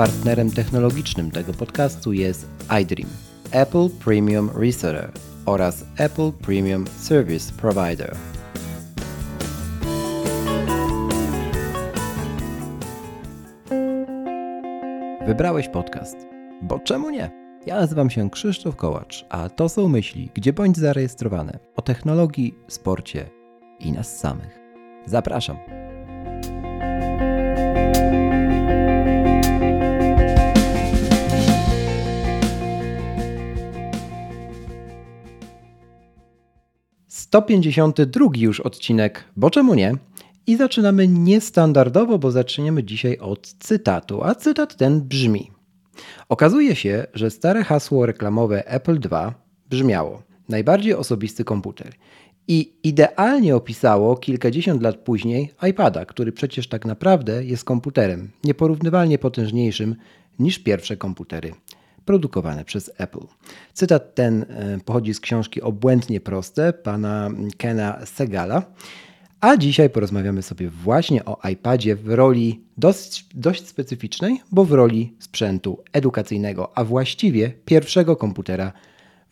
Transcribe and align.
partnerem 0.00 0.50
technologicznym 0.50 1.30
tego 1.30 1.52
podcastu 1.52 2.12
jest 2.12 2.46
iDream, 2.82 3.10
Apple 3.50 3.88
Premium 4.04 4.50
Reseller 4.54 5.12
oraz 5.46 5.84
Apple 5.96 6.32
Premium 6.32 6.86
Service 6.86 7.52
Provider. 7.52 8.16
Wybrałeś 15.26 15.68
podcast, 15.68 16.16
bo 16.62 16.78
czemu 16.78 17.10
nie? 17.10 17.30
Ja 17.66 17.80
nazywam 17.80 18.10
się 18.10 18.30
Krzysztof 18.30 18.76
Kołacz, 18.76 19.26
a 19.28 19.48
to 19.48 19.68
są 19.68 19.88
myśli, 19.88 20.30
gdzie 20.34 20.52
bądź 20.52 20.76
zarejestrowane 20.76 21.58
o 21.76 21.82
technologii, 21.82 22.54
sporcie 22.68 23.30
i 23.80 23.92
nas 23.92 24.18
samych. 24.18 24.58
Zapraszam. 25.06 25.56
Sto 37.30 37.42
pięćdziesiąty 37.42 38.06
drugi 38.06 38.40
już 38.40 38.60
odcinek, 38.60 39.24
bo 39.36 39.50
czemu 39.50 39.74
nie? 39.74 39.94
I 40.46 40.56
zaczynamy 40.56 41.08
niestandardowo, 41.08 42.18
bo 42.18 42.30
zaczniemy 42.30 42.84
dzisiaj 42.84 43.18
od 43.18 43.54
cytatu, 43.58 44.24
a 44.24 44.34
cytat 44.34 44.76
ten 44.76 45.00
brzmi: 45.00 45.50
Okazuje 46.28 46.76
się, 46.76 47.06
że 47.14 47.30
stare 47.30 47.64
hasło 47.64 48.06
reklamowe 48.06 48.66
Apple 48.68 48.98
II 49.12 49.32
brzmiało: 49.68 50.22
najbardziej 50.48 50.94
osobisty 50.94 51.44
komputer. 51.44 51.92
I 52.48 52.72
idealnie 52.82 53.56
opisało 53.56 54.16
kilkadziesiąt 54.16 54.82
lat 54.82 54.96
później 54.96 55.54
iPada, 55.70 56.04
który 56.04 56.32
przecież 56.32 56.68
tak 56.68 56.84
naprawdę 56.84 57.44
jest 57.44 57.64
komputerem 57.64 58.30
nieporównywalnie 58.44 59.18
potężniejszym 59.18 59.96
niż 60.38 60.58
pierwsze 60.58 60.96
komputery 60.96 61.52
produkowane 62.04 62.64
przez 62.64 62.90
Apple. 62.98 63.26
Cytat 63.72 64.14
ten 64.14 64.42
e, 64.42 64.78
pochodzi 64.84 65.14
z 65.14 65.20
książki 65.20 65.62
Obłędnie 65.62 66.20
Proste 66.20 66.72
pana 66.72 67.30
Kena 67.58 68.06
Segala. 68.06 68.62
A 69.40 69.56
dzisiaj 69.56 69.90
porozmawiamy 69.90 70.42
sobie 70.42 70.70
właśnie 70.70 71.24
o 71.24 71.48
iPadzie 71.48 71.96
w 71.96 72.08
roli 72.08 72.60
dość, 72.76 73.26
dość 73.34 73.68
specyficznej, 73.68 74.40
bo 74.52 74.64
w 74.64 74.72
roli 74.72 75.14
sprzętu 75.18 75.82
edukacyjnego, 75.92 76.78
a 76.78 76.84
właściwie 76.84 77.52
pierwszego 77.64 78.16
komputera 78.16 78.72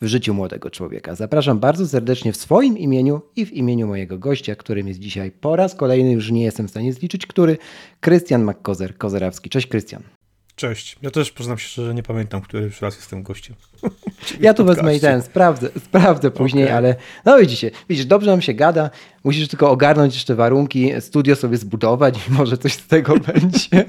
w 0.01 0.05
życiu 0.05 0.33
młodego 0.33 0.69
człowieka. 0.69 1.15
Zapraszam 1.15 1.59
bardzo 1.59 1.87
serdecznie 1.87 2.33
w 2.33 2.37
swoim 2.37 2.77
imieniu 2.77 3.21
i 3.35 3.45
w 3.45 3.53
imieniu 3.53 3.87
mojego 3.87 4.19
gościa, 4.19 4.55
którym 4.55 4.87
jest 4.87 4.99
dzisiaj 4.99 5.31
po 5.31 5.55
raz 5.55 5.75
kolejny, 5.75 6.11
już 6.11 6.31
nie 6.31 6.43
jestem 6.43 6.67
w 6.67 6.69
stanie 6.69 6.93
zliczyć, 6.93 7.27
który 7.27 7.57
Krystian 7.99 8.45
McKozer-Kozerawski. 8.45 9.49
Cześć 9.49 9.67
Krystian. 9.67 10.18
Cześć. 10.59 10.97
Ja 11.01 11.11
też 11.11 11.31
przyznam 11.31 11.57
się 11.57 11.67
szczerze, 11.67 11.93
nie 11.93 12.03
pamiętam, 12.03 12.41
który 12.41 12.63
już 12.63 12.81
raz 12.81 12.95
jestem 12.95 13.23
gościem. 13.23 13.55
ja 14.41 14.53
tu 14.53 14.65
wezmę 14.65 14.95
i 14.95 14.99
ten, 14.99 15.21
sprawdzę, 15.21 15.69
sprawdzę 15.85 16.31
później, 16.31 16.63
okay. 16.63 16.77
ale 16.77 16.95
no 17.25 17.39
widzicie, 17.39 17.71
widzisz, 17.89 18.05
dobrze 18.05 18.31
nam 18.31 18.41
się 18.41 18.53
gada, 18.53 18.89
musisz 19.23 19.47
tylko 19.47 19.71
ogarnąć 19.71 20.13
jeszcze 20.13 20.35
warunki, 20.35 20.91
studio 20.99 21.35
sobie 21.35 21.57
zbudować 21.57 22.27
i 22.27 22.31
może 22.31 22.57
coś 22.57 22.73
z 22.73 22.87
tego 22.87 23.13
będzie. 23.33 23.69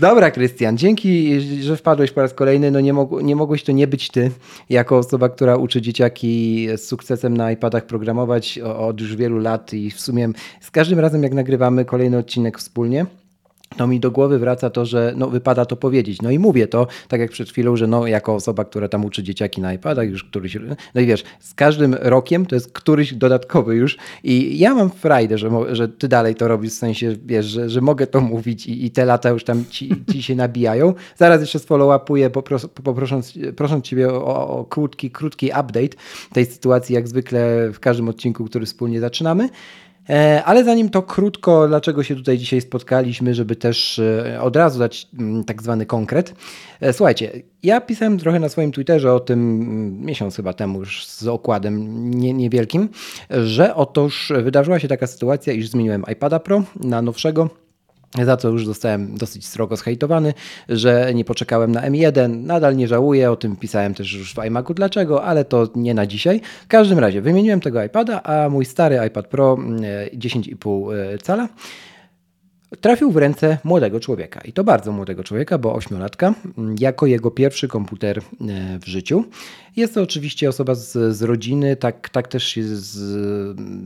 Dobra, 0.00 0.30
Krystian, 0.30 0.78
dzięki, 0.78 1.40
że 1.40 1.76
wpadłeś 1.76 2.10
po 2.10 2.20
raz 2.20 2.34
kolejny. 2.34 2.70
No 2.70 2.80
nie, 2.80 2.92
mog 2.92 3.22
nie 3.22 3.36
mogłeś 3.36 3.64
to 3.64 3.72
nie 3.72 3.86
być 3.86 4.10
ty, 4.10 4.30
jako 4.70 4.98
osoba, 4.98 5.28
która 5.28 5.56
uczy 5.56 5.82
dzieciaki 5.82 6.68
z 6.76 6.84
sukcesem 6.84 7.36
na 7.36 7.52
iPadach 7.52 7.86
programować 7.86 8.58
od 8.58 9.00
już 9.00 9.16
wielu 9.16 9.38
lat 9.38 9.72
i 9.74 9.90
w 9.90 10.00
sumie 10.00 10.28
z 10.60 10.70
każdym 10.70 11.00
razem, 11.00 11.22
jak 11.22 11.32
nagrywamy 11.32 11.84
kolejny 11.84 12.18
odcinek 12.18 12.58
wspólnie, 12.58 13.06
no 13.78 13.86
mi 13.86 14.00
do 14.00 14.10
głowy 14.10 14.38
wraca 14.38 14.70
to, 14.70 14.86
że 14.86 15.14
no, 15.16 15.30
wypada 15.30 15.64
to 15.64 15.76
powiedzieć. 15.76 16.22
No 16.22 16.30
i 16.30 16.38
mówię 16.38 16.66
to, 16.68 16.86
tak 17.08 17.20
jak 17.20 17.30
przed 17.30 17.50
chwilą, 17.50 17.76
że 17.76 17.86
no, 17.86 18.06
jako 18.06 18.34
osoba, 18.34 18.64
która 18.64 18.88
tam 18.88 19.04
uczy 19.04 19.22
dzieciaki 19.22 19.60
na 19.60 19.72
iPadach, 19.72 20.08
już 20.08 20.24
któryś, 20.24 20.58
no 20.94 21.00
i 21.00 21.06
wiesz, 21.06 21.24
z 21.40 21.54
każdym 21.54 21.94
rokiem 21.94 22.46
to 22.46 22.54
jest 22.54 22.72
któryś 22.72 23.14
dodatkowy 23.14 23.74
już 23.74 23.96
i 24.24 24.58
ja 24.58 24.74
mam 24.74 24.90
frajdę, 24.90 25.38
że, 25.38 25.50
że 25.72 25.88
ty 25.88 26.08
dalej 26.08 26.34
to 26.34 26.48
robisz, 26.48 26.72
w 26.72 26.74
sensie, 26.74 27.16
wiesz, 27.26 27.46
że, 27.46 27.68
że 27.70 27.80
mogę 27.80 28.06
to 28.06 28.20
mówić 28.20 28.66
i, 28.66 28.84
i 28.84 28.90
te 28.90 29.04
lata 29.04 29.30
już 29.30 29.44
tam 29.44 29.64
ci, 29.70 29.90
ci 30.12 30.22
się 30.22 30.34
nabijają. 30.34 30.94
Zaraz 31.16 31.40
jeszcze 31.40 31.58
sfollow-upuję, 31.58 32.30
popros, 32.30 32.66
poprosząc, 32.84 33.38
prosząc 33.56 33.84
ciebie 33.84 34.12
o, 34.12 34.58
o 34.58 34.64
krótki, 34.64 35.10
krótki 35.10 35.46
update 35.46 35.96
tej 36.32 36.46
sytuacji, 36.46 36.94
jak 36.94 37.08
zwykle 37.08 37.70
w 37.72 37.80
każdym 37.80 38.08
odcinku, 38.08 38.44
który 38.44 38.66
wspólnie 38.66 39.00
zaczynamy. 39.00 39.48
E, 40.08 40.44
ale 40.44 40.64
zanim 40.64 40.88
to 40.88 41.02
krótko, 41.02 41.68
dlaczego 41.68 42.02
się 42.02 42.16
tutaj 42.16 42.38
dzisiaj 42.38 42.60
spotkaliśmy, 42.60 43.34
żeby 43.34 43.56
też 43.56 43.98
e, 43.98 44.40
od 44.40 44.56
razu 44.56 44.78
dać 44.78 45.08
mm, 45.18 45.44
tak 45.44 45.62
zwany 45.62 45.86
konkret. 45.86 46.34
E, 46.80 46.92
słuchajcie, 46.92 47.42
ja 47.62 47.80
pisałem 47.80 48.18
trochę 48.18 48.40
na 48.40 48.48
swoim 48.48 48.72
Twitterze 48.72 49.14
o 49.14 49.20
tym 49.20 49.62
mm, 49.62 50.00
miesiąc 50.00 50.36
chyba 50.36 50.52
temu 50.52 50.78
już 50.78 51.06
z 51.06 51.26
okładem 51.26 52.10
nie, 52.10 52.32
niewielkim, 52.32 52.88
że 53.30 53.74
otóż 53.74 54.32
wydarzyła 54.42 54.78
się 54.78 54.88
taka 54.88 55.06
sytuacja, 55.06 55.52
iż 55.52 55.68
zmieniłem 55.68 56.04
iPada 56.12 56.38
Pro 56.38 56.62
na 56.80 57.02
nowszego 57.02 57.61
za 58.24 58.36
co 58.36 58.48
już 58.48 58.66
zostałem 58.66 59.18
dosyć 59.18 59.46
srogo 59.46 59.76
zhejtowany, 59.76 60.34
że 60.68 61.14
nie 61.14 61.24
poczekałem 61.24 61.72
na 61.72 61.82
M1. 61.82 62.44
Nadal 62.44 62.76
nie 62.76 62.88
żałuję, 62.88 63.30
o 63.30 63.36
tym 63.36 63.56
pisałem 63.56 63.94
też 63.94 64.12
już 64.12 64.34
w 64.34 64.44
iMacu 64.44 64.74
dlaczego, 64.74 65.24
ale 65.24 65.44
to 65.44 65.68
nie 65.74 65.94
na 65.94 66.06
dzisiaj. 66.06 66.40
W 66.64 66.66
każdym 66.66 66.98
razie 66.98 67.20
wymieniłem 67.20 67.60
tego 67.60 67.84
iPada, 67.84 68.22
a 68.22 68.48
mój 68.48 68.64
stary 68.64 69.00
iPad 69.06 69.26
Pro 69.26 69.56
10,5 69.56 70.92
mm, 70.92 71.14
e, 71.14 71.18
cala 71.18 71.48
trafił 72.80 73.10
w 73.10 73.16
ręce 73.16 73.58
młodego 73.64 74.00
człowieka. 74.00 74.40
I 74.40 74.52
to 74.52 74.64
bardzo 74.64 74.92
młodego 74.92 75.24
człowieka, 75.24 75.58
bo 75.58 75.74
ośmiolatka, 75.74 76.34
jako 76.78 77.06
jego 77.06 77.30
pierwszy 77.30 77.68
komputer 77.68 78.18
e, 78.18 78.22
w 78.78 78.86
życiu. 78.86 79.24
Jest 79.76 79.94
to 79.94 80.02
oczywiście 80.02 80.48
osoba 80.48 80.74
z, 80.74 81.16
z 81.16 81.22
rodziny, 81.22 81.76
tak, 81.76 82.08
tak 82.08 82.28
też 82.28 82.44
się 82.44 82.62
z, 82.64 82.96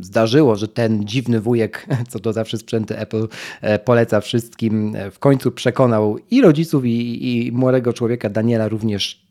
zdarzyło, 0.00 0.56
że 0.56 0.68
ten 0.68 1.04
dziwny 1.04 1.40
wujek, 1.40 1.86
co 2.10 2.18
to 2.18 2.32
zawsze 2.32 2.58
sprzęty 2.58 2.98
Apple 2.98 3.28
e, 3.60 3.78
poleca 3.78 4.20
wszystkim, 4.20 4.96
e, 4.96 5.10
w 5.10 5.18
końcu 5.18 5.52
przekonał 5.52 6.18
i 6.30 6.42
rodziców, 6.42 6.84
i, 6.84 7.46
i 7.46 7.52
młodego 7.52 7.92
człowieka, 7.92 8.30
Daniela 8.30 8.68
również 8.68 9.26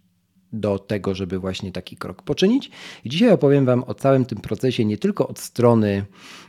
do 0.53 0.79
tego, 0.79 1.16
żeby 1.16 1.39
właśnie 1.39 1.72
taki 1.72 1.97
krok 1.97 2.22
poczynić. 2.22 2.72
I 3.05 3.09
dzisiaj 3.09 3.31
opowiem 3.31 3.66
Wam 3.66 3.83
o 3.83 3.93
całym 3.93 4.25
tym 4.25 4.37
procesie, 4.37 4.85
nie 4.85 4.97
tylko 4.97 5.27
od 5.27 5.39
strony 5.39 6.05
Mm, 6.05 6.44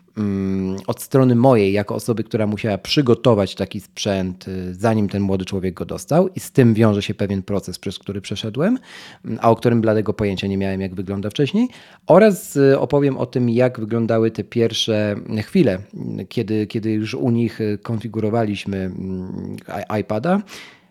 od 0.87 1.03
strony 1.03 1.35
mojej, 1.35 1.73
jako 1.73 1.95
osoby, 1.95 2.25
która 2.25 2.47
musiała 2.47 2.79
przygotować 2.79 3.55
taki 3.55 3.81
sprzęt, 3.81 4.49
y, 4.49 4.75
zanim 4.75 5.09
ten 5.09 5.23
młody 5.23 5.45
człowiek 5.45 5.75
go 5.75 5.85
dostał, 5.85 6.29
i 6.29 6.41
z 6.41 6.53
tym 6.53 6.75
wiąże 6.75 7.03
się 7.03 7.15
pewien 7.15 7.43
proces, 7.43 7.79
przez 7.79 7.99
który 7.99 8.21
przeszedłem, 8.21 8.79
mm, 9.25 9.39
a 9.43 9.51
o 9.51 9.57
którym 9.57 9.81
bladego 9.81 10.13
pojęcia 10.13 10.47
nie 10.47 10.59
miałem, 10.59 10.81
jak 10.81 10.95
wygląda 10.95 11.31
wcześniej, 11.31 11.69
oraz 12.07 12.57
y, 12.57 12.79
opowiem 12.79 13.19
o 13.19 13.27
tym, 13.27 13.51
jak 13.51 13.81
wyglądały 13.81 14.31
te 14.31 14.45
pierwsze 14.45 15.17
chwile, 15.43 15.79
kiedy, 16.29 16.67
kiedy 16.67 16.93
już 16.93 17.15
u 17.15 17.31
nich 17.31 17.61
y, 17.61 17.79
konfigurowaliśmy 17.83 18.77
mm, 18.77 19.57
iPada. 20.01 20.43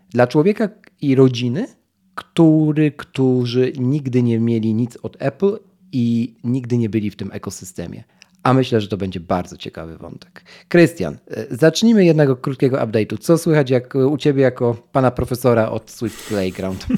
Dla 0.09 0.27
człowieka 0.27 0.69
i 1.01 1.15
rodziny, 1.15 1.67
który, 2.15 2.91
którzy 2.91 3.73
nigdy 3.79 4.23
nie 4.23 4.39
mieli 4.39 4.73
nic 4.73 4.97
od 5.03 5.17
Apple 5.19 5.59
i 5.91 6.35
nigdy 6.43 6.77
nie 6.77 6.89
byli 6.89 7.11
w 7.11 7.15
tym 7.15 7.29
ekosystemie 7.33 8.03
a 8.45 8.53
myślę, 8.53 8.81
że 8.81 8.87
to 8.87 8.97
będzie 8.97 9.19
bardzo 9.19 9.57
ciekawy 9.57 9.97
wątek. 9.97 10.43
Krystian, 10.67 11.17
e, 11.27 11.55
zacznijmy 11.55 12.05
jednego 12.05 12.35
krótkiego 12.35 12.77
update'u. 12.77 13.17
Co 13.17 13.37
słychać 13.37 13.69
jak, 13.69 13.95
u 13.95 14.17
Ciebie 14.17 14.41
jako 14.41 14.77
pana 14.91 15.11
profesora 15.11 15.69
od 15.69 15.91
Swift 15.91 16.27
Playground? 16.27 16.85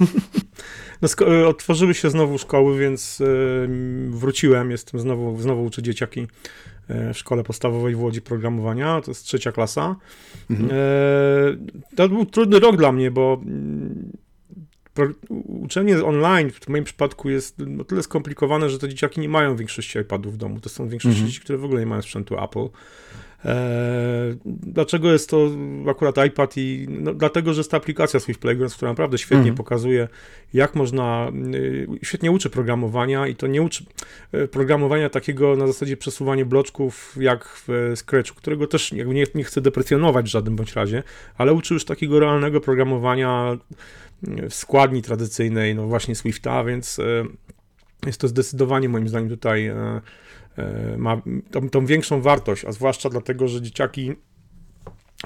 No, 1.02 1.28
e, 1.28 1.48
otworzyły 1.48 1.94
się 1.94 2.10
znowu 2.10 2.38
szkoły, 2.38 2.80
więc 2.80 3.22
e, 3.22 3.26
wróciłem. 4.10 4.72
Jestem 4.72 5.00
znowu, 5.00 5.42
znowu 5.42 5.64
uczę 5.64 5.82
dzieciaki 5.82 6.28
w 6.90 7.18
szkole 7.18 7.44
podstawowej 7.44 7.96
w 7.96 8.02
Łodzi 8.02 8.22
programowania. 8.22 9.02
To 9.02 9.12
jest 9.12 9.26
trzecia 9.26 9.52
klasa. 9.52 9.96
Mhm. 10.50 10.70
To 11.96 12.10
był 12.10 12.26
trudny 12.26 12.60
rok 12.60 12.78
dla 12.78 12.92
mnie, 12.92 13.12
bo 13.12 13.42
uczenie 15.48 16.04
online 16.04 16.52
w 16.52 16.68
moim 16.68 16.84
przypadku 16.84 17.30
jest 17.30 17.56
no 17.68 17.84
tyle 17.84 18.04
skomplikowane, 18.04 18.70
że 18.70 18.80
te 18.80 18.90
dzieciaki 18.90 19.22
nie 19.22 19.30
mają 19.30 19.56
większości 19.56 20.00
iPadów 20.00 20.34
w 20.34 20.38
domu. 20.38 20.60
To 20.60 20.70
są 20.70 20.88
większość 20.88 21.18
-hmm. 21.18 21.26
dzieci, 21.26 21.42
które 21.42 21.58
w 21.58 21.66
ogóle 21.66 21.80
nie 21.80 21.86
mają 21.86 22.02
sprzętu 22.02 22.44
Apple. 22.44 22.68
Eee, 23.46 24.38
dlaczego 24.46 25.12
jest 25.12 25.30
to 25.30 25.50
akurat 25.90 26.26
iPad? 26.28 26.54
I 26.58 26.86
no, 26.90 27.14
dlatego, 27.14 27.54
że 27.54 27.60
jest 27.60 27.72
ta 27.72 27.78
aplikacja 27.78 28.20
Swift 28.20 28.42
Playground, 28.42 28.74
która 28.74 28.92
naprawdę 28.92 29.18
świetnie 29.18 29.44
mm. 29.44 29.56
pokazuje, 29.56 30.08
jak 30.54 30.76
można, 30.76 31.32
y, 31.56 31.88
świetnie 32.04 32.32
uczy 32.32 32.50
programowania 32.50 33.28
i 33.28 33.36
to 33.36 33.48
nie 33.48 33.62
uczy 33.62 33.86
y, 34.34 34.48
programowania 34.48 35.10
takiego 35.10 35.56
na 35.56 35.68
zasadzie 35.68 35.98
przesuwania 35.98 36.46
bloczków 36.46 37.16
jak 37.20 37.64
w 37.68 37.94
Scratchu, 37.96 38.36
którego 38.36 38.68
też 38.68 38.92
jakby 38.92 39.14
nie, 39.14 39.26
nie 39.36 39.44
chcę 39.44 39.62
deprecjonować 39.62 40.26
w 40.26 40.30
żadnym 40.30 40.56
bądź 40.56 40.74
razie, 40.74 41.04
ale 41.38 41.54
uczy 41.54 41.74
już 41.74 41.86
takiego 41.86 42.20
realnego 42.20 42.62
programowania 42.62 43.58
w 44.22 44.54
składni 44.54 45.02
tradycyjnej, 45.02 45.76
no 45.76 45.88
właśnie 45.88 46.16
Swifta, 46.16 46.64
więc 46.64 47.00
e, 47.00 47.04
jest 48.06 48.22
to 48.22 48.28
zdecydowanie 48.28 48.90
moim 48.90 49.10
zdaniem 49.10 49.30
tutaj 49.30 49.68
e, 49.68 50.02
e, 50.58 50.98
ma 50.98 51.22
tą, 51.52 51.70
tą 51.70 51.86
większą 51.86 52.22
wartość, 52.22 52.66
a 52.66 52.72
zwłaszcza 52.72 53.10
dlatego, 53.10 53.48
że 53.48 53.62
dzieciaki 53.62 54.14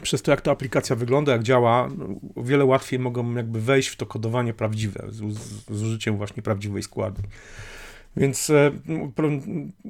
przez 0.02 0.22
to, 0.22 0.32
jak 0.32 0.42
ta 0.42 0.52
aplikacja 0.52 0.96
wygląda, 0.96 1.32
jak 1.32 1.44
działa, 1.44 1.90
o 2.36 2.44
wiele 2.44 2.66
łatwiej 2.66 3.00
mogą 3.00 3.36
jakby 3.36 3.62
wejść 3.62 3.90
w 3.90 3.96
to 3.96 4.06
kodowanie 4.06 4.54
prawdziwe, 4.54 5.08
z, 5.10 5.38
z, 5.70 5.82
użyciem 5.82 6.18
właśnie 6.18 6.44
prawdziwej 6.44 6.84
składni. 6.84 7.24
Więc 8.18 8.52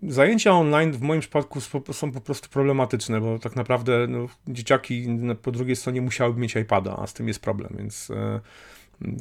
zajęcia 0.04 0.52
online 0.52 0.92
w 0.92 1.02
moim 1.02 1.22
przypadku 1.22 1.62
są 1.92 2.12
po 2.12 2.22
prostu 2.22 2.50
problematyczne, 2.50 3.22
bo 3.22 3.40
tak 3.40 3.56
naprawdę 3.56 4.08
no, 4.10 4.28
dzieciaki 4.48 5.08
po 5.42 5.52
drugiej 5.52 5.76
stronie 5.76 6.02
musiałyby 6.02 6.40
mieć 6.40 6.56
iPada, 6.56 6.96
a 6.98 7.08
z 7.08 7.14
tym 7.14 7.28
jest 7.28 7.40
problem, 7.40 7.76
więc 7.78 8.12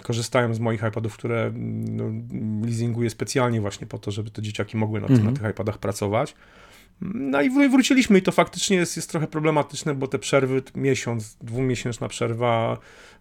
korzystają 0.02 0.54
z 0.54 0.60
moich 0.60 0.82
iPadów, 0.88 1.14
które 1.14 1.52
no, 1.54 2.04
leasinguję 2.64 3.10
specjalnie 3.10 3.60
właśnie 3.60 3.86
po 3.86 3.98
to, 3.98 4.10
żeby 4.10 4.30
te 4.30 4.42
dzieciaki 4.42 4.76
mogły 4.76 5.00
na, 5.00 5.06
mhm. 5.06 5.26
na 5.26 5.40
tych 5.40 5.50
iPadach 5.50 5.78
pracować. 5.78 6.34
No 7.00 7.42
i 7.42 7.50
wróciliśmy 7.50 8.18
i 8.18 8.22
to 8.22 8.32
faktycznie 8.32 8.76
jest, 8.76 8.96
jest 8.96 9.10
trochę 9.10 9.26
problematyczne, 9.26 9.94
bo 9.94 10.08
te 10.08 10.18
przerwy, 10.18 10.62
miesiąc, 10.74 11.36
dwumiesięczna 11.40 12.08
przerwa 12.08 12.78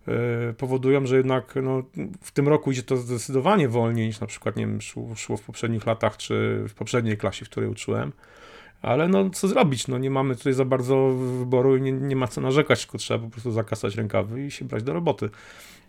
yy, 0.07 0.13
powodują, 0.57 1.05
że 1.05 1.17
jednak 1.17 1.53
no, 1.63 1.83
w 2.21 2.31
tym 2.31 2.47
roku 2.47 2.71
idzie 2.71 2.83
to 2.83 2.97
zdecydowanie 2.97 3.69
wolniej 3.69 4.07
niż 4.07 4.19
na 4.19 4.27
przykład, 4.27 4.55
nie 4.55 4.67
wiem, 4.67 4.81
szło, 4.81 5.15
szło 5.15 5.37
w 5.37 5.41
poprzednich 5.41 5.85
latach, 5.85 6.17
czy 6.17 6.65
w 6.69 6.73
poprzedniej 6.73 7.17
klasie, 7.17 7.45
w 7.45 7.49
której 7.49 7.69
uczyłem. 7.69 8.11
Ale 8.81 9.07
no, 9.07 9.29
co 9.29 9.47
zrobić? 9.47 9.87
No, 9.87 9.97
nie 9.97 10.09
mamy 10.09 10.35
tutaj 10.35 10.53
za 10.53 10.65
bardzo 10.65 11.09
wyboru 11.39 11.77
i 11.77 11.81
nie, 11.81 11.91
nie 11.91 12.15
ma 12.15 12.27
co 12.27 12.41
narzekać, 12.41 12.81
tylko 12.81 12.97
trzeba 12.97 13.25
po 13.25 13.31
prostu 13.31 13.51
zakasać 13.51 13.95
rękawy 13.95 14.45
i 14.45 14.51
się 14.51 14.65
brać 14.65 14.83
do 14.83 14.93
roboty. 14.93 15.29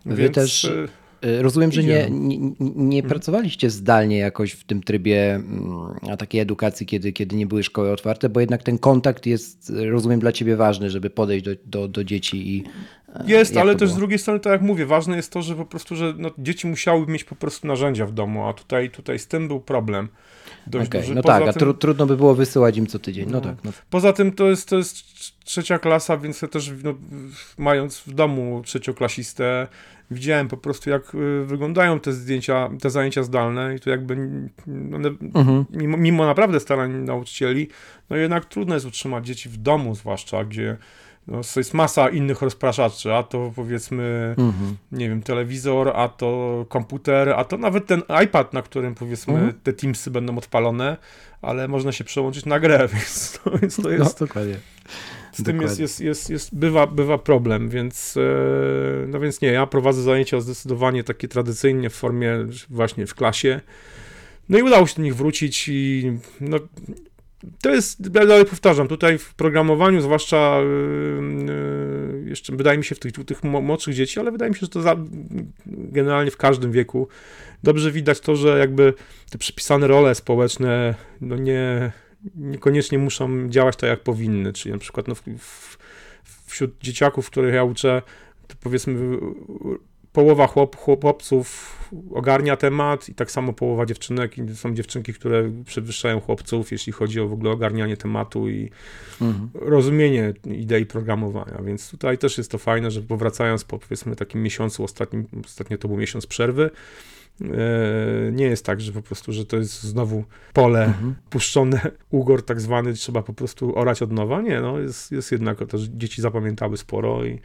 Wy 0.05 0.15
Więc... 0.15 0.35
też 0.35 0.63
y, 0.63 0.87
Y, 1.25 1.41
rozumiem, 1.41 1.71
że 1.71 1.83
nie, 1.83 2.07
nie, 2.09 2.37
nie 2.59 2.97
mhm. 2.97 3.09
pracowaliście 3.09 3.69
zdalnie 3.69 4.17
jakoś 4.17 4.51
w 4.51 4.63
tym 4.63 4.83
trybie 4.83 5.35
mm, 5.35 5.95
a 6.11 6.17
takiej 6.17 6.41
edukacji, 6.41 6.85
kiedy, 6.85 7.13
kiedy 7.13 7.35
nie 7.35 7.47
były 7.47 7.63
szkoły 7.63 7.91
otwarte, 7.91 8.29
bo 8.29 8.39
jednak 8.39 8.63
ten 8.63 8.77
kontakt 8.77 9.25
jest, 9.25 9.73
rozumiem, 9.91 10.19
dla 10.19 10.31
ciebie 10.31 10.55
ważny, 10.55 10.89
żeby 10.89 11.09
podejść 11.09 11.45
do, 11.45 11.51
do, 11.65 11.87
do 11.87 12.03
dzieci 12.03 12.55
i. 12.55 12.63
E, 13.15 13.23
jest, 13.27 13.57
ale 13.57 13.73
też 13.73 13.79
było? 13.79 13.95
z 13.95 13.95
drugiej 13.95 14.19
strony, 14.19 14.39
tak 14.39 14.51
jak 14.51 14.61
mówię, 14.61 14.85
ważne 14.85 15.15
jest 15.15 15.31
to, 15.31 15.41
że 15.41 15.55
po 15.55 15.65
prostu, 15.65 15.95
że 15.95 16.13
no, 16.17 16.31
dzieci 16.37 16.67
musiały 16.67 17.07
mieć 17.07 17.23
po 17.23 17.35
prostu 17.35 17.67
narzędzia 17.67 18.05
w 18.05 18.13
domu, 18.13 18.47
a 18.47 18.53
tutaj, 18.53 18.89
tutaj 18.89 19.19
z 19.19 19.27
tym 19.27 19.47
był 19.47 19.59
problem. 19.59 20.09
Dość 20.67 20.87
okay, 20.87 21.01
duży. 21.01 21.15
No 21.15 21.21
Poza 21.21 21.39
tak, 21.39 21.47
a 21.47 21.53
tr 21.53 21.77
trudno 21.79 22.05
by 22.05 22.17
było 22.17 22.35
wysyłać 22.35 22.77
im 22.77 22.87
co 22.87 22.99
tydzień. 22.99 23.25
No, 23.25 23.31
no 23.31 23.41
tak. 23.41 23.55
No. 23.63 23.71
Poza 23.89 24.13
tym 24.13 24.31
to 24.31 24.49
jest, 24.49 24.69
to 24.69 24.77
jest 24.77 25.03
trzecia 25.43 25.79
klasa, 25.79 26.17
więc 26.17 26.41
ja 26.41 26.47
też 26.47 26.71
no, 26.83 26.93
mając 27.57 27.99
w 27.99 28.13
domu 28.13 28.61
trzecioklasistę, 28.65 29.67
widziałem 30.11 30.47
po 30.47 30.57
prostu, 30.57 30.89
jak 30.89 31.15
y, 31.15 31.45
wyglądają 31.45 31.99
te 31.99 32.13
zdjęcia, 32.13 32.69
te 32.81 32.89
zajęcia 32.89 33.23
zdalne 33.23 33.75
i 33.75 33.79
to 33.79 33.89
jakby 33.89 34.13
one, 34.95 35.09
mhm. 35.35 35.65
mimo, 35.71 35.97
mimo, 35.97 36.25
naprawdę 36.25 36.59
starań 36.59 36.91
nauczycieli, 36.91 37.67
no 38.09 38.15
jednak 38.15 38.45
trudno 38.45 38.73
jest 38.73 38.85
utrzymać 38.85 39.27
dzieci 39.27 39.49
w 39.49 39.57
domu, 39.57 39.95
zwłaszcza 39.95 40.45
gdzie 40.45 40.77
no, 41.27 41.41
jest 41.55 41.73
masa 41.73 42.09
innych 42.09 42.41
rozpraszaczy, 42.41 43.13
a 43.13 43.23
to 43.23 43.51
powiedzmy, 43.55 44.35
mhm. 44.37 44.77
nie 44.91 45.09
wiem, 45.09 45.21
telewizor, 45.21 45.91
a 45.95 46.09
to 46.09 46.65
komputer, 46.69 47.29
a 47.29 47.43
to 47.43 47.57
nawet 47.57 47.85
ten 47.85 48.01
iPad, 48.23 48.53
na 48.53 48.61
którym 48.61 48.95
powiedzmy 48.95 49.33
mhm. 49.33 49.53
te 49.63 49.73
Teamsy 49.73 50.11
będą 50.11 50.37
odpalone, 50.37 50.97
ale 51.41 51.67
można 51.67 51.91
się 51.91 52.03
przełączyć 52.03 52.45
na 52.45 52.59
grę, 52.59 52.87
więc 52.93 53.39
to, 53.43 53.57
więc 53.57 53.75
to 53.75 53.89
jest... 53.89 54.19
No, 54.21 54.27
dokładnie. 54.27 54.55
Z 55.31 55.43
tym 55.43 55.61
jest, 55.61 55.79
jest, 55.79 55.99
jest, 55.99 56.29
jest, 56.29 56.55
bywa, 56.55 56.87
bywa 56.87 57.17
problem, 57.17 57.69
więc 57.69 58.17
e, 58.17 59.07
no 59.07 59.19
więc 59.19 59.41
nie, 59.41 59.47
ja 59.47 59.67
prowadzę 59.67 60.01
zajęcia 60.01 60.41
zdecydowanie 60.41 61.03
takie 61.03 61.27
tradycyjnie 61.27 61.89
w 61.89 61.93
formie 61.93 62.45
właśnie 62.69 63.07
w 63.07 63.15
klasie. 63.15 63.61
No 64.49 64.57
i 64.57 64.63
udało 64.63 64.87
się 64.87 64.95
do 64.95 65.01
nich 65.01 65.15
wrócić 65.15 65.69
i 65.69 66.11
no, 66.41 66.57
to 67.61 67.69
jest, 67.69 68.09
dalej 68.09 68.45
powtarzam, 68.45 68.87
tutaj 68.87 69.17
w 69.17 69.33
programowaniu, 69.33 70.01
zwłaszcza 70.01 70.61
yy, 70.61 72.29
jeszcze 72.29 72.55
wydaje 72.55 72.77
mi 72.77 72.83
się 72.83 72.95
w 72.95 72.99
tych, 72.99 73.11
tych 73.11 73.43
młodszych 73.43 73.93
dzieci, 73.93 74.19
ale 74.19 74.31
wydaje 74.31 74.49
mi 74.51 74.55
się, 74.55 74.59
że 74.59 74.67
to 74.67 74.81
za, 74.81 74.95
generalnie 75.65 76.31
w 76.31 76.37
każdym 76.37 76.71
wieku 76.71 77.07
dobrze 77.63 77.91
widać 77.91 78.19
to, 78.19 78.35
że 78.35 78.59
jakby 78.59 78.93
te 79.31 79.37
przypisane 79.37 79.87
role 79.87 80.15
społeczne 80.15 80.95
no 81.21 81.35
nie, 81.35 81.91
niekoniecznie 82.35 82.97
muszą 82.97 83.49
działać 83.49 83.75
tak, 83.75 83.89
jak 83.89 83.99
powinny. 83.99 84.53
Czyli 84.53 84.73
na 84.73 84.79
przykład 84.79 85.07
no, 85.07 85.15
w, 85.15 85.21
w, 85.37 85.77
wśród 86.45 86.71
dzieciaków, 86.81 87.29
których 87.29 87.53
ja 87.53 87.63
uczę, 87.63 88.01
powiedzmy 88.59 89.17
połowa 90.13 90.47
chłop, 90.47 90.75
chłopców 90.75 91.77
ogarnia 92.13 92.57
temat 92.57 93.09
i 93.09 93.15
tak 93.15 93.31
samo 93.31 93.53
połowa 93.53 93.85
dziewczynek 93.85 94.37
i 94.37 94.55
są 94.55 94.73
dziewczynki, 94.73 95.13
które 95.13 95.51
przewyższają 95.65 96.19
chłopców, 96.19 96.71
jeśli 96.71 96.93
chodzi 96.93 97.19
o 97.19 97.27
w 97.27 97.33
ogóle 97.33 97.51
ogarnianie 97.51 97.97
tematu 97.97 98.49
i 98.49 98.69
mhm. 99.21 99.49
rozumienie 99.53 100.33
idei 100.45 100.85
programowania, 100.85 101.61
więc 101.63 101.91
tutaj 101.91 102.17
też 102.17 102.37
jest 102.37 102.51
to 102.51 102.57
fajne, 102.57 102.91
że 102.91 103.01
powracając 103.01 103.63
po 103.63 103.79
powiedzmy 103.79 104.15
takim 104.15 104.43
miesiącu, 104.43 104.83
ostatnim, 104.83 105.27
ostatnio 105.45 105.77
to 105.77 105.87
był 105.87 105.97
miesiąc 105.97 106.27
przerwy, 106.27 106.69
nie 108.31 108.45
jest 108.45 108.65
tak, 108.65 108.81
że 108.81 108.91
po 108.91 109.01
prostu, 109.01 109.33
że 109.33 109.45
to 109.45 109.57
jest 109.57 109.83
znowu 109.83 110.23
pole 110.53 110.85
mhm. 110.85 111.15
puszczone, 111.29 111.81
ugor 112.09 112.45
tak 112.45 112.61
zwany, 112.61 112.93
trzeba 112.93 113.21
po 113.21 113.33
prostu 113.33 113.77
orać 113.77 114.01
od 114.01 114.11
nowa. 114.11 114.41
Nie, 114.41 114.61
no 114.61 114.79
jest, 114.79 115.11
jest 115.11 115.31
jednak 115.31 115.57
to, 115.67 115.77
że 115.77 115.87
dzieci 115.93 116.21
zapamiętały 116.21 116.77
sporo 116.77 117.25
i, 117.25 117.39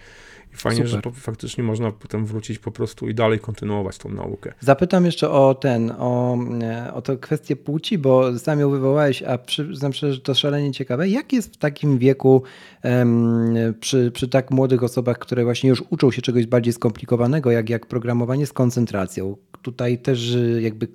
i 0.52 0.56
fajnie, 0.56 0.86
Super. 0.86 1.12
że 1.14 1.20
faktycznie 1.20 1.64
można 1.64 1.92
potem 1.92 2.26
wrócić 2.26 2.58
po 2.58 2.70
prostu 2.70 3.08
i 3.08 3.14
dalej 3.14 3.38
kontynuować 3.38 3.98
tą 3.98 4.08
naukę. 4.08 4.52
Zapytam 4.60 5.04
jeszcze 5.04 5.30
o 5.30 5.54
ten, 5.54 5.92
o, 5.98 6.38
e, 6.62 6.94
o 6.94 7.02
tę 7.02 7.16
kwestię 7.16 7.56
płci, 7.56 7.98
bo 7.98 8.38
sam 8.38 8.60
ją 8.60 8.70
wywołałeś, 8.70 9.22
a 9.22 9.38
przyznam 9.38 9.92
szczerze, 9.92 10.14
że 10.14 10.20
to 10.20 10.34
szalenie 10.34 10.72
ciekawe. 10.72 11.08
Jak 11.08 11.32
jest 11.32 11.54
w 11.54 11.56
takim 11.56 11.98
wieku 11.98 12.42
przy, 13.80 14.10
przy 14.10 14.28
tak 14.28 14.50
młodych 14.50 14.82
osobach, 14.82 15.18
które 15.18 15.44
właśnie 15.44 15.70
już 15.70 15.82
uczą 15.90 16.10
się 16.10 16.22
czegoś 16.22 16.46
bardziej 16.46 16.72
skomplikowanego, 16.72 17.50
jak, 17.50 17.70
jak 17.70 17.86
programowanie 17.86 18.46
z 18.46 18.52
koncentracją? 18.52 19.36
tutaj 19.66 19.85
też 19.98 20.34
y, 20.34 20.60
jakby 20.62 20.88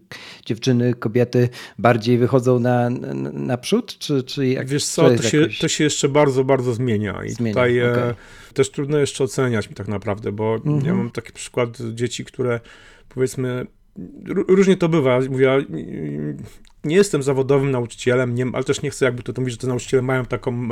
dziewczyny, 0.45 0.93
kobiety 0.93 1.49
bardziej 1.79 2.17
wychodzą 2.17 2.59
na, 2.59 2.89
na, 2.89 3.31
naprzód, 3.31 3.97
czy, 3.97 4.23
czy 4.23 4.47
jak 4.47 4.67
Wiesz 4.67 4.85
co, 4.85 5.09
to, 5.09 5.23
się, 5.23 5.37
jakoś... 5.37 5.59
to 5.59 5.67
się 5.67 5.83
jeszcze 5.83 6.09
bardzo, 6.09 6.43
bardzo 6.43 6.73
zmienia 6.73 7.23
i 7.25 7.29
zmienia, 7.29 7.53
tutaj 7.53 7.77
e, 7.77 7.91
okay. 7.91 8.15
też 8.53 8.71
trudno 8.71 8.97
jeszcze 8.97 9.23
oceniać 9.23 9.69
tak 9.75 9.87
naprawdę, 9.87 10.31
bo 10.31 10.55
mhm. 10.55 10.85
ja 10.85 10.93
mam 10.95 11.11
taki 11.11 11.33
przykład 11.33 11.77
dzieci, 11.93 12.25
które 12.25 12.59
powiedzmy 13.09 13.65
różnie 14.27 14.77
to 14.77 14.89
bywa. 14.89 15.19
Mówię, 15.29 15.65
nie 16.83 16.95
jestem 16.95 17.23
zawodowym 17.23 17.71
nauczycielem, 17.71 18.35
nie, 18.35 18.45
ale 18.53 18.63
też 18.63 18.81
nie 18.81 18.89
chcę 18.89 19.05
jakby 19.05 19.23
to, 19.23 19.33
to 19.33 19.41
mówić, 19.41 19.53
że 19.53 19.57
te 19.57 19.67
nauczyciele 19.67 20.03
mają 20.03 20.25
taką 20.25 20.67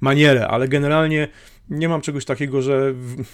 manierę, 0.00 0.48
ale 0.48 0.68
generalnie 0.68 1.28
nie 1.70 1.88
mam 1.88 2.00
czegoś 2.00 2.24
takiego, 2.24 2.62
że 2.62 2.92
w, 2.92 3.24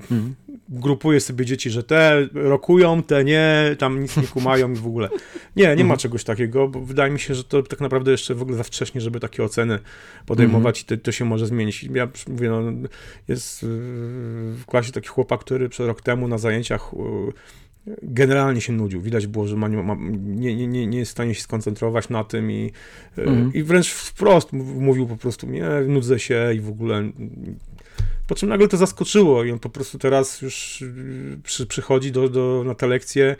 mhm. 0.00 0.34
Grupuję 0.70 1.20
sobie 1.20 1.44
dzieci, 1.44 1.70
że 1.70 1.82
te 1.82 2.28
rokują, 2.34 3.02
te 3.02 3.24
nie, 3.24 3.76
tam 3.78 4.02
nic 4.02 4.16
nie 4.16 4.22
kumają 4.22 4.72
i 4.72 4.76
w 4.76 4.86
ogóle. 4.86 5.08
Nie, 5.56 5.64
nie 5.64 5.70
mhm. 5.70 5.88
ma 5.88 5.96
czegoś 5.96 6.24
takiego, 6.24 6.68
bo 6.68 6.80
wydaje 6.80 7.12
mi 7.12 7.20
się, 7.20 7.34
że 7.34 7.44
to 7.44 7.62
tak 7.62 7.80
naprawdę 7.80 8.10
jeszcze 8.10 8.34
w 8.34 8.42
ogóle 8.42 8.56
za 8.56 8.62
wcześnie, 8.62 9.00
żeby 9.00 9.20
takie 9.20 9.44
oceny 9.44 9.78
podejmować 10.26 10.80
mhm. 10.80 10.96
i 10.96 10.98
to, 10.98 11.04
to, 11.04 11.12
się 11.12 11.24
może 11.24 11.46
zmienić. 11.46 11.82
Ja 11.82 12.08
mówię, 12.28 12.50
no, 12.50 12.62
jest 13.28 13.58
w 13.62 14.62
klasie 14.66 14.92
taki 14.92 15.08
chłopak, 15.08 15.40
który 15.40 15.68
przez 15.68 15.86
rok 15.86 16.02
temu 16.02 16.28
na 16.28 16.38
zajęciach 16.38 16.92
generalnie 18.02 18.60
się 18.60 18.72
nudził. 18.72 19.00
Widać 19.00 19.26
było, 19.26 19.46
że 19.46 19.56
ma, 19.56 19.68
ma, 19.68 19.96
nie, 20.20 20.66
nie, 20.66 20.86
nie 20.86 20.98
jest 20.98 21.10
w 21.10 21.12
stanie 21.12 21.34
się 21.34 21.42
skoncentrować 21.42 22.08
na 22.08 22.24
tym 22.24 22.50
i, 22.50 22.72
mhm. 23.16 23.52
i 23.54 23.62
wręcz 23.62 23.90
wprost 23.90 24.52
mówił 24.52 25.06
po 25.06 25.16
prostu, 25.16 25.46
nie, 25.46 25.64
nudzę 25.86 26.18
się 26.18 26.52
i 26.54 26.60
w 26.60 26.68
ogóle 26.68 27.10
po 28.26 28.34
czym 28.34 28.48
nagle 28.48 28.68
to 28.68 28.76
zaskoczyło 28.76 29.44
i 29.44 29.52
on 29.52 29.58
po 29.58 29.70
prostu 29.70 29.98
teraz 29.98 30.42
już 30.42 30.84
przy, 31.44 31.66
przychodzi 31.66 32.12
do, 32.12 32.28
do, 32.28 32.62
na 32.66 32.74
te 32.74 32.86
lekcje 32.86 33.36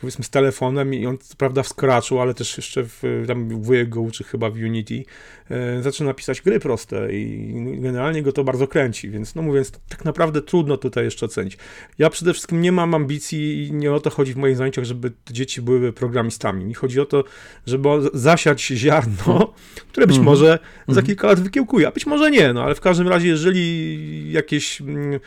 powiedzmy 0.00 0.24
z 0.24 0.30
telefonem 0.30 0.94
i 0.94 1.06
on 1.06 1.18
co 1.18 1.36
prawda 1.36 1.62
w 1.62 1.68
Scratchu, 1.68 2.20
ale 2.20 2.34
też 2.34 2.56
jeszcze 2.56 2.84
w, 2.84 3.24
tam 3.26 3.62
wujek 3.62 3.88
go 3.88 4.00
uczy 4.00 4.24
chyba 4.24 4.50
w 4.50 4.54
Unity, 4.54 5.04
e, 5.50 5.82
zaczyna 5.82 6.14
pisać 6.14 6.40
gry 6.40 6.60
proste 6.60 7.12
i 7.12 7.52
generalnie 7.80 8.22
go 8.22 8.32
to 8.32 8.44
bardzo 8.44 8.68
kręci, 8.68 9.10
więc 9.10 9.34
no 9.34 9.42
mówiąc, 9.42 9.72
tak 9.88 10.04
naprawdę 10.04 10.42
trudno 10.42 10.76
tutaj 10.76 11.04
jeszcze 11.04 11.26
ocenić. 11.26 11.58
Ja 11.98 12.10
przede 12.10 12.32
wszystkim 12.32 12.60
nie 12.60 12.72
mam 12.72 12.94
ambicji 12.94 13.66
i 13.66 13.72
nie 13.72 13.92
o 13.92 14.00
to 14.00 14.10
chodzi 14.10 14.34
w 14.34 14.36
moich 14.36 14.56
zajęciach, 14.56 14.84
żeby 14.84 15.12
dzieci 15.30 15.62
były 15.62 15.92
programistami. 15.92 16.64
Mi 16.64 16.74
chodzi 16.74 17.00
o 17.00 17.04
to, 17.04 17.24
żeby 17.66 17.88
zasiać 18.12 18.62
ziarno, 18.62 19.52
które 19.90 20.06
być 20.06 20.16
-hmm. 20.16 20.22
może 20.22 20.58
za 20.88 20.90
mhm. 21.00 21.06
kilka 21.06 21.26
lat 21.26 21.40
wykiełkuje, 21.40 21.88
a 21.88 21.90
być 21.90 22.06
może 22.06 22.30
nie, 22.30 22.52
no 22.52 22.62
ale 22.62 22.74
w 22.74 22.80
każdym 22.80 23.08
razie, 23.08 23.28
jeżeli 23.28 24.32
jakieś 24.32 24.80
mm, 24.80 25.20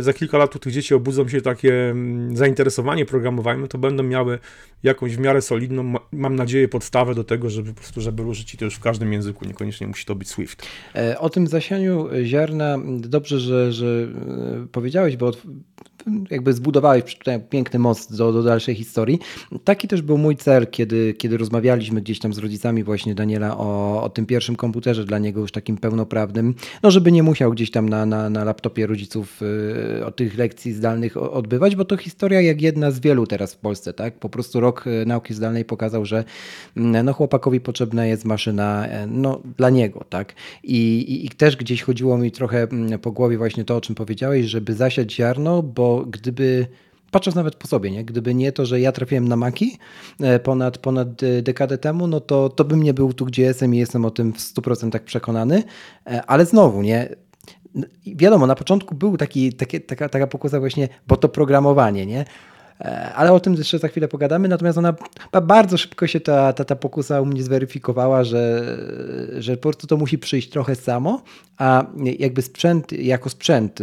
za 0.00 0.12
kilka 0.12 0.38
lat 0.38 0.56
u 0.56 0.58
tych 0.58 0.72
dzieci 0.72 0.94
obudzą 0.94 1.28
się 1.28 1.40
takie 1.40 1.90
mm, 1.90 2.36
zainteresowanie 2.36 3.06
programowaniem, 3.06 3.68
to 3.68 3.78
będą 3.78 4.02
miały 4.02 4.38
jakąś 4.82 5.16
w 5.16 5.18
miarę 5.18 5.42
solidną, 5.42 5.94
mam 6.12 6.36
nadzieję, 6.36 6.68
podstawę 6.68 7.14
do 7.14 7.24
tego, 7.24 7.50
żeby 7.50 7.72
po 7.72 7.80
prostu, 7.80 8.00
żeby 8.00 8.22
użyć 8.22 8.56
to 8.56 8.64
już 8.64 8.74
w 8.74 8.80
każdym 8.80 9.12
języku, 9.12 9.44
niekoniecznie 9.44 9.86
musi 9.86 10.04
to 10.04 10.14
być 10.14 10.28
Swift. 10.28 10.66
E, 10.94 11.18
o 11.18 11.30
tym 11.30 11.46
zasianiu 11.46 12.08
ziarna 12.24 12.78
dobrze, 12.98 13.40
że, 13.40 13.72
że 13.72 14.08
powiedziałeś, 14.72 15.16
bo 15.16 15.32
jakby 16.30 16.52
zbudowałeś 16.52 17.18
piękny 17.50 17.78
most 17.78 18.16
do, 18.16 18.32
do 18.32 18.42
dalszej 18.42 18.74
historii. 18.74 19.18
Taki 19.64 19.88
też 19.88 20.02
był 20.02 20.18
mój 20.18 20.36
cel, 20.36 20.66
kiedy, 20.66 21.14
kiedy 21.14 21.36
rozmawialiśmy 21.36 22.00
gdzieś 22.00 22.18
tam 22.18 22.32
z 22.32 22.38
rodzicami 22.38 22.84
właśnie 22.84 23.14
Daniela 23.14 23.58
o, 23.58 24.02
o 24.02 24.08
tym 24.08 24.26
pierwszym 24.26 24.56
komputerze 24.56 25.04
dla 25.04 25.18
niego 25.18 25.40
już 25.40 25.52
takim 25.52 25.76
pełnoprawnym, 25.76 26.54
no 26.82 26.90
żeby 26.90 27.12
nie 27.12 27.22
musiał 27.22 27.52
gdzieś 27.52 27.70
tam 27.70 27.88
na, 27.88 28.06
na, 28.06 28.30
na 28.30 28.44
laptopie 28.44 28.86
rodziców 28.86 29.40
y, 29.98 30.06
o 30.06 30.10
tych 30.10 30.38
lekcji 30.38 30.72
zdalnych 30.72 31.16
odbywać, 31.16 31.76
bo 31.76 31.84
to 31.84 31.96
historia 31.96 32.40
jak 32.40 32.62
jedna 32.62 32.90
z 32.90 33.00
wielu 33.00 33.26
teraz 33.26 33.54
w 33.54 33.58
Polsce, 33.58 33.92
tak? 33.92 34.18
Po 34.18 34.28
prostu 34.28 34.60
rok 34.60 34.86
y, 34.86 35.06
nauki 35.06 35.34
zdalnej 35.34 35.64
pokazał, 35.64 36.04
że 36.04 36.24
mm, 36.76 37.06
no 37.06 37.12
chłopakowi 37.12 37.60
potrzebna 37.60 38.06
jest 38.06 38.24
maszyna 38.24 38.86
y, 38.86 39.06
no, 39.06 39.40
dla 39.56 39.70
niego, 39.70 40.04
tak? 40.08 40.34
I, 40.62 40.98
i, 40.98 41.26
I 41.26 41.28
też 41.28 41.56
gdzieś 41.56 41.82
chodziło 41.82 42.18
mi 42.18 42.32
trochę 42.32 42.62
mm, 42.62 42.98
po 42.98 43.12
głowie 43.12 43.38
właśnie 43.38 43.64
to, 43.64 43.76
o 43.76 43.80
czym 43.80 43.94
powiedziałeś, 43.94 44.46
żeby 44.46 44.74
zasiać 44.74 45.12
ziarno, 45.12 45.62
bo 45.62 46.04
gdyby 46.06 46.66
patrząc 47.10 47.34
nawet 47.34 47.54
po 47.54 47.66
sobie, 47.66 47.90
nie? 47.90 48.04
gdyby 48.04 48.34
nie 48.34 48.52
to, 48.52 48.66
że 48.66 48.80
ja 48.80 48.92
trafiłem 48.92 49.28
na 49.28 49.36
Maki 49.36 49.78
e, 50.20 50.38
ponad, 50.38 50.78
ponad 50.78 51.22
e, 51.22 51.42
dekadę 51.42 51.78
temu, 51.78 52.06
no 52.06 52.20
to, 52.20 52.48
to 52.48 52.64
bym 52.64 52.82
nie 52.82 52.94
był 52.94 53.12
tu, 53.12 53.24
gdzie 53.24 53.42
jestem 53.42 53.74
i 53.74 53.78
jestem 53.78 54.04
o 54.04 54.10
tym 54.10 54.32
w 54.32 54.38
100% 54.38 54.98
przekonany. 54.98 55.62
E, 56.06 56.22
ale 56.26 56.46
znowu, 56.46 56.82
nie? 56.82 57.08
Wiadomo, 58.06 58.46
na 58.46 58.54
początku 58.54 58.94
był 58.94 59.16
taki, 59.16 59.52
taki, 59.52 59.80
taka, 59.80 60.08
taka 60.08 60.26
pokusa 60.26 60.60
właśnie, 60.60 60.88
bo 61.06 61.16
to 61.16 61.28
programowanie, 61.28 62.06
nie? 62.06 62.24
E, 62.80 63.12
ale 63.14 63.32
o 63.32 63.40
tym 63.40 63.54
jeszcze 63.54 63.78
za 63.78 63.88
chwilę 63.88 64.08
pogadamy. 64.08 64.48
Natomiast 64.48 64.78
ona 64.78 64.94
bardzo 65.42 65.76
szybko 65.76 66.06
się 66.06 66.20
ta, 66.20 66.52
ta, 66.52 66.64
ta 66.64 66.76
pokusa 66.76 67.20
u 67.20 67.26
mnie 67.26 67.42
zweryfikowała, 67.42 68.24
że, 68.24 68.76
że 69.38 69.56
po 69.56 69.62
prostu 69.62 69.86
to 69.86 69.96
musi 69.96 70.18
przyjść 70.18 70.50
trochę 70.50 70.74
samo, 70.74 71.22
a 71.56 71.86
jakby 72.18 72.42
sprzęt, 72.42 72.92
jako 72.92 73.30
sprzęt 73.30 73.78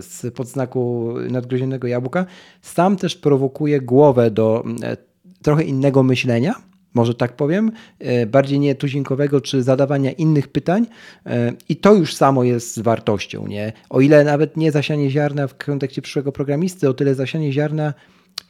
z 0.00 0.34
podznaku 0.34 1.14
nadgryzionego 1.30 1.86
jabłka, 1.86 2.26
sam 2.62 2.96
też 2.96 3.16
prowokuje 3.16 3.80
głowę 3.80 4.30
do 4.30 4.64
e, 4.82 4.96
trochę 5.42 5.64
innego 5.64 6.02
myślenia 6.02 6.54
może 6.98 7.14
tak 7.14 7.36
powiem, 7.36 7.72
e, 7.98 8.26
bardziej 8.26 8.60
nie 8.60 8.74
tuzinkowego 8.74 9.40
czy 9.40 9.62
zadawania 9.62 10.12
innych 10.12 10.48
pytań 10.48 10.86
e, 11.26 11.52
i 11.68 11.76
to 11.76 11.94
już 11.94 12.14
samo 12.14 12.44
jest 12.44 12.82
wartością. 12.82 13.46
Nie? 13.46 13.72
O 13.90 14.00
ile 14.00 14.24
nawet 14.24 14.56
nie 14.56 14.72
zasianie 14.72 15.10
ziarna 15.10 15.46
w 15.46 15.56
kontekście 15.56 16.02
przyszłego 16.02 16.32
programisty, 16.32 16.88
o 16.88 16.94
tyle 16.94 17.14
zasianie 17.14 17.52
ziarna 17.52 17.94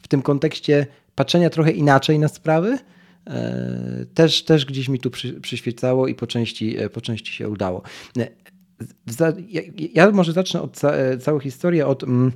w 0.02 0.08
tym 0.08 0.22
kontekście 0.22 0.86
patrzenia 1.14 1.50
trochę 1.50 1.70
inaczej 1.70 2.18
na 2.18 2.28
sprawy, 2.28 2.78
e, 3.26 4.06
też, 4.14 4.44
też 4.44 4.64
gdzieś 4.64 4.88
mi 4.88 4.98
tu 4.98 5.10
przy, 5.10 5.40
przyświecało 5.40 6.06
i 6.06 6.14
po 6.14 6.26
części, 6.26 6.76
po 6.92 7.00
części 7.00 7.32
się 7.32 7.48
udało. 7.48 7.82
Ja 9.94 10.10
może 10.10 10.32
zacznę 10.32 10.62
od 10.62 10.80
całej 11.20 11.40
historii, 11.40 11.82
od 11.82 12.02
mm, 12.02 12.32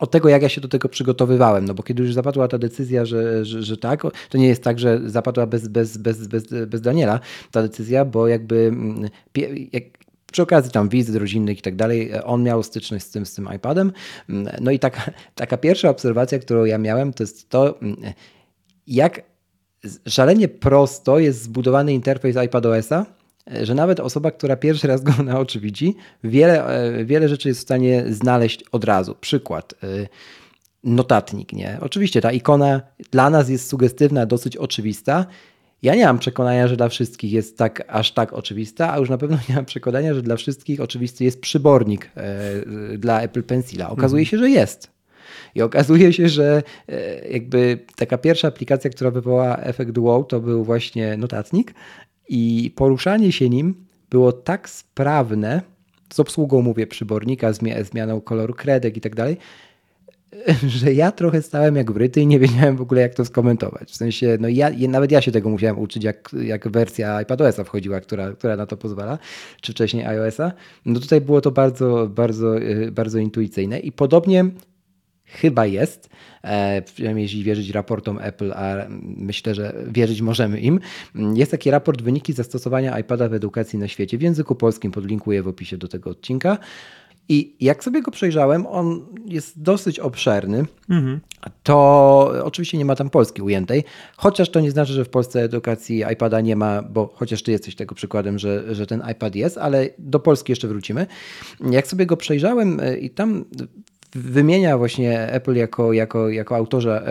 od 0.00 0.10
tego, 0.10 0.28
jak 0.28 0.42
ja 0.42 0.48
się 0.48 0.60
do 0.60 0.68
tego 0.68 0.88
przygotowywałem, 0.88 1.64
no 1.64 1.74
bo 1.74 1.82
kiedy 1.82 2.02
już 2.02 2.14
zapadła 2.14 2.48
ta 2.48 2.58
decyzja, 2.58 3.04
że, 3.04 3.44
że, 3.44 3.62
że 3.62 3.76
tak, 3.76 4.02
to 4.28 4.38
nie 4.38 4.48
jest 4.48 4.62
tak, 4.62 4.78
że 4.78 5.00
zapadła 5.06 5.46
bez, 5.46 5.68
bez, 5.68 5.96
bez, 5.96 6.26
bez, 6.26 6.44
bez 6.66 6.80
Daniela 6.80 7.20
ta 7.50 7.62
decyzja, 7.62 8.04
bo 8.04 8.28
jakby 8.28 8.56
mm, 8.56 9.08
jak, 9.72 9.84
przy 10.32 10.42
okazji 10.42 10.72
tam 10.72 10.88
wizyt 10.88 11.16
rodzinnych 11.16 11.58
i 11.58 11.62
tak 11.62 11.76
dalej, 11.76 12.10
on 12.24 12.42
miał 12.42 12.62
styczność 12.62 13.06
z 13.06 13.10
tym, 13.10 13.26
z 13.26 13.34
tym 13.34 13.48
iPadem. 13.56 13.92
Mm, 14.28 14.48
no 14.60 14.70
i 14.70 14.78
taka, 14.78 15.10
taka 15.34 15.56
pierwsza 15.56 15.90
obserwacja, 15.90 16.38
którą 16.38 16.64
ja 16.64 16.78
miałem, 16.78 17.12
to 17.12 17.22
jest 17.22 17.48
to, 17.48 17.80
mm, 17.80 17.96
jak 18.86 19.22
szalenie 20.08 20.48
prosto 20.48 21.18
jest 21.18 21.42
zbudowany 21.42 21.92
interfejs 21.92 22.36
iPadOS-a, 22.36 23.06
że 23.62 23.74
nawet 23.74 24.00
osoba, 24.00 24.30
która 24.30 24.56
pierwszy 24.56 24.86
raz 24.86 25.02
go 25.02 25.12
na 25.22 25.38
oczy 25.38 25.60
widzi, 25.60 25.96
wiele, 26.24 26.66
e, 26.66 27.04
wiele 27.04 27.28
rzeczy 27.28 27.48
jest 27.48 27.60
w 27.60 27.62
stanie 27.62 28.04
znaleźć 28.08 28.64
od 28.72 28.84
razu. 28.84 29.16
Przykład. 29.20 29.74
E, 29.82 29.86
notatnik, 30.84 31.52
nie? 31.52 31.78
Oczywiście 31.80 32.20
ta 32.20 32.32
ikona 32.32 32.80
dla 33.10 33.30
nas 33.30 33.48
jest 33.48 33.68
sugestywna, 33.68 34.26
dosyć 34.26 34.56
oczywista. 34.56 35.26
Ja 35.82 35.94
nie 35.94 36.06
mam 36.06 36.18
przekonania, 36.18 36.68
że 36.68 36.76
dla 36.76 36.88
wszystkich 36.88 37.32
jest 37.32 37.58
tak 37.58 37.84
aż 37.88 38.12
tak 38.12 38.32
oczywista, 38.32 38.92
a 38.92 38.98
już 38.98 39.10
na 39.10 39.18
pewno 39.18 39.36
nie 39.48 39.54
mam 39.54 39.64
przekonania, 39.64 40.14
że 40.14 40.22
dla 40.22 40.36
wszystkich 40.36 40.80
oczywisty 40.80 41.24
jest 41.24 41.40
przybornik 41.40 42.10
e, 42.16 42.98
dla 42.98 43.20
Apple 43.20 43.42
Pencila. 43.42 43.90
Okazuje 43.90 44.22
mhm. 44.22 44.30
się, 44.30 44.38
że 44.38 44.50
jest. 44.50 44.90
I 45.54 45.62
okazuje 45.62 46.12
się, 46.12 46.28
że 46.28 46.62
jakby 47.30 47.78
taka 47.96 48.18
pierwsza 48.18 48.48
aplikacja, 48.48 48.90
która 48.90 49.10
wywołała 49.10 49.56
efekt 49.56 49.98
wow, 49.98 50.24
to 50.24 50.40
był 50.40 50.64
właśnie 50.64 51.16
notatnik. 51.16 51.74
I 52.32 52.72
poruszanie 52.76 53.32
się 53.32 53.48
nim 53.48 53.74
było 54.10 54.32
tak 54.32 54.68
sprawne, 54.68 55.62
z 56.12 56.20
obsługą 56.20 56.62
mówię 56.62 56.86
przybornika, 56.86 57.52
zmianą 57.82 58.20
koloru 58.20 58.54
kredek 58.54 58.96
i 58.96 59.00
tak 59.00 59.14
dalej, 59.14 59.36
że 60.78 60.92
ja 60.92 61.12
trochę 61.12 61.42
stałem 61.42 61.76
jak 61.76 61.92
wryty 61.92 62.20
i 62.20 62.26
nie 62.26 62.38
wiedziałem 62.38 62.76
w 62.76 62.80
ogóle 62.80 63.00
jak 63.00 63.14
to 63.14 63.24
skomentować. 63.24 63.90
W 63.90 63.96
sensie, 63.96 64.38
no 64.40 64.48
ja, 64.48 64.70
nawet 64.88 65.12
ja 65.12 65.20
się 65.20 65.32
tego 65.32 65.48
musiałem 65.48 65.78
uczyć, 65.78 66.04
jak, 66.04 66.30
jak 66.42 66.68
wersja 66.68 67.22
iPadOS-a 67.22 67.64
wchodziła, 67.64 68.00
która, 68.00 68.32
która 68.32 68.56
na 68.56 68.66
to 68.66 68.76
pozwala, 68.76 69.18
czy 69.60 69.72
wcześniej 69.72 70.06
iOS-a. 70.06 70.52
No 70.86 71.00
tutaj 71.00 71.20
było 71.20 71.40
to 71.40 71.50
bardzo, 71.50 72.08
bardzo, 72.14 72.58
y, 72.58 72.92
bardzo 72.92 73.18
intuicyjne 73.18 73.78
i 73.78 73.92
podobnie 73.92 74.44
chyba 75.32 75.66
jest, 75.66 76.10
e, 76.42 76.82
przynajmniej 76.82 77.22
jeśli 77.22 77.44
wierzyć 77.44 77.70
raportom 77.70 78.18
Apple, 78.22 78.52
a 78.52 78.74
myślę, 79.02 79.54
że 79.54 79.74
wierzyć 79.88 80.20
możemy 80.20 80.60
im. 80.60 80.80
Jest 81.34 81.50
taki 81.50 81.70
raport 81.70 82.02
wyniki 82.02 82.32
zastosowania 82.32 82.98
iPada 82.98 83.28
w 83.28 83.34
edukacji 83.34 83.78
na 83.78 83.88
świecie 83.88 84.18
w 84.18 84.22
języku 84.22 84.54
polskim, 84.54 84.92
podlinkuję 84.92 85.42
w 85.42 85.48
opisie 85.48 85.76
do 85.76 85.88
tego 85.88 86.10
odcinka. 86.10 86.58
I 87.32 87.56
jak 87.60 87.84
sobie 87.84 88.02
go 88.02 88.10
przejrzałem, 88.10 88.66
on 88.66 89.06
jest 89.26 89.62
dosyć 89.62 89.98
obszerny. 89.98 90.64
Mhm. 90.88 91.20
To 91.62 92.32
oczywiście 92.44 92.78
nie 92.78 92.84
ma 92.84 92.96
tam 92.96 93.10
Polski 93.10 93.42
ujętej, 93.42 93.84
chociaż 94.16 94.50
to 94.50 94.60
nie 94.60 94.70
znaczy, 94.70 94.92
że 94.92 95.04
w 95.04 95.08
Polsce 95.08 95.42
edukacji 95.42 96.04
iPada 96.12 96.40
nie 96.40 96.56
ma, 96.56 96.82
bo 96.82 97.12
chociaż 97.14 97.42
ty 97.42 97.52
jesteś 97.52 97.74
tego 97.74 97.94
przykładem, 97.94 98.38
że, 98.38 98.74
że 98.74 98.86
ten 98.86 99.02
iPad 99.12 99.34
jest, 99.34 99.58
ale 99.58 99.88
do 99.98 100.20
Polski 100.20 100.52
jeszcze 100.52 100.68
wrócimy. 100.68 101.06
Jak 101.70 101.86
sobie 101.86 102.06
go 102.06 102.16
przejrzałem 102.16 102.80
e, 102.80 102.98
i 102.98 103.10
tam 103.10 103.44
wymienia 104.14 104.78
właśnie 104.78 105.32
Apple 105.32 105.54
jako, 105.54 105.92
jako, 105.92 106.28
jako 106.28 106.56
autorze 106.56 107.02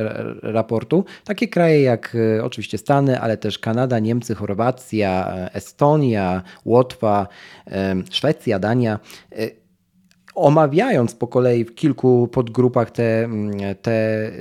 raportu. 0.43 1.05
Takie 1.23 1.47
kraje 1.47 1.81
jak 1.81 2.15
e, 2.37 2.43
oczywiście 2.43 2.77
Stany, 2.77 3.19
ale 3.19 3.37
też 3.37 3.59
Kanada, 3.59 3.99
Niemcy, 3.99 4.35
Chorwacja, 4.35 5.33
e, 5.35 5.53
Estonia, 5.53 6.41
Łotwa, 6.65 7.27
e, 7.67 7.95
Szwecja, 8.11 8.59
Dania. 8.59 8.99
Omawiając 10.35 11.15
po 11.15 11.27
kolei 11.27 11.65
w 11.65 11.75
kilku 11.75 12.27
podgrupach 12.27 12.91
te, 12.91 13.29
te 13.81 14.31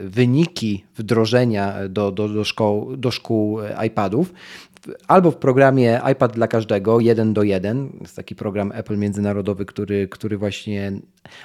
wyniki 0.00 0.84
wdrożenia 0.96 1.74
do, 1.88 2.12
do, 2.12 2.28
do, 2.28 2.44
szkoł, 2.44 2.96
do 2.96 3.10
szkół 3.10 3.58
iPadów, 3.86 4.32
albo 5.08 5.30
w 5.30 5.36
programie 5.36 6.00
iPad 6.12 6.32
dla 6.32 6.48
każdego, 6.48 7.00
jeden 7.00 7.34
do 7.34 7.42
jeden, 7.42 7.98
jest 8.00 8.16
taki 8.16 8.34
program 8.34 8.72
Apple 8.74 8.98
międzynarodowy, 8.98 9.66
który, 9.66 10.08
który 10.08 10.38
właśnie 10.38 10.92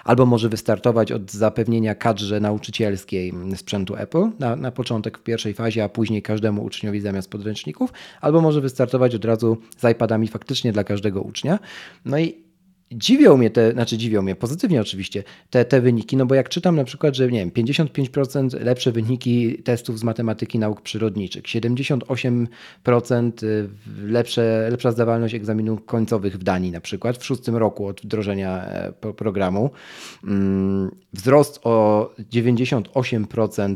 albo 0.04 0.26
może 0.26 0.50
wystartować 0.50 1.12
od 1.12 1.32
zapewnienia 1.32 1.96
kadrze 1.96 2.40
nauczycielskiej 2.40 3.34
sprzętu 3.56 3.96
Apple 3.96 4.30
na, 4.40 4.56
na 4.56 4.72
początek 4.72 5.18
w 5.18 5.24
pierwszej 5.24 5.54
fazie, 5.54 5.84
a 5.84 5.90
później 5.90 6.22
każdemu 6.22 6.64
uczniowi 6.64 7.02
zamiast 7.02 7.30
podręczników, 7.30 7.94
albo 8.22 8.42
może 8.42 8.62
wystartować 8.62 9.16
od 9.16 9.26
razu 9.26 9.58
z 9.78 9.92
iPadami 9.92 10.28
faktycznie 10.28 10.72
dla 10.72 10.84
każdego 10.84 11.22
ucznia. 11.22 11.60
No 12.06 12.20
i 12.20 12.49
dziwią 12.92 13.38
mnie 13.38 13.50
te, 13.50 13.72
znaczy 13.72 13.98
dziwią 13.98 14.22
mnie, 14.22 14.36
pozytywnie 14.36 14.82
oczywiście, 14.82 15.24
te, 15.50 15.66
te 15.66 15.82
wyniki, 15.82 16.18
no 16.18 16.26
bo 16.26 16.36
jak 16.36 16.50
czytam 16.50 16.76
na 16.76 16.84
przykład, 16.84 17.16
że 17.16 17.32
nie 17.32 17.40
wiem, 17.40 17.52
55% 17.52 18.64
lepsze 18.64 18.92
wyniki 18.92 19.64
testów 19.64 20.00
z 20.00 20.04
matematyki 20.04 20.60
nauk 20.60 20.82
przyrodniczych, 20.82 21.44
78% 21.44 23.44
y, 23.44 23.70
lepsze, 24.04 24.68
lepsza 24.72 24.92
zdawalność 24.92 25.36
egzaminów 25.36 25.86
końcowych 25.86 26.38
w 26.38 26.44
Danii 26.44 26.72
na 26.72 26.82
przykład, 26.82 27.18
w 27.18 27.26
szóstym 27.26 27.56
roku 27.56 27.88
od 27.88 28.02
wdrożenia 28.02 28.66
e, 28.66 28.94
programu, 29.14 29.70
mm, 30.24 30.92
wzrost 31.14 31.60
o 31.64 32.10
98% 32.32 33.76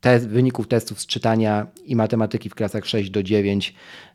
te, 0.00 0.18
wyników 0.18 0.68
testów 0.68 1.00
z 1.00 1.06
czytania 1.06 1.66
i 1.84 1.96
matematyki 1.96 2.48
w 2.48 2.54
klasach 2.54 2.86
6 2.86 3.10
do 3.10 3.22
9 3.22 3.74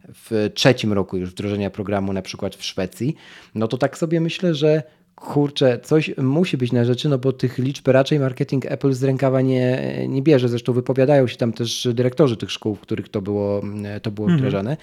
w 0.09 0.51
trzecim 0.53 0.93
roku 0.93 1.17
już 1.17 1.29
wdrożenia 1.29 1.69
programu, 1.69 2.13
na 2.13 2.21
przykład 2.21 2.55
w 2.55 2.63
Szwecji, 2.63 3.15
no 3.55 3.67
to 3.67 3.77
tak 3.77 3.97
sobie 3.97 4.21
myślę, 4.21 4.55
że 4.55 4.83
kurczę, 5.15 5.79
coś 5.83 6.17
musi 6.17 6.57
być 6.57 6.71
na 6.71 6.85
rzeczy, 6.85 7.09
no 7.09 7.17
bo 7.17 7.33
tych 7.33 7.57
liczb 7.57 7.87
raczej 7.87 8.19
marketing 8.19 8.65
Apple 8.65 8.93
z 8.93 9.03
rękawa 9.03 9.41
nie, 9.41 10.05
nie 10.07 10.21
bierze. 10.21 10.49
Zresztą 10.49 10.73
wypowiadają 10.73 11.27
się 11.27 11.37
tam 11.37 11.53
też 11.53 11.87
dyrektorzy 11.93 12.37
tych 12.37 12.51
szkół, 12.51 12.75
w 12.75 12.79
których 12.79 13.09
to 13.09 13.21
było, 13.21 13.61
to 14.01 14.11
było 14.11 14.27
mhm. 14.27 14.39
wdrażane. 14.39 14.77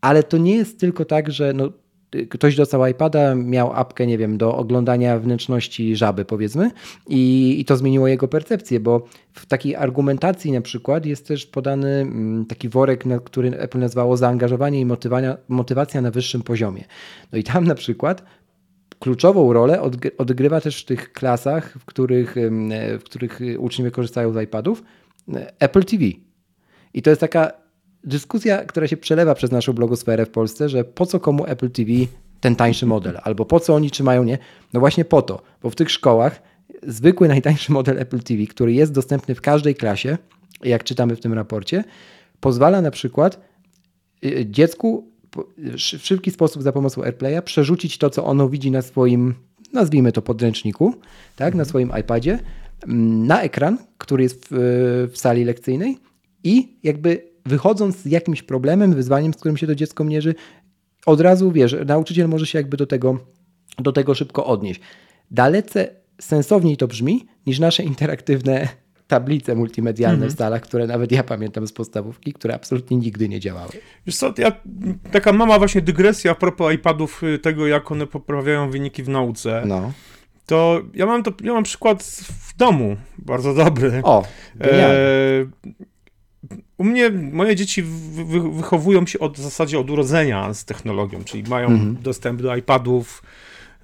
Ale 0.00 0.22
to 0.22 0.36
nie 0.38 0.56
jest 0.56 0.80
tylko 0.80 1.04
tak, 1.04 1.32
że 1.32 1.52
no, 1.52 1.72
ktoś 2.30 2.56
dostał 2.56 2.86
iPada, 2.86 3.34
miał 3.34 3.72
apkę, 3.72 4.06
nie 4.06 4.18
wiem, 4.18 4.38
do 4.38 4.56
oglądania 4.56 5.18
wnętrzności 5.18 5.96
żaby, 5.96 6.24
powiedzmy, 6.24 6.70
i, 7.08 7.56
i 7.60 7.64
to 7.64 7.76
zmieniło 7.76 8.08
jego 8.08 8.28
percepcję, 8.28 8.80
bo 8.80 9.06
w 9.32 9.46
takiej 9.46 9.76
argumentacji 9.76 10.52
na 10.52 10.60
przykład 10.60 11.06
jest 11.06 11.28
też 11.28 11.46
podany 11.46 11.88
mm, 11.88 12.46
taki 12.46 12.68
worek, 12.68 13.04
który 13.24 13.58
Apple 13.58 13.78
nazwało 13.78 14.16
zaangażowanie 14.16 14.80
i 14.80 14.86
motywacja 15.48 16.00
na 16.00 16.10
wyższym 16.10 16.42
poziomie. 16.42 16.84
No 17.32 17.38
i 17.38 17.44
tam 17.44 17.64
na 17.64 17.74
przykład 17.74 18.24
kluczową 18.98 19.52
rolę 19.52 19.80
odgrywa 20.18 20.60
też 20.60 20.82
w 20.82 20.84
tych 20.84 21.12
klasach, 21.12 21.74
w 21.80 21.84
których, 21.84 22.34
w 22.98 23.02
których 23.04 23.40
uczniowie 23.58 23.90
korzystają 23.90 24.32
z 24.32 24.42
iPadów, 24.42 24.82
Apple 25.58 25.84
TV. 25.84 26.04
I 26.94 27.02
to 27.02 27.10
jest 27.10 27.20
taka 27.20 27.63
dyskusja, 28.04 28.64
która 28.64 28.86
się 28.86 28.96
przelewa 28.96 29.34
przez 29.34 29.50
naszą 29.50 29.72
blogosferę 29.72 30.26
w 30.26 30.30
Polsce, 30.30 30.68
że 30.68 30.84
po 30.84 31.06
co 31.06 31.20
komu 31.20 31.44
Apple 31.46 31.70
TV 31.70 31.92
ten 32.40 32.56
tańszy 32.56 32.86
model, 32.86 33.18
albo 33.22 33.44
po 33.44 33.60
co 33.60 33.74
oni 33.74 33.90
trzymają 33.90 34.24
nie? 34.24 34.38
No 34.72 34.80
właśnie 34.80 35.04
po 35.04 35.22
to, 35.22 35.42
bo 35.62 35.70
w 35.70 35.74
tych 35.74 35.90
szkołach 35.90 36.42
zwykły 36.82 37.28
najtańszy 37.28 37.72
model 37.72 37.98
Apple 37.98 38.20
TV, 38.20 38.46
który 38.46 38.72
jest 38.72 38.92
dostępny 38.92 39.34
w 39.34 39.40
każdej 39.40 39.74
klasie, 39.74 40.18
jak 40.64 40.84
czytamy 40.84 41.16
w 41.16 41.20
tym 41.20 41.32
raporcie, 41.32 41.84
pozwala 42.40 42.82
na 42.82 42.90
przykład 42.90 43.40
y, 44.24 44.46
dziecku 44.50 45.08
w 45.76 45.78
szybki 45.78 46.30
sposób 46.30 46.62
za 46.62 46.72
pomocą 46.72 47.02
AirPlaya 47.02 47.42
przerzucić 47.44 47.98
to, 47.98 48.10
co 48.10 48.24
ono 48.24 48.48
widzi 48.48 48.70
na 48.70 48.82
swoim, 48.82 49.34
nazwijmy 49.72 50.12
to 50.12 50.22
podręczniku, 50.22 50.94
tak, 51.36 51.54
na 51.54 51.62
mhm. 51.62 51.68
swoim 51.68 51.92
iPadzie, 52.00 52.38
mm, 52.86 53.26
na 53.26 53.42
ekran, 53.42 53.78
który 53.98 54.22
jest 54.22 54.46
w, 54.50 55.08
w 55.12 55.18
sali 55.18 55.44
lekcyjnej 55.44 55.98
i 56.44 56.76
jakby 56.82 57.33
wychodząc 57.46 57.96
z 57.96 58.06
jakimś 58.06 58.42
problemem, 58.42 58.94
wyzwaniem, 58.94 59.34
z 59.34 59.36
którym 59.36 59.56
się 59.56 59.66
to 59.66 59.74
dziecko 59.74 60.04
mierzy, 60.04 60.34
od 61.06 61.20
razu 61.20 61.52
wiesz, 61.52 61.76
nauczyciel 61.86 62.28
może 62.28 62.46
się 62.46 62.58
jakby 62.58 62.76
do 62.76 62.86
tego, 62.86 63.18
do 63.78 63.92
tego 63.92 64.14
szybko 64.14 64.46
odnieść. 64.46 64.80
Dalece 65.30 65.88
sensowniej 66.20 66.76
to 66.76 66.86
brzmi 66.86 67.26
niż 67.46 67.58
nasze 67.58 67.82
interaktywne 67.82 68.68
tablice 69.06 69.54
multimedialne 69.54 70.16
mm 70.16 70.28
-hmm. 70.28 70.34
w 70.34 70.38
salach, 70.38 70.62
które 70.62 70.86
nawet 70.86 71.12
ja 71.12 71.24
pamiętam 71.24 71.66
z 71.66 71.72
podstawówki, 71.72 72.32
które 72.32 72.54
absolutnie 72.54 72.96
nigdy 72.96 73.28
nie 73.28 73.40
działały. 73.40 73.70
Wiesz 74.06 74.16
co, 74.16 74.34
ja, 74.38 74.52
taka 75.12 75.32
mama 75.32 75.58
właśnie 75.58 75.80
dygresja 75.80 76.32
a 76.32 76.34
propos 76.34 76.74
iPadów, 76.74 77.22
y, 77.22 77.38
tego 77.38 77.66
jak 77.66 77.92
one 77.92 78.06
poprawiają 78.06 78.70
wyniki 78.70 79.02
w 79.02 79.08
nauce. 79.08 79.62
No. 79.66 79.92
To 80.46 80.80
ja 80.94 81.06
mam, 81.06 81.22
to, 81.22 81.32
ja 81.42 81.52
mam 81.52 81.62
przykład 81.62 82.02
w 82.40 82.56
domu, 82.56 82.96
bardzo 83.18 83.54
dobry. 83.54 84.00
O, 84.04 84.24
e, 84.60 85.46
u 86.78 86.84
mnie 86.84 87.10
moje 87.10 87.56
dzieci 87.56 87.82
wy, 87.82 88.50
wychowują 88.50 89.06
się 89.06 89.18
od, 89.18 89.36
w 89.36 89.42
zasadzie 89.42 89.78
od 89.78 89.90
urodzenia 89.90 90.54
z 90.54 90.64
technologią, 90.64 91.24
czyli 91.24 91.42
mają 91.42 91.68
-hmm. 91.68 91.94
dostęp 91.94 92.42
do 92.42 92.56
iPadów, 92.56 93.22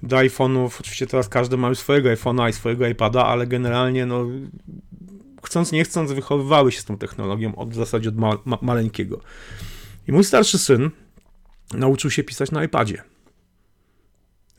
do 0.03 0.17
iPhone'ów. 0.17 0.69
Oczywiście 0.79 1.07
teraz 1.07 1.29
każdy 1.29 1.57
ma 1.57 1.69
już 1.69 1.79
swojego 1.79 2.09
iPhone'a 2.09 2.49
i 2.49 2.53
swojego 2.53 2.87
iPada, 2.87 3.25
ale 3.25 3.47
generalnie 3.47 4.05
no, 4.05 4.25
chcąc 5.43 5.71
nie 5.71 5.83
chcąc 5.83 6.11
wychowywały 6.11 6.71
się 6.71 6.81
z 6.81 6.85
tą 6.85 6.97
technologią 6.97 7.55
od 7.55 7.69
w 7.69 7.75
zasadzie 7.75 8.09
od 8.09 8.17
ma, 8.17 8.37
ma, 8.45 8.57
maleńkiego. 8.61 9.21
I 10.07 10.11
mój 10.11 10.23
starszy 10.23 10.57
syn 10.57 10.89
nauczył 11.73 12.11
się 12.11 12.23
pisać 12.23 12.51
na 12.51 12.63
iPadzie. 12.63 13.03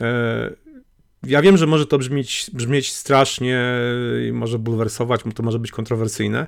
E, 0.00 0.50
ja 1.22 1.42
wiem, 1.42 1.56
że 1.56 1.66
może 1.66 1.86
to 1.86 1.98
brzmieć, 1.98 2.50
brzmieć 2.52 2.92
strasznie 2.92 3.62
może 4.32 4.58
bulwersować, 4.58 5.20
to 5.34 5.42
może 5.42 5.58
być 5.58 5.70
kontrowersyjne, 5.70 6.46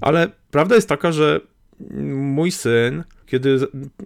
ale 0.00 0.30
prawda 0.50 0.74
jest 0.74 0.88
taka, 0.88 1.12
że 1.12 1.40
mój 2.10 2.52
syn, 2.52 3.04
kiedy 3.26 3.58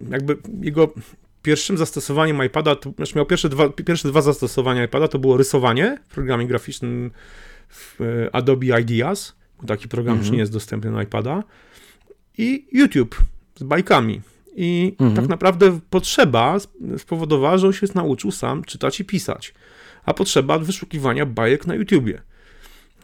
jakby 0.09 0.37
jego 0.61 0.93
pierwszym 1.41 1.77
zastosowaniem 1.77 2.45
iPada, 2.45 2.75
to, 2.75 2.91
znaczy 2.91 3.15
miał 3.15 3.25
pierwsze 3.25 3.49
dwa, 3.49 3.69
pierwsze 3.69 4.07
dwa 4.07 4.21
zastosowania 4.21 4.83
iPada, 4.83 5.07
to 5.07 5.19
było 5.19 5.37
rysowanie 5.37 5.97
w 6.09 6.13
programie 6.13 6.47
graficznym 6.47 7.11
w 7.69 8.01
e, 8.01 8.35
Adobe 8.35 8.81
Ideas, 8.81 9.35
taki 9.67 9.87
program 9.87 10.15
już 10.15 10.25
mhm. 10.25 10.33
nie 10.33 10.39
jest 10.39 10.53
dostępny 10.53 10.91
na 10.91 11.03
iPada, 11.03 11.43
i 12.37 12.65
YouTube 12.71 13.21
z 13.55 13.63
bajkami. 13.63 14.21
I 14.55 14.95
mhm. 14.99 15.15
tak 15.15 15.27
naprawdę 15.27 15.79
potrzeba 15.89 16.57
spowodowała, 16.97 17.57
że 17.57 17.67
on 17.67 17.73
się 17.73 17.87
nauczył 17.95 18.31
sam 18.31 18.63
czytać 18.63 18.99
i 18.99 19.05
pisać, 19.05 19.53
a 20.05 20.13
potrzeba 20.13 20.59
wyszukiwania 20.59 21.25
bajek 21.25 21.67
na 21.67 21.75
YouTubie. 21.75 22.21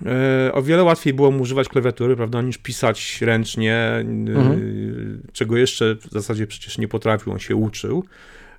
E, 0.05 0.51
o 0.53 0.61
wiele 0.61 0.83
łatwiej 0.83 1.13
było 1.13 1.31
mu 1.31 1.41
używać 1.41 1.69
klawiatury, 1.69 2.15
prawda, 2.15 2.41
niż 2.41 2.57
pisać 2.57 3.21
ręcznie, 3.21 3.75
e, 3.75 3.99
mhm. 3.99 5.21
czego 5.33 5.57
jeszcze 5.57 5.95
w 5.95 6.11
zasadzie 6.11 6.47
przecież 6.47 6.77
nie 6.77 6.87
potrafił, 6.87 7.33
on 7.33 7.39
się 7.39 7.55
uczył. 7.55 8.03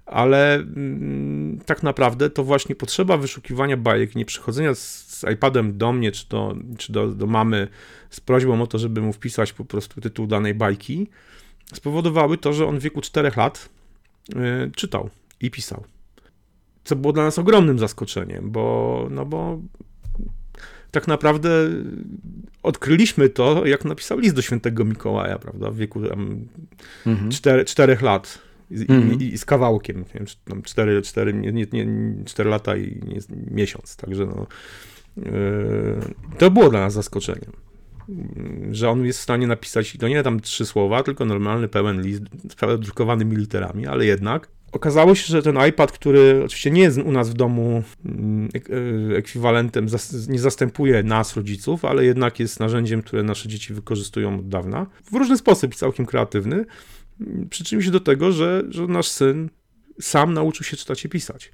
Ale 0.07 0.55
mm, 0.55 1.59
tak 1.67 1.83
naprawdę 1.83 2.31
to 2.31 2.45
właśnie 2.45 2.75
potrzeba 2.75 3.17
wyszukiwania 3.17 3.77
bajek, 3.77 4.15
nie 4.15 4.25
przychodzenia 4.25 4.75
z, 4.75 4.81
z 5.07 5.25
iPadem 5.35 5.79
do 5.79 5.93
mnie 5.93 6.13
czy, 6.13 6.29
do, 6.29 6.57
czy 6.79 6.93
do, 6.93 7.09
do 7.09 7.27
mamy 7.27 7.69
z 8.11 8.21
prośbą 8.21 8.63
o 8.63 8.67
to, 8.67 8.79
żeby 8.79 9.01
mu 9.01 9.13
wpisać 9.13 9.53
po 9.53 9.65
prostu 9.65 10.01
tytuł 10.01 10.27
danej 10.27 10.55
bajki, 10.55 11.09
spowodowały 11.75 12.39
to, 12.39 12.53
że 12.53 12.67
on 12.67 12.79
w 12.79 12.83
wieku 12.83 13.01
4 13.01 13.31
lat 13.37 13.69
y, 14.29 14.71
czytał 14.77 15.11
i 15.41 15.51
pisał. 15.51 15.85
Co 16.85 16.97
było 16.97 17.13
dla 17.13 17.23
nas 17.23 17.39
ogromnym 17.39 17.79
zaskoczeniem, 17.79 18.51
bo, 18.51 19.07
no 19.11 19.27
bo 19.27 19.61
naprawdę 21.09 21.51
odkryliśmy 22.63 23.29
to, 23.29 23.67
jak 23.67 23.85
napisał 23.85 24.19
list 24.19 24.35
do 24.35 24.43
świętego 24.43 24.85
Mikołaja, 24.85 25.39
prawda, 25.39 25.71
w 25.71 25.77
wieku 25.77 26.09
tam 26.09 26.47
mhm. 27.07 27.31
4, 27.31 27.65
4 27.65 27.99
lat. 28.03 28.39
I, 28.71 28.81
mhm. 28.81 29.21
i, 29.21 29.25
i, 29.25 29.39
z 29.39 29.45
kawałkiem, 29.45 29.99
nie 29.99 30.05
wiem, 30.15 30.27
tam 30.45 30.63
4, 30.63 31.03
4, 31.03 31.35
nie, 31.35 31.53
nie, 31.53 31.67
nie, 31.73 31.87
4 32.25 32.51
lata 32.51 32.77
i 32.77 33.01
nie, 33.07 33.21
miesiąc, 33.51 33.97
także 33.97 34.27
no, 34.27 34.47
yy, 35.17 35.25
to 36.39 36.51
było 36.51 36.71
dla 36.71 36.81
nas 36.81 36.93
zaskoczeniem, 36.93 37.53
że 38.71 38.91
on 38.91 39.07
jest 39.07 39.19
w 39.19 39.23
stanie 39.23 39.47
napisać, 39.47 39.97
to 40.01 40.09
nie 40.09 40.23
tam 40.23 40.41
trzy 40.41 40.67
słowa, 40.67 41.03
tylko 41.03 41.25
normalny, 41.25 41.69
pełen 41.69 42.03
list, 42.03 42.23
z 42.51 42.81
drukowanymi 42.81 43.37
literami, 43.37 43.87
ale 43.87 44.07
jednak 44.07 44.49
Okazało 44.73 45.15
się, 45.15 45.27
że 45.27 45.43
ten 45.43 45.59
iPad, 45.69 45.93
który 45.93 46.43
oczywiście 46.45 46.71
nie 46.71 46.83
jest 46.83 46.99
u 46.99 47.13
nas 47.13 47.31
w 47.31 47.35
domu 47.35 47.83
mm, 48.05 48.49
e, 49.13 49.17
ekwiwalentem, 49.17 49.87
nie 50.29 50.39
zastępuje 50.39 51.03
nas, 51.03 51.37
rodziców, 51.37 51.85
ale 51.85 52.05
jednak 52.05 52.41
jest 52.41 52.61
narzędziem, 52.61 53.03
które 53.03 53.23
nasze 53.23 53.49
dzieci 53.49 53.75
wykorzystują 53.75 54.39
od 54.39 54.49
dawna, 54.49 54.87
w 55.05 55.15
różny 55.15 55.37
sposób, 55.37 55.75
całkiem 55.75 56.07
kreatywny, 56.07 56.65
przyczynił 57.51 57.83
się 57.83 57.91
do 57.91 58.01
tego, 58.01 58.33
że, 58.33 58.63
że 58.69 58.87
nasz 58.87 59.09
syn 59.09 59.51
sam 60.01 60.35
nauczył 60.35 60.65
się 60.65 60.77
czytać 60.77 61.05
i 61.05 61.09
pisać. 61.09 61.53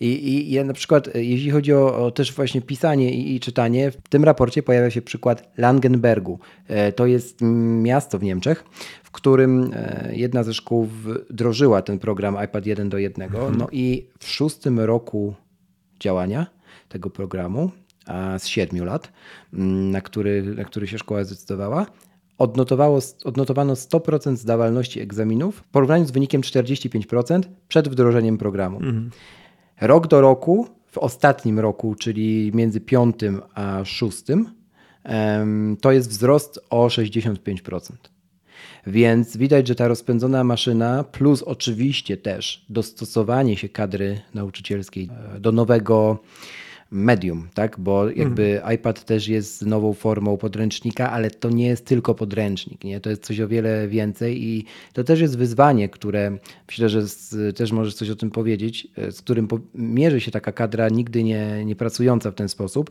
I, 0.00 0.06
i 0.06 0.50
ja 0.50 0.64
na 0.64 0.72
przykład, 0.72 1.08
e, 1.16 1.24
jeśli 1.24 1.50
chodzi 1.50 1.72
o, 1.72 2.06
o 2.06 2.10
też 2.10 2.32
właśnie 2.32 2.60
pisanie 2.60 3.12
i, 3.12 3.34
i, 3.34 3.40
czytanie, 3.40 3.90
w 3.90 4.08
tym 4.08 4.24
raporcie 4.24 4.62
pojawia 4.62 4.90
się 4.90 5.02
przykład 5.02 5.52
Langenbergu. 5.58 6.38
E, 6.68 6.92
to 6.92 7.06
jest 7.06 7.38
miasto 7.82 8.18
w 8.18 8.22
Niemczech, 8.22 8.64
w 9.02 9.10
którym 9.10 9.70
e, 9.74 10.10
jedna 10.12 10.42
ze 10.42 10.54
szkół 10.54 10.86
wdrożyła 10.86 11.82
ten 11.82 11.98
program 11.98 12.44
iPad 12.44 12.66
1 12.66 12.88
do 12.88 12.98
1. 12.98 13.24
Mhm. 13.24 13.56
No 13.56 13.68
i 13.72 14.08
w 14.18 14.28
szóstym 14.28 14.80
roku 14.80 15.34
działania 16.00 16.46
tego 16.88 17.10
programu, 17.10 17.70
z 18.38 18.46
siedmiu 18.46 18.84
lat, 18.84 19.12
na 19.92 20.00
który, 20.00 20.42
na 20.42 20.64
który 20.64 20.86
się 20.86 20.98
szkoła 20.98 21.24
zdecydowała, 21.24 21.86
odnotowało, 22.38 22.98
odnotowano 23.24 23.74
100% 23.74 24.36
zdawalności 24.36 25.00
egzaminów 25.00 25.56
w 25.56 25.68
porównaniu 25.68 26.04
z 26.04 26.10
wynikiem 26.10 26.40
45% 26.40 27.42
przed 27.68 27.88
wdrożeniem 27.88 28.38
programu. 28.38 28.76
Mhm. 28.76 29.10
Rok 29.80 30.06
do 30.06 30.20
roku, 30.20 30.66
w 30.86 30.98
ostatnim 30.98 31.58
roku, 31.58 31.94
czyli 31.94 32.50
między 32.54 32.80
piątym 32.80 33.42
a 33.54 33.84
szóstym, 33.84 34.50
to 35.80 35.92
jest 35.92 36.10
wzrost 36.10 36.60
o 36.70 36.86
65%. 36.86 37.92
Więc 38.86 39.36
widać, 39.36 39.68
że 39.68 39.74
ta 39.74 39.88
rozpędzona 39.88 40.44
maszyna, 40.44 41.04
plus 41.04 41.42
oczywiście 41.42 42.16
też 42.16 42.64
dostosowanie 42.68 43.56
się 43.56 43.68
kadry 43.68 44.20
nauczycielskiej 44.34 45.08
e, 45.36 45.40
do 45.40 45.52
nowego 45.52 46.18
medium, 46.90 47.48
tak? 47.54 47.80
Bo 47.80 48.10
jakby 48.10 48.60
mm. 48.62 48.74
iPad 48.74 49.04
też 49.04 49.28
jest 49.28 49.66
nową 49.66 49.92
formą 49.92 50.36
podręcznika, 50.36 51.10
ale 51.10 51.30
to 51.30 51.50
nie 51.50 51.66
jest 51.66 51.86
tylko 51.86 52.14
podręcznik, 52.14 52.84
nie? 52.84 53.00
To 53.00 53.10
jest 53.10 53.24
coś 53.24 53.40
o 53.40 53.48
wiele 53.48 53.88
więcej 53.88 54.44
i 54.44 54.64
to 54.92 55.04
też 55.04 55.20
jest 55.20 55.38
wyzwanie, 55.38 55.88
które 55.88 56.38
myślę, 56.68 56.88
że 56.88 57.08
z, 57.08 57.56
też 57.56 57.72
możesz 57.72 57.94
coś 57.94 58.10
o 58.10 58.16
tym 58.16 58.30
powiedzieć, 58.30 58.88
e, 58.96 59.12
z 59.12 59.22
którym 59.22 59.48
mierzy 59.74 60.20
się 60.20 60.30
taka 60.30 60.52
kadra 60.52 60.88
nigdy 60.88 61.24
nie, 61.24 61.64
nie 61.64 61.76
pracująca 61.76 62.30
w 62.30 62.34
ten 62.34 62.48
sposób, 62.48 62.90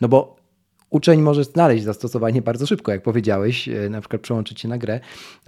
no 0.00 0.08
bo 0.08 0.41
uczeń 0.92 1.20
może 1.20 1.44
znaleźć 1.44 1.84
zastosowanie 1.84 2.42
bardzo 2.42 2.66
szybko, 2.66 2.92
jak 2.92 3.02
powiedziałeś, 3.02 3.68
e, 3.68 3.88
na 3.90 4.00
przykład 4.00 4.22
przełączyć 4.22 4.60
się 4.60 4.68
na 4.68 4.78
grę, 4.78 5.00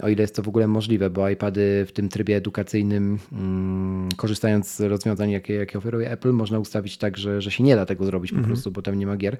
o 0.03 0.09
ile 0.09 0.21
jest 0.21 0.35
to 0.35 0.43
w 0.43 0.47
ogóle 0.47 0.67
możliwe, 0.67 1.09
bo 1.09 1.29
iPady 1.29 1.85
w 1.87 1.91
tym 1.91 2.09
trybie 2.09 2.35
edukacyjnym, 2.35 3.19
mm, 3.31 4.09
korzystając 4.17 4.75
z 4.75 4.81
rozwiązań, 4.81 5.31
jakie, 5.31 5.53
jakie 5.53 5.77
oferuje 5.77 6.11
Apple, 6.11 6.31
można 6.31 6.59
ustawić 6.59 6.97
tak, 6.97 7.17
że, 7.17 7.41
że 7.41 7.51
się 7.51 7.63
nie 7.63 7.75
da 7.75 7.85
tego 7.85 8.05
zrobić 8.05 8.31
po 8.31 8.37
mhm. 8.37 8.53
prostu, 8.53 8.71
bo 8.71 8.81
tam 8.81 8.95
nie 8.95 9.07
ma 9.07 9.17
gier. 9.17 9.37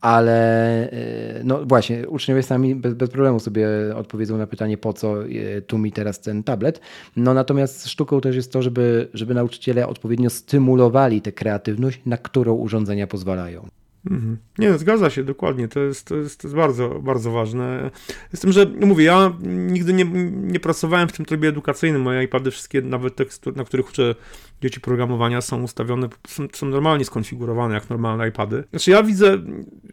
Ale 0.00 0.90
e, 0.90 1.40
no 1.44 1.64
właśnie, 1.66 2.08
uczniowie 2.08 2.42
sami 2.42 2.74
bez, 2.74 2.94
bez 2.94 3.10
problemu 3.10 3.40
sobie 3.40 3.68
odpowiedzą 3.96 4.38
na 4.38 4.46
pytanie, 4.46 4.78
po 4.78 4.92
co 4.92 5.24
e, 5.24 5.62
tu 5.62 5.78
mi 5.78 5.92
teraz 5.92 6.20
ten 6.20 6.42
tablet. 6.42 6.80
No 7.16 7.34
natomiast 7.34 7.88
sztuką 7.88 8.20
też 8.20 8.36
jest 8.36 8.52
to, 8.52 8.62
żeby, 8.62 9.08
żeby 9.14 9.34
nauczyciele 9.34 9.88
odpowiednio 9.88 10.30
stymulowali 10.30 11.22
tę 11.22 11.32
kreatywność, 11.32 12.00
na 12.06 12.16
którą 12.16 12.54
urządzenia 12.54 13.06
pozwalają. 13.06 13.68
Mhm. 14.10 14.36
Nie, 14.58 14.78
zgadza 14.78 15.10
się, 15.10 15.24
dokładnie. 15.24 15.68
To 15.68 15.80
jest, 15.80 16.06
to 16.06 16.16
jest, 16.16 16.40
to 16.40 16.48
jest 16.48 16.56
bardzo, 16.56 16.88
bardzo 16.88 17.30
ważne. 17.30 17.90
Z 18.34 18.40
tym, 18.40 18.52
że 18.52 18.66
no 18.78 18.86
mówię, 18.86 19.04
ja 19.04 19.32
nigdy 19.42 19.92
nie, 19.92 20.04
nie 20.32 20.60
pracowałem 20.60 21.08
w 21.08 21.12
tym 21.12 21.24
trybie 21.24 21.48
edukacyjnym. 21.48 22.02
Moje 22.02 22.22
iPady, 22.22 22.50
wszystkie, 22.50 22.82
nawet 22.82 23.16
te, 23.16 23.24
na 23.56 23.64
których 23.64 23.88
uczę 23.88 24.14
dzieci 24.62 24.80
programowania, 24.80 25.40
są 25.40 25.62
ustawione, 25.62 26.08
są, 26.26 26.46
są 26.52 26.66
normalnie 26.66 27.04
skonfigurowane 27.04 27.74
jak 27.74 27.90
normalne 27.90 28.28
iPady. 28.28 28.64
Znaczy, 28.70 28.90
ja 28.90 29.02
widzę 29.02 29.38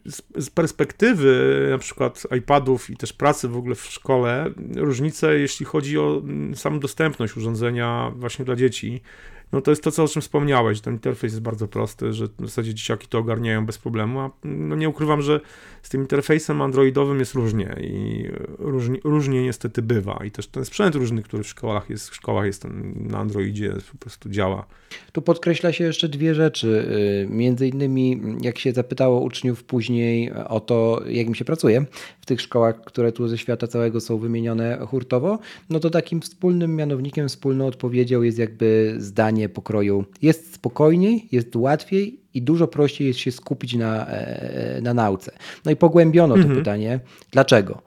z, 0.05 0.21
z, 0.45 0.49
perspektywy 0.49 1.67
na 1.71 1.77
przykład 1.77 2.27
iPadów 2.37 2.89
i 2.89 2.97
też 2.97 3.13
pracy 3.13 3.47
w 3.47 3.57
ogóle 3.57 3.75
w 3.75 3.85
szkole 3.85 4.51
różnicę, 4.75 5.39
jeśli 5.39 5.65
chodzi 5.65 5.97
o 5.97 6.21
samą 6.55 6.79
dostępność 6.79 7.37
urządzenia 7.37 8.11
właśnie 8.15 8.45
dla 8.45 8.55
dzieci. 8.55 9.01
No 9.51 9.61
to 9.61 9.71
jest 9.71 9.83
to, 9.83 9.91
co, 9.91 10.03
o 10.03 10.07
czym 10.07 10.21
wspomniałeś. 10.21 10.81
Ten 10.81 10.93
interfejs 10.93 11.33
jest 11.33 11.43
bardzo 11.43 11.67
prosty, 11.67 12.13
że 12.13 12.27
w 12.27 12.45
zasadzie 12.45 12.73
dzieciaki 12.73 13.07
to 13.07 13.17
ogarniają 13.17 13.65
bez 13.65 13.77
problemu, 13.77 14.19
a 14.19 14.31
no 14.43 14.75
nie 14.75 14.89
ukrywam, 14.89 15.21
że 15.21 15.39
z 15.81 15.89
tym 15.89 16.01
interfejsem 16.01 16.61
androidowym 16.61 17.19
jest 17.19 17.33
różnie 17.33 17.75
i 17.81 18.27
różnie, 18.59 18.99
różnie 19.03 19.43
niestety 19.43 19.81
bywa. 19.81 20.19
I 20.25 20.31
też 20.31 20.47
ten 20.47 20.65
sprzęt 20.65 20.95
różny, 20.95 21.23
który 21.23 21.43
w 21.43 21.47
szkołach 21.47 21.89
jest, 21.89 22.09
w 22.09 22.15
szkołach 22.15 22.45
jest 22.45 22.65
na 22.95 23.17
Androidzie, 23.17 23.73
po 23.91 23.97
prostu 23.97 24.29
działa. 24.29 24.65
Tu 25.11 25.21
podkreśla 25.21 25.73
się 25.73 25.83
jeszcze 25.83 26.09
dwie 26.09 26.35
rzeczy. 26.35 26.67
Y, 27.27 27.27
między 27.29 27.67
innymi, 27.67 28.21
jak 28.41 28.59
się 28.59 28.71
zapytało 28.71 29.21
uczniów 29.21 29.63
później 29.63 30.31
o 30.33 30.59
to, 30.59 31.01
jak 31.07 31.27
im 31.27 31.35
się 31.35 31.45
pracuje 31.45 31.85
w 32.21 32.25
tych 32.25 32.41
szkołach, 32.41 32.81
które 32.85 33.11
tu 33.11 33.27
ze 33.27 33.37
świata 33.37 33.67
całego 33.67 34.01
są 34.01 34.17
wymienione 34.17 34.85
hurtowo, 34.87 35.39
no 35.69 35.79
to 35.79 35.89
takim 35.89 36.21
wspólnym 36.21 36.75
mianownikiem, 36.75 37.27
wspólną 37.27 37.67
odpowiedzią 37.67 38.21
jest 38.21 38.37
jakby 38.37 38.95
zdanie 38.97 39.40
pokroju 39.49 40.05
jest 40.21 40.53
spokojniej, 40.53 41.27
jest 41.31 41.55
łatwiej 41.55 42.19
i 42.33 42.41
dużo 42.41 42.67
prościej 42.67 43.07
jest 43.07 43.19
się 43.19 43.31
skupić 43.31 43.75
na, 43.75 44.07
e, 44.07 44.81
na 44.81 44.93
nauce. 44.93 45.31
No 45.65 45.71
i 45.71 45.75
pogłębiono 45.75 46.33
to 46.33 46.41
mhm. 46.41 46.59
pytanie, 46.59 46.99
dlaczego? 47.31 47.81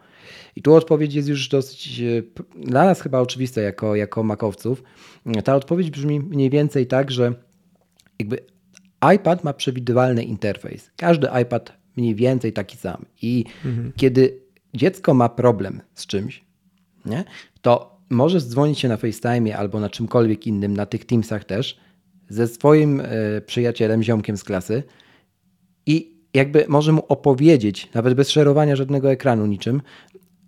I 0.56 0.62
tu 0.62 0.74
odpowiedź 0.74 1.14
jest 1.14 1.28
już 1.28 1.48
dosyć 1.48 2.00
e, 2.00 2.22
dla 2.56 2.84
nas 2.84 3.00
chyba 3.00 3.20
oczywista 3.20 3.60
jako, 3.60 3.96
jako 3.96 4.22
makowców. 4.22 4.82
Ta 5.44 5.54
odpowiedź 5.54 5.90
brzmi 5.90 6.20
mniej 6.20 6.50
więcej 6.50 6.86
tak, 6.86 7.10
że 7.10 7.34
jakby 8.18 8.38
iPad 9.14 9.44
ma 9.44 9.52
przewidywalny 9.52 10.24
interfejs. 10.24 10.90
Każdy 10.96 11.28
iPad 11.42 11.72
mniej 11.96 12.14
więcej 12.14 12.52
taki 12.52 12.76
sam. 12.76 13.04
I 13.22 13.44
mhm. 13.64 13.92
kiedy 13.96 14.40
dziecko 14.74 15.14
ma 15.14 15.28
problem 15.28 15.80
z 15.94 16.06
czymś, 16.06 16.44
nie, 17.06 17.24
to 17.62 17.93
możesz 18.10 18.44
dzwonić 18.44 18.78
się 18.78 18.88
na 18.88 18.96
FaceTime 18.96 19.56
albo 19.56 19.80
na 19.80 19.90
czymkolwiek 19.90 20.46
innym, 20.46 20.76
na 20.76 20.86
tych 20.86 21.04
Teamsach 21.04 21.44
też, 21.44 21.76
ze 22.28 22.48
swoim 22.48 23.00
e, 23.00 23.40
przyjacielem, 23.40 24.02
ziomkiem 24.02 24.36
z 24.36 24.44
klasy 24.44 24.82
i 25.86 26.14
jakby 26.34 26.64
może 26.68 26.92
mu 26.92 27.02
opowiedzieć, 27.08 27.88
nawet 27.94 28.14
bez 28.14 28.30
szerowania 28.30 28.76
żadnego 28.76 29.10
ekranu 29.10 29.46
niczym, 29.46 29.82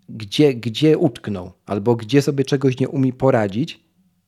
gdzie, 0.08 0.54
gdzie 0.54 0.98
utknął 0.98 1.52
albo 1.66 1.96
gdzie 1.96 2.22
sobie 2.22 2.44
czegoś 2.44 2.80
nie 2.80 2.88
umie 2.88 3.12
poradzić 3.12 3.80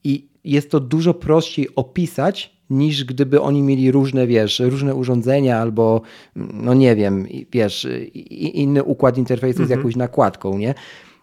i 0.05 0.29
jest 0.45 0.71
to 0.71 0.81
dużo 0.81 1.15
prościej 1.15 1.69
opisać 1.75 2.59
niż 2.71 3.05
gdyby 3.05 3.41
oni 3.41 3.63
mieli 3.63 3.91
różne, 3.91 4.27
wiesz, 4.27 4.61
różne 4.61 4.95
urządzenia 4.95 5.59
albo, 5.59 6.03
no 6.37 6.75
nie 6.75 6.97
wiem, 6.97 7.27
wiesz, 7.53 7.89
inny 8.55 8.85
układ 8.85 9.19
interfejsu 9.19 9.59
z 9.59 9.61
mhm. 9.61 9.81
jakąś 9.81 9.97
nakładką, 9.97 10.59
nie? 10.59 10.75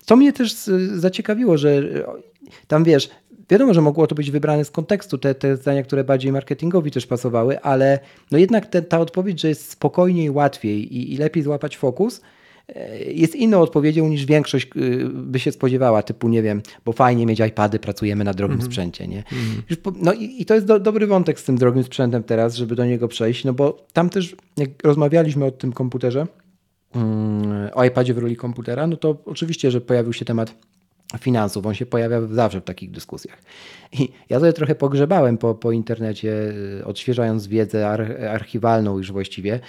To 0.05 0.15
mnie 0.15 0.33
też 0.33 0.53
zaciekawiło, 0.95 1.57
że 1.57 1.81
tam 2.67 2.83
wiesz, 2.83 3.09
Wiadomo, 3.49 3.73
że 3.73 3.81
mogło 3.81 4.07
to 4.07 4.15
być 4.15 4.31
wybrane 4.31 4.65
z 4.65 4.71
kontekstu, 4.71 5.17
te, 5.17 5.35
te 5.35 5.57
zdania, 5.57 5.83
które 5.83 6.03
bardziej 6.03 6.31
marketingowi 6.31 6.91
też 6.91 7.05
pasowały, 7.07 7.61
ale 7.61 7.99
no 8.31 8.37
jednak 8.37 8.65
te, 8.65 8.81
ta 8.81 8.99
odpowiedź, 8.99 9.41
że 9.41 9.47
jest 9.47 9.71
spokojniej, 9.71 10.29
łatwiej 10.29 10.97
i, 10.97 11.13
i 11.13 11.17
lepiej 11.17 11.43
złapać 11.43 11.77
fokus, 11.77 12.21
e, 12.75 13.03
jest 13.03 13.35
inną 13.35 13.61
odpowiedzią 13.61 14.07
niż 14.07 14.25
większość 14.25 14.69
y, 14.75 15.09
by 15.13 15.39
się 15.39 15.51
spodziewała, 15.51 16.03
typu 16.03 16.29
nie 16.29 16.41
wiem, 16.41 16.61
bo 16.85 16.91
fajnie 16.91 17.25
mieć 17.25 17.39
iPady, 17.39 17.79
pracujemy 17.79 18.23
na 18.23 18.33
drogim 18.33 18.53
mm 18.53 18.65
-hmm. 18.65 18.69
sprzęcie, 18.69 19.07
nie? 19.07 19.23
Mm 19.31 19.45
-hmm. 19.69 19.93
No 20.01 20.13
i, 20.13 20.41
i, 20.41 20.45
to 20.45 20.53
jest 20.53 20.65
do, 20.65 20.79
dobry 20.79 21.07
wątek 21.07 21.39
z 21.39 21.43
tym 21.43 21.57
drogim 21.57 21.83
sprzętem 21.83 22.23
teraz, 22.23 22.55
żeby 22.55 22.75
do 22.75 22.85
niego 22.85 23.07
przejść, 23.07 23.43
no 23.43 23.53
bo 23.53 23.85
tam 23.93 24.09
też, 24.09 24.35
jak 24.57 24.69
rozmawialiśmy 24.83 25.45
o 25.45 25.51
tym 25.51 25.73
komputerze, 25.73 26.27
o 27.73 27.85
iPadzie 27.85 28.13
w 28.13 28.17
roli 28.17 28.35
komputera, 28.35 28.87
no 28.87 28.97
to 28.97 29.17
oczywiście, 29.25 29.71
że 29.71 29.81
pojawił 29.81 30.13
się 30.13 30.25
temat 30.25 30.55
finansów. 31.19 31.65
On 31.65 31.73
się 31.73 31.85
pojawia 31.85 32.21
zawsze 32.21 32.61
w 32.61 32.63
takich 32.63 32.91
dyskusjach. 32.91 33.41
I 33.91 34.09
ja 34.29 34.39
sobie 34.39 34.53
trochę 34.53 34.75
pogrzebałem 34.75 35.37
po, 35.37 35.55
po 35.55 35.71
internecie, 35.71 36.53
y, 36.79 36.85
odświeżając 36.85 37.47
wiedzę 37.47 37.87
archiwalną 38.31 38.97
już 38.97 39.11
właściwie, 39.11 39.59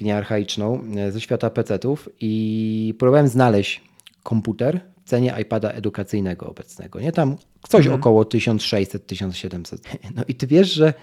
nie 0.00 0.16
archaiczną, 0.16 0.82
y, 1.08 1.12
ze 1.12 1.20
świata 1.20 1.50
PC-ów 1.50 2.08
i 2.20 2.94
próbowałem 2.98 3.28
znaleźć 3.28 3.82
komputer 4.22 4.80
w 5.04 5.08
cenie 5.08 5.34
iPada 5.40 5.70
edukacyjnego 5.70 6.46
obecnego. 6.46 7.00
Nie 7.00 7.12
tam 7.12 7.36
coś 7.68 7.86
mhm. 7.86 8.00
około 8.00 8.22
1600-1700. 8.22 9.78
No 10.16 10.22
i 10.28 10.34
ty 10.34 10.46
wiesz, 10.46 10.72
że 10.72 10.94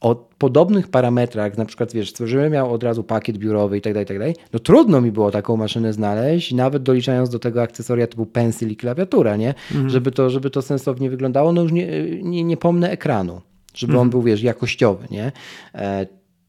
o 0.00 0.14
podobnych 0.38 0.88
parametrach, 0.88 1.58
na 1.58 1.64
przykład 1.64 1.92
wiesz, 1.92 2.10
stworzymy 2.10 2.50
miał 2.50 2.72
od 2.72 2.82
razu 2.82 3.04
pakiet 3.04 3.38
biurowy 3.38 3.78
i 3.78 3.80
tak 3.80 3.92
dalej, 3.92 4.06
tak 4.06 4.18
dalej, 4.18 4.36
no 4.52 4.58
trudno 4.58 5.00
mi 5.00 5.12
było 5.12 5.30
taką 5.30 5.56
maszynę 5.56 5.92
znaleźć, 5.92 6.52
nawet 6.52 6.82
doliczając 6.82 7.30
do 7.30 7.38
tego 7.38 7.62
akcesoria 7.62 8.06
typu 8.06 8.26
pensil 8.26 8.70
i 8.70 8.76
klawiatura, 8.76 9.36
nie? 9.36 9.54
Mhm. 9.70 9.90
Żeby, 9.90 10.10
to, 10.10 10.30
żeby 10.30 10.50
to 10.50 10.62
sensownie 10.62 11.10
wyglądało, 11.10 11.52
no 11.52 11.62
już 11.62 11.72
nie, 11.72 11.86
nie, 12.22 12.44
nie 12.44 12.56
pomnę 12.56 12.90
ekranu, 12.90 13.40
żeby 13.74 13.92
mhm. 13.92 14.02
on 14.02 14.10
był, 14.10 14.22
wiesz, 14.22 14.42
jakościowy, 14.42 15.06
nie? 15.10 15.32
E, 15.74 16.06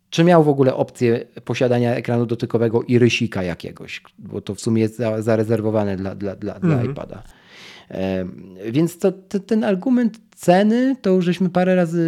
czy 0.10 0.24
miał 0.24 0.44
w 0.44 0.50
ogóle 0.50 0.76
opcję 0.76 1.26
posiadania 1.46 1.96
ekranu 1.96 2.26
dotykowego 2.26 2.84
i 2.84 3.00
rysika 3.00 3.44
jakiegoś, 3.44 4.02
bo 4.20 4.42
to 4.42 4.56
w 4.56 4.62
sumie 4.62 4.82
jest 4.82 4.98
za, 4.98 5.22
zarezerwowane 5.22 5.98
dla, 5.98 6.16
dla, 6.16 6.36
dla, 6.36 6.56
mhm. 6.56 6.74
dla 6.74 6.92
iPada. 6.92 7.24
E, 7.92 8.26
więc 8.72 8.98
to, 8.98 9.12
to, 9.12 9.40
ten 9.40 9.64
argument 9.64 10.20
ceny, 10.42 10.96
to 11.02 11.10
już 11.10 11.26
żeśmy 11.26 11.50
parę 11.50 11.76
razy 11.76 12.02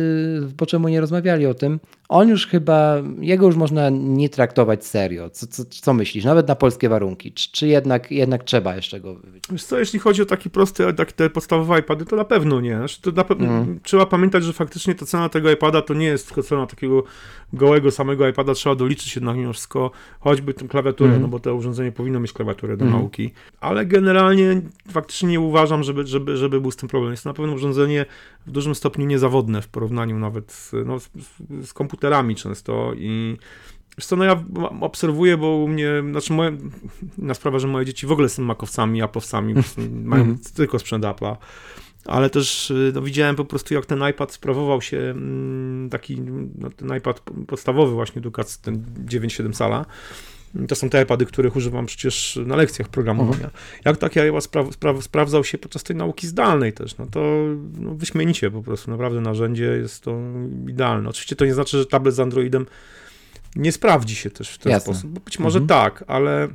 po 0.57 0.65
czemu 0.65 0.87
nie 0.87 1.01
rozmawiali 1.01 1.45
o 1.45 1.53
tym. 1.53 1.79
On 2.09 2.29
już 2.29 2.47
chyba, 2.47 2.95
jego 3.19 3.45
już 3.45 3.55
można 3.55 3.89
nie 3.89 4.29
traktować 4.29 4.85
serio. 4.85 5.29
Co, 5.29 5.47
co, 5.47 5.65
co 5.65 5.93
myślisz? 5.93 6.25
Nawet 6.25 6.47
na 6.47 6.55
polskie 6.55 6.89
warunki. 6.89 7.31
Czy, 7.31 7.51
czy 7.51 7.67
jednak, 7.67 8.11
jednak 8.11 8.43
trzeba 8.43 8.75
jeszcze 8.75 8.99
go 8.99 9.15
Wiesz 9.51 9.63
co, 9.63 9.79
jeśli 9.79 9.99
chodzi 9.99 10.21
o 10.21 10.25
taki 10.25 10.49
prosty, 10.49 10.93
tak, 10.93 11.11
te 11.11 11.29
podstawowe 11.29 11.79
iPady, 11.79 12.05
to 12.05 12.15
na 12.15 12.25
pewno 12.25 12.61
nie. 12.61 12.77
Znaczy, 12.77 13.01
to 13.01 13.11
na 13.11 13.23
pe 13.23 13.33
mm. 13.33 13.79
Trzeba 13.83 14.05
pamiętać, 14.05 14.43
że 14.43 14.53
faktycznie 14.53 14.95
ta 14.95 15.05
cena 15.05 15.29
tego 15.29 15.51
iPada 15.51 15.81
to 15.81 15.93
nie 15.93 16.05
jest 16.05 16.27
tylko 16.27 16.43
cena 16.43 16.67
takiego 16.67 17.03
gołego 17.53 17.91
samego 17.91 18.27
iPada. 18.27 18.53
Trzeba 18.53 18.75
doliczyć 18.75 19.15
jednak 19.15 19.37
mimo 19.37 19.53
wszystko 19.53 19.91
choćby 20.19 20.53
tę 20.53 20.67
klawiaturę, 20.67 21.09
mm. 21.09 21.21
no 21.21 21.27
bo 21.27 21.39
to 21.39 21.55
urządzenie 21.55 21.91
powinno 21.91 22.19
mieć 22.19 22.33
klawiaturę 22.33 22.77
do 22.77 22.85
mm. 22.85 22.99
nauki. 22.99 23.31
Ale 23.61 23.85
generalnie 23.85 24.61
faktycznie 24.91 25.29
nie 25.29 25.39
uważam, 25.39 25.83
żeby, 25.83 26.07
żeby, 26.07 26.37
żeby 26.37 26.61
był 26.61 26.71
z 26.71 26.75
tym 26.75 26.89
problem. 26.89 27.11
Jest 27.11 27.23
to 27.23 27.29
na 27.29 27.33
pewno 27.33 27.53
urządzenie 27.53 28.05
w 28.45 28.51
dużym 28.51 28.75
stopniu 28.75 29.05
niezawodne 29.05 29.61
w 29.61 29.67
porównaniu 29.67 30.19
nawet 30.19 30.51
z, 30.51 30.71
no, 30.85 30.99
z, 30.99 31.09
z 31.63 31.73
komputerami 31.73 32.35
często 32.35 32.93
i 32.95 33.37
Wiesz 33.97 34.05
co, 34.05 34.15
no 34.15 34.23
ja 34.23 34.43
obserwuję, 34.81 35.37
bo 35.37 35.57
u 35.57 35.67
mnie, 35.67 35.89
znaczy 36.11 36.33
moje, 36.33 36.57
na 37.17 37.33
sprawę, 37.33 37.59
że 37.59 37.67
moje 37.67 37.85
dzieci 37.85 38.07
w 38.07 38.11
ogóle 38.11 38.29
są 38.29 38.43
makowcami, 38.43 39.01
apowcami, 39.01 39.53
mają 40.03 40.25
-hmm. 40.25 40.55
tylko 40.55 40.79
sprzęt 40.79 41.05
Apple'a, 41.05 41.35
ale 42.05 42.29
też 42.29 42.73
no, 42.93 43.01
widziałem 43.01 43.35
po 43.35 43.45
prostu, 43.45 43.73
jak 43.73 43.85
ten 43.85 44.09
iPad 44.09 44.31
sprawował 44.31 44.81
się, 44.81 44.97
mm, 44.97 45.89
taki, 45.89 46.21
no, 46.57 46.69
ten 46.69 46.97
iPad 46.97 47.19
podstawowy 47.47 47.93
właśnie 47.93 48.19
edukacji, 48.19 48.59
ten 48.61 48.85
9.7 49.05 49.53
sala, 49.53 49.85
to 50.67 50.75
są 50.75 50.89
te 50.89 51.01
iPady, 51.01 51.25
których 51.25 51.55
używam 51.55 51.85
przecież 51.85 52.39
na 52.45 52.55
lekcjach 52.55 52.89
programowania. 52.89 53.35
Mhm. 53.35 53.53
Jak 53.85 53.97
taki 53.97 54.19
iPad 54.19 54.43
spra 54.43 54.71
spra 54.71 55.01
sprawdzał 55.01 55.43
się 55.43 55.57
podczas 55.57 55.83
tej 55.83 55.95
nauki 55.95 56.27
zdalnej 56.27 56.73
też, 56.73 56.97
no 56.97 57.05
to 57.05 57.19
no, 57.79 57.95
wyśmienicie 57.95 58.51
po 58.51 58.63
prostu, 58.63 58.91
naprawdę 58.91 59.21
narzędzie 59.21 59.65
jest 59.65 60.03
to 60.03 60.19
idealne. 60.67 61.09
Oczywiście 61.09 61.35
to 61.35 61.45
nie 61.45 61.53
znaczy, 61.53 61.77
że 61.77 61.85
tablet 61.85 62.15
z 62.15 62.19
Androidem 62.19 62.65
nie 63.55 63.71
sprawdzi 63.71 64.15
się 64.15 64.29
też 64.29 64.49
w 64.49 64.57
ten 64.57 64.71
Jasne. 64.71 64.93
sposób, 64.93 65.11
bo 65.11 65.19
być 65.19 65.39
może 65.39 65.59
mhm. 65.59 65.67
tak, 65.67 66.03
ale 66.07 66.47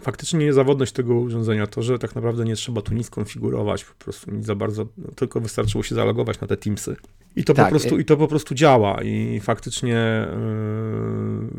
faktycznie 0.00 0.40
niezawodność 0.40 0.92
tego 0.92 1.14
urządzenia, 1.14 1.66
to, 1.66 1.82
że 1.82 1.98
tak 1.98 2.14
naprawdę 2.14 2.44
nie 2.44 2.56
trzeba 2.56 2.82
tu 2.82 2.94
nic 2.94 3.10
konfigurować, 3.10 3.84
po 3.84 4.04
prostu 4.04 4.30
nic 4.30 4.46
za 4.46 4.54
bardzo, 4.54 4.86
no, 4.98 5.12
tylko 5.16 5.40
wystarczyło 5.40 5.84
się 5.84 5.94
zalogować 5.94 6.40
na 6.40 6.46
te 6.46 6.56
Teamsy. 6.56 6.96
I 7.36 7.44
to, 7.44 7.54
tak. 7.54 7.66
po, 7.66 7.70
prostu, 7.70 7.98
i 7.98 8.04
to 8.04 8.16
po 8.16 8.28
prostu 8.28 8.54
działa 8.54 9.02
i 9.02 9.40
faktycznie 9.40 10.26
yy, 10.30 11.49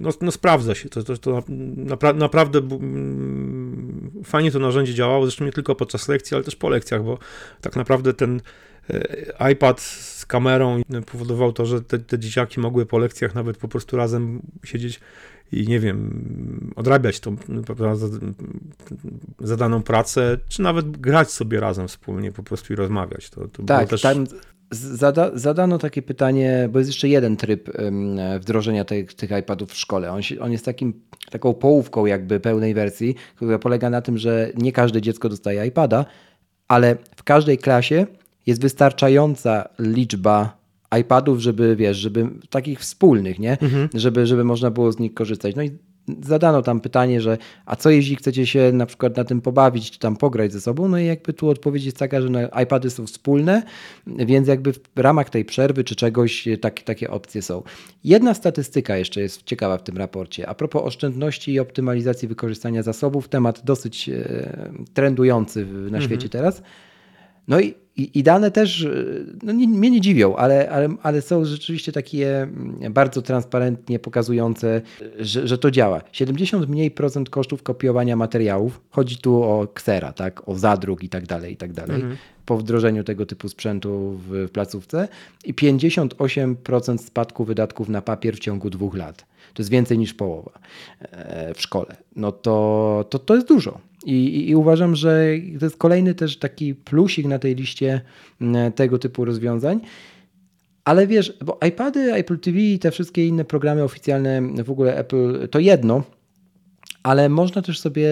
no, 0.00 0.10
no 0.20 0.30
sprawdza 0.30 0.74
się, 0.74 0.88
to, 0.88 1.02
to, 1.02 1.16
to 1.16 1.42
napra 1.76 2.12
naprawdę 2.12 2.58
mm, 2.58 4.10
fajnie 4.24 4.52
to 4.52 4.58
narzędzie 4.58 4.94
działało, 4.94 5.24
zresztą 5.24 5.44
nie 5.44 5.52
tylko 5.52 5.74
podczas 5.74 6.08
lekcji, 6.08 6.34
ale 6.34 6.44
też 6.44 6.56
po 6.56 6.68
lekcjach, 6.68 7.04
bo 7.04 7.18
tak 7.60 7.76
naprawdę 7.76 8.14
ten 8.14 8.40
e, 8.90 9.52
iPad 9.52 9.80
z 9.80 10.26
kamerą 10.26 10.82
powodował 11.06 11.52
to, 11.52 11.66
że 11.66 11.82
te, 11.82 11.98
te 11.98 12.18
dzieciaki 12.18 12.60
mogły 12.60 12.86
po 12.86 12.98
lekcjach 12.98 13.34
nawet 13.34 13.56
po 13.56 13.68
prostu 13.68 13.96
razem 13.96 14.42
siedzieć 14.64 15.00
i 15.52 15.68
nie 15.68 15.80
wiem, 15.80 16.72
odrabiać 16.76 17.20
tą 17.20 17.36
zadaną 19.40 19.82
pracę, 19.82 20.38
czy 20.48 20.62
nawet 20.62 20.96
grać 20.96 21.30
sobie 21.30 21.60
razem 21.60 21.88
wspólnie 21.88 22.32
po 22.32 22.42
prostu 22.42 22.72
i 22.72 22.76
rozmawiać. 22.76 23.30
To, 23.30 23.48
to 23.48 23.62
tak, 23.62 23.88
też... 23.88 24.00
tam 24.00 24.26
zada, 24.70 25.30
zadano 25.34 25.78
takie 25.78 26.02
pytanie, 26.02 26.68
bo 26.72 26.78
jest 26.78 26.88
jeszcze 26.88 27.08
jeden 27.08 27.36
tryb 27.36 27.70
wdrożenia 28.40 28.84
tych, 28.84 29.14
tych 29.14 29.30
iPadów 29.30 29.70
w 29.70 29.76
szkole. 29.76 30.12
On, 30.12 30.20
on 30.40 30.52
jest 30.52 30.64
takim, 30.64 30.92
taką 31.30 31.54
połówką 31.54 32.06
jakby 32.06 32.40
pełnej 32.40 32.74
wersji, 32.74 33.14
która 33.36 33.58
polega 33.58 33.90
na 33.90 34.02
tym, 34.02 34.18
że 34.18 34.52
nie 34.56 34.72
każde 34.72 35.02
dziecko 35.02 35.28
dostaje 35.28 35.66
iPada, 35.66 36.04
ale 36.68 36.96
w 37.16 37.22
każdej 37.22 37.58
klasie 37.58 38.06
jest 38.46 38.60
wystarczająca 38.60 39.68
liczba 39.78 40.60
iPadów, 41.00 41.40
żeby 41.40 41.76
wiesz, 41.76 41.96
żeby 41.96 42.28
takich 42.50 42.80
wspólnych, 42.80 43.38
nie? 43.38 43.58
Mhm. 43.60 43.88
Żeby, 43.94 44.26
żeby 44.26 44.44
można 44.44 44.70
było 44.70 44.92
z 44.92 44.98
nich 44.98 45.14
korzystać. 45.14 45.56
No 45.56 45.62
i 45.62 45.70
zadano 46.22 46.62
tam 46.62 46.80
pytanie, 46.80 47.20
że 47.20 47.38
a 47.66 47.76
co 47.76 47.90
jeśli 47.90 48.16
chcecie 48.16 48.46
się 48.46 48.72
na 48.72 48.86
przykład 48.86 49.16
na 49.16 49.24
tym 49.24 49.40
pobawić, 49.40 49.90
czy 49.90 49.98
tam 49.98 50.16
pograć 50.16 50.52
ze 50.52 50.60
sobą? 50.60 50.88
No 50.88 50.98
i 50.98 51.06
jakby 51.06 51.32
tu 51.32 51.48
odpowiedź 51.48 51.84
jest 51.84 51.96
taka, 51.96 52.20
że 52.20 52.28
no, 52.28 52.38
iPady 52.62 52.90
są 52.90 53.06
wspólne, 53.06 53.62
więc 54.06 54.48
jakby 54.48 54.72
w 54.72 54.80
ramach 54.96 55.30
tej 55.30 55.44
przerwy 55.44 55.84
czy 55.84 55.96
czegoś 55.96 56.48
tak, 56.60 56.80
takie 56.80 57.10
opcje 57.10 57.42
są. 57.42 57.62
Jedna 58.04 58.34
statystyka 58.34 58.96
jeszcze 58.96 59.20
jest 59.20 59.42
ciekawa 59.42 59.78
w 59.78 59.82
tym 59.82 59.96
raporcie. 59.96 60.48
A 60.48 60.54
propos 60.54 60.82
oszczędności 60.82 61.52
i 61.52 61.60
optymalizacji 61.60 62.28
wykorzystania 62.28 62.82
zasobów, 62.82 63.28
temat 63.28 63.64
dosyć 63.64 64.08
e, 64.08 64.72
trendujący 64.94 65.66
na 65.66 65.80
mhm. 65.80 66.02
świecie 66.02 66.28
teraz. 66.28 66.62
No 67.48 67.60
i 67.60 67.74
i, 68.00 68.18
I, 68.18 68.22
dane 68.22 68.50
też 68.50 68.88
no 69.42 69.52
nie, 69.52 69.68
mnie 69.68 69.90
nie 69.90 70.00
dziwią, 70.00 70.36
ale, 70.36 70.70
ale, 70.70 70.88
ale 71.02 71.22
są 71.22 71.44
rzeczywiście 71.44 71.92
takie 71.92 72.42
mm, 72.42 72.92
bardzo 72.92 73.22
transparentnie 73.22 73.98
pokazujące, 73.98 74.82
że, 75.18 75.48
że 75.48 75.58
to 75.58 75.70
działa. 75.70 76.00
70 76.12 76.68
mniej 76.68 76.90
procent 76.90 77.30
kosztów 77.30 77.62
kopiowania 77.62 78.16
materiałów. 78.16 78.80
Chodzi 78.90 79.18
tu 79.18 79.42
o 79.42 79.66
ksera, 79.74 80.12
tak? 80.12 80.48
o 80.48 80.54
zadruk 80.54 81.04
i 81.04 81.08
tak 81.08 81.26
dalej, 81.26 81.52
i 81.52 81.56
tak 81.56 81.72
dalej. 81.72 81.96
Mhm. 81.96 82.16
Po 82.46 82.56
wdrożeniu 82.56 83.04
tego 83.04 83.26
typu 83.26 83.48
sprzętu 83.48 84.10
w, 84.10 84.46
w 84.48 84.50
placówce 84.50 85.08
i 85.44 85.54
58% 85.54 86.98
spadku 86.98 87.44
wydatków 87.44 87.88
na 87.88 88.02
papier 88.02 88.36
w 88.36 88.38
ciągu 88.38 88.70
dwóch 88.70 88.96
lat. 88.96 89.26
To 89.54 89.62
jest 89.62 89.70
więcej 89.70 89.98
niż 89.98 90.14
połowa 90.14 90.58
e, 91.00 91.54
w 91.54 91.60
szkole. 91.60 91.96
No 92.16 92.32
to, 92.32 93.04
to, 93.10 93.18
to 93.18 93.34
jest 93.34 93.48
dużo. 93.48 93.89
I, 94.06 94.12
i, 94.12 94.50
I, 94.50 94.56
uważam, 94.56 94.96
że 94.96 95.26
to 95.58 95.66
jest 95.66 95.76
kolejny 95.76 96.14
też 96.14 96.38
taki 96.38 96.74
plusik 96.74 97.26
na 97.26 97.38
tej 97.38 97.54
liście 97.54 98.00
mm, 98.40 98.72
tego 98.72 98.98
typu 98.98 99.24
rozwiązań. 99.24 99.80
Ale 100.84 101.06
wiesz, 101.06 101.38
bo 101.44 101.58
iPady, 101.68 102.14
Apple 102.14 102.38
TV 102.38 102.58
i 102.58 102.78
te 102.78 102.90
wszystkie 102.90 103.26
inne 103.26 103.44
programy 103.44 103.82
oficjalne 103.82 104.42
w 104.64 104.70
ogóle 104.70 104.96
Apple 104.96 105.48
to 105.48 105.58
jedno, 105.58 106.02
ale 107.02 107.28
można 107.28 107.62
też 107.62 107.80
sobie 107.80 108.08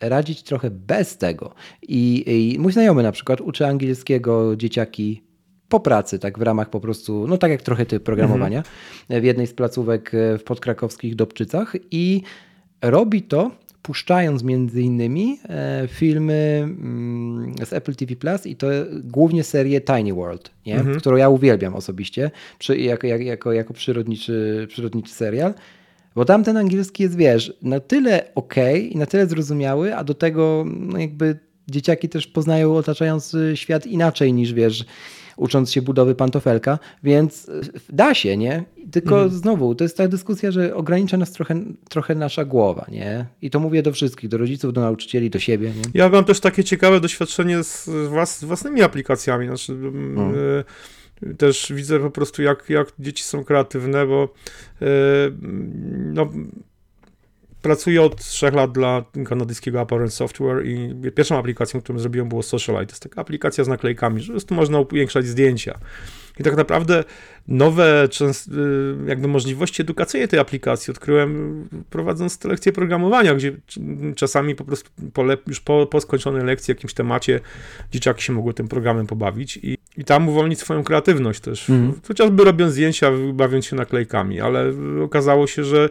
radzić 0.00 0.42
trochę 0.42 0.70
bez 0.70 1.18
tego. 1.18 1.54
I, 1.82 2.24
I, 2.54 2.58
mój 2.58 2.72
znajomy 2.72 3.02
na 3.02 3.12
przykład 3.12 3.40
uczy 3.40 3.66
angielskiego 3.66 4.56
dzieciaki 4.56 5.22
po 5.68 5.80
pracy, 5.80 6.18
tak 6.18 6.38
w 6.38 6.42
ramach 6.42 6.70
po 6.70 6.80
prostu, 6.80 7.26
no 7.28 7.38
tak 7.38 7.50
jak 7.50 7.62
trochę 7.62 7.86
ty 7.86 8.00
programowania, 8.00 8.58
mhm. 8.58 9.22
w 9.22 9.24
jednej 9.24 9.46
z 9.46 9.54
placówek 9.54 10.12
w 10.38 10.42
podkrakowskich 10.42 11.14
Dobczycach 11.16 11.76
i 11.90 12.22
robi 12.82 13.22
to 13.22 13.50
puszczając 13.86 14.42
między 14.42 14.82
innymi 14.82 15.38
e, 15.48 15.88
filmy 15.88 16.60
mm, 16.62 17.54
z 17.64 17.72
Apple 17.72 17.94
TV 17.94 18.16
Plus 18.16 18.46
i 18.46 18.56
to 18.56 18.66
głównie 19.04 19.44
serię 19.44 19.80
Tiny 19.80 20.14
World, 20.14 20.50
nie? 20.66 20.74
Mhm. 20.78 21.00
którą 21.00 21.16
ja 21.16 21.28
uwielbiam 21.28 21.74
osobiście 21.74 22.30
przy, 22.58 22.78
jako, 22.78 23.06
jako, 23.06 23.52
jako 23.52 23.74
przyrodniczy, 23.74 24.66
przyrodniczy 24.68 25.12
serial. 25.12 25.54
Bo 26.14 26.24
tam 26.24 26.44
ten 26.44 26.56
angielski 26.56 27.02
jest, 27.02 27.16
wiesz, 27.16 27.52
na 27.62 27.80
tyle 27.80 28.24
ok 28.34 28.54
i 28.90 28.96
na 28.96 29.06
tyle 29.06 29.26
zrozumiały, 29.26 29.96
a 29.96 30.04
do 30.04 30.14
tego 30.14 30.64
no 30.66 30.98
jakby 30.98 31.38
dzieciaki 31.70 32.08
też 32.08 32.26
poznają 32.26 32.76
otaczający 32.76 33.52
świat 33.54 33.86
inaczej 33.86 34.32
niż, 34.32 34.52
wiesz, 34.52 34.84
ucząc 35.36 35.72
się 35.72 35.82
budowy 35.82 36.14
pantofelka, 36.14 36.78
więc 37.02 37.48
e, 37.48 37.52
da 37.88 38.14
się, 38.14 38.36
nie? 38.36 38.64
Tylko 38.90 39.14
mhm. 39.14 39.30
znowu, 39.30 39.74
to 39.74 39.84
jest 39.84 39.96
ta 39.96 40.08
dyskusja, 40.08 40.50
że 40.50 40.74
ogranicza 40.74 41.16
nas 41.16 41.32
trochę, 41.32 41.54
trochę 41.88 42.14
nasza 42.14 42.44
głowa, 42.44 42.86
nie? 42.90 43.26
I 43.42 43.50
to 43.50 43.60
mówię 43.60 43.82
do 43.82 43.92
wszystkich, 43.92 44.30
do 44.30 44.38
rodziców, 44.38 44.72
do 44.72 44.80
nauczycieli, 44.80 45.30
do 45.30 45.38
siebie, 45.38 45.68
nie? 45.68 45.82
Ja 45.94 46.08
mam 46.08 46.24
też 46.24 46.40
takie 46.40 46.64
ciekawe 46.64 47.00
doświadczenie 47.00 47.64
z, 47.64 47.88
włas, 48.08 48.44
własnymi 48.44 48.82
aplikacjami, 48.82 49.46
znaczy... 49.46 49.78
Hmm. 49.82 50.34
też 51.38 51.72
widzę 51.74 52.00
po 52.00 52.10
prostu, 52.10 52.42
jak, 52.42 52.70
jak 52.70 52.92
dzieci 52.98 53.24
są 53.24 53.44
kreatywne, 53.44 54.06
bo 54.06 54.34
yy, 54.80 54.88
no, 56.14 56.30
pracuję 57.66 58.02
od 58.02 58.16
trzech 58.16 58.54
lat 58.54 58.72
dla 58.72 59.04
kanadyjskiego 59.24 59.80
Apparent 59.80 60.14
Software 60.14 60.66
i 60.66 60.94
pierwszą 61.14 61.38
aplikacją, 61.38 61.80
którą 61.80 61.98
zrobiłem 61.98 62.28
było 62.28 62.42
Socialite. 62.42 62.86
To 62.86 62.92
jest 62.92 63.02
taka 63.02 63.20
aplikacja 63.20 63.64
z 63.64 63.68
naklejkami, 63.68 64.20
że 64.20 64.32
jest 64.32 64.50
można 64.50 64.78
upiększać 64.78 65.26
zdjęcia. 65.26 65.78
I 66.40 66.42
tak 66.42 66.56
naprawdę 66.56 67.04
nowe 67.48 68.08
y, 68.20 69.08
jakby 69.08 69.28
możliwości 69.28 69.82
edukacyjne 69.82 70.28
tej 70.28 70.38
aplikacji 70.38 70.90
odkryłem 70.90 71.64
prowadząc 71.90 72.38
te 72.38 72.48
lekcje 72.48 72.72
programowania, 72.72 73.34
gdzie 73.34 73.56
czasami 74.16 74.54
po 74.54 74.64
prostu 74.64 74.90
po, 75.12 75.24
już 75.46 75.60
po, 75.60 75.86
po 75.86 76.00
skończonej 76.00 76.44
lekcji 76.44 76.72
jakimś 76.72 76.94
temacie 76.94 77.40
dzieciaki 77.92 78.22
się 78.22 78.32
mogły 78.32 78.54
tym 78.54 78.68
programem 78.68 79.06
pobawić 79.06 79.56
i, 79.56 79.78
i 79.96 80.04
tam 80.04 80.28
uwolnić 80.28 80.58
swoją 80.58 80.84
kreatywność 80.84 81.40
też. 81.40 81.70
Mm. 81.70 82.00
Chociażby 82.08 82.44
robiąc 82.44 82.72
zdjęcia, 82.72 83.10
bawiąc 83.32 83.66
się 83.66 83.76
naklejkami, 83.76 84.40
ale 84.40 84.72
okazało 85.02 85.46
się, 85.46 85.64
że 85.64 85.90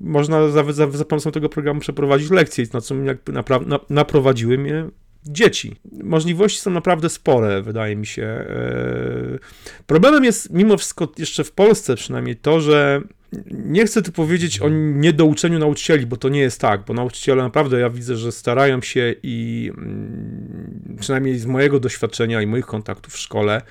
można 0.00 0.48
za, 0.48 0.72
za, 0.72 0.90
za 0.90 1.04
pomocą 1.04 1.32
tego 1.32 1.48
programu 1.48 1.80
przeprowadzić 1.80 2.30
lekcje, 2.30 2.64
na 2.72 2.80
co 2.80 2.94
jakby 2.94 3.32
napra- 3.32 3.66
na, 3.66 3.80
naprowadziły 3.90 4.58
mnie 4.58 4.86
dzieci. 5.28 5.76
Możliwości 6.02 6.60
są 6.60 6.70
naprawdę 6.70 7.08
spore, 7.08 7.62
wydaje 7.62 7.96
mi 7.96 8.06
się. 8.06 8.22
E, 8.22 9.38
problemem 9.86 10.24
jest 10.24 10.52
mimo 10.52 10.76
wszystko 10.76 11.12
jeszcze 11.18 11.44
w 11.44 11.52
Polsce 11.52 11.94
przynajmniej 11.94 12.36
to, 12.36 12.60
że 12.60 13.02
nie 13.50 13.86
chcę 13.86 14.02
tu 14.02 14.12
powiedzieć 14.12 14.60
o 14.60 14.68
niedouczeniu 14.68 15.58
nauczycieli, 15.58 16.06
bo 16.06 16.16
to 16.16 16.28
nie 16.28 16.40
jest 16.40 16.60
tak, 16.60 16.84
bo 16.84 16.94
nauczyciele 16.94 17.42
naprawdę 17.42 17.80
ja 17.80 17.90
widzę, 17.90 18.16
że 18.16 18.32
starają 18.32 18.82
się 18.82 19.14
i 19.22 19.70
mm, 19.76 20.96
przynajmniej 21.00 21.38
z 21.38 21.46
mojego 21.46 21.80
doświadczenia 21.80 22.42
i 22.42 22.46
moich 22.46 22.66
kontaktów 22.66 23.14
w 23.14 23.18
szkole, 23.18 23.62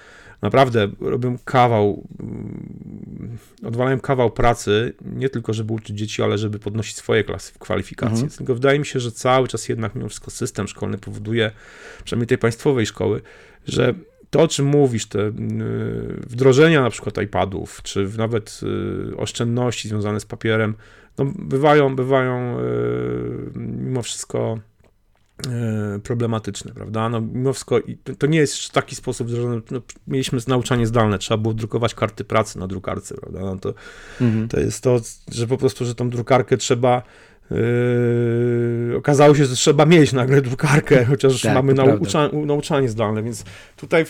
naprawdę 0.45 0.87
robią 1.01 1.37
kawał, 1.45 2.07
mm, 2.19 3.37
odwalają 3.63 3.99
kawał 3.99 4.31
pracy, 4.31 4.93
nie 5.05 5.29
tylko 5.29 5.53
żeby 5.53 5.73
uczyć 5.73 5.97
dzieci, 5.97 6.21
ale 6.21 6.37
żeby 6.37 6.59
podnosić 6.59 6.95
swoje 6.95 7.23
klasy 7.23 7.53
w 7.53 7.57
kwalifikacje. 7.57 8.23
Mhm. 8.23 8.29
Tylko 8.37 8.53
wydaje 8.53 8.79
mi 8.79 8.85
się, 8.85 8.99
że 8.99 9.11
cały 9.11 9.47
czas 9.47 9.69
jednak 9.69 9.95
mimo 9.95 10.09
wszystko 10.09 10.31
system 10.31 10.67
szkolny 10.67 10.97
powoduje, 10.97 11.51
przynajmniej 12.03 12.27
tej 12.27 12.37
państwowej 12.37 12.85
szkoły, 12.85 13.21
że 13.67 13.93
to, 14.29 14.41
o 14.41 14.47
czym 14.47 14.65
mówisz, 14.65 15.05
te 15.05 15.19
mm, 15.19 16.21
wdrożenia 16.27 16.81
na 16.81 16.89
przykład 16.89 17.21
iPadów, 17.21 17.81
czy 17.83 18.09
nawet 18.17 18.59
y, 19.13 19.17
oszczędności 19.17 19.89
związane 19.89 20.19
z 20.19 20.25
papierem, 20.25 20.75
no 21.17 21.25
bywają, 21.39 21.95
bywają 21.95 22.59
y, 22.59 22.63
mimo 23.55 24.01
wszystko 24.01 24.59
problematyczne, 26.03 26.71
prawda? 26.71 27.09
No, 27.09 27.21
mimo 27.21 27.53
wszystko 27.53 27.79
to 28.17 28.27
nie 28.27 28.39
jest 28.39 28.71
taki 28.71 28.95
sposób, 28.95 29.29
że 29.29 29.37
no, 29.71 29.81
mieliśmy 30.07 30.39
nauczanie 30.47 30.87
zdalne, 30.87 31.19
trzeba 31.19 31.37
było 31.37 31.53
drukować 31.53 31.95
karty 31.95 32.23
pracy 32.23 32.59
na 32.59 32.67
drukarce, 32.67 33.15
prawda? 33.15 33.39
No 33.39 33.57
to, 33.57 33.73
mhm. 34.21 34.47
to 34.47 34.59
jest 34.59 34.83
to, 34.83 34.99
że 35.31 35.47
po 35.47 35.57
prostu, 35.57 35.85
że 35.85 35.95
tą 35.95 36.09
drukarkę 36.09 36.57
trzeba 36.57 37.03
Yy, 37.51 38.97
okazało 38.97 39.35
się, 39.35 39.45
że 39.45 39.55
trzeba 39.55 39.85
mieć 39.85 40.13
nagle 40.13 40.41
drukarkę, 40.41 41.05
chociaż 41.11 41.41
tak, 41.41 41.53
mamy 41.53 41.73
naucza, 41.73 42.29
nauczanie 42.45 42.89
zdalne, 42.89 43.23
więc 43.23 43.43
tutaj 43.75 44.05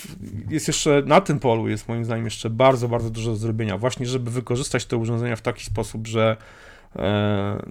jest 0.49 0.67
jeszcze, 0.67 1.03
na 1.05 1.21
tym 1.21 1.39
polu 1.39 1.67
jest 1.67 1.87
moim 1.87 2.05
zdaniem 2.05 2.25
jeszcze 2.25 2.49
bardzo, 2.49 2.87
bardzo 2.87 3.09
dużo 3.09 3.31
do 3.31 3.37
zrobienia, 3.37 3.77
właśnie 3.77 4.05
żeby 4.05 4.31
wykorzystać 4.31 4.85
te 4.85 4.97
urządzenia 4.97 5.35
w 5.35 5.41
taki 5.41 5.65
sposób, 5.65 6.07
że 6.07 6.37
E, 6.37 6.37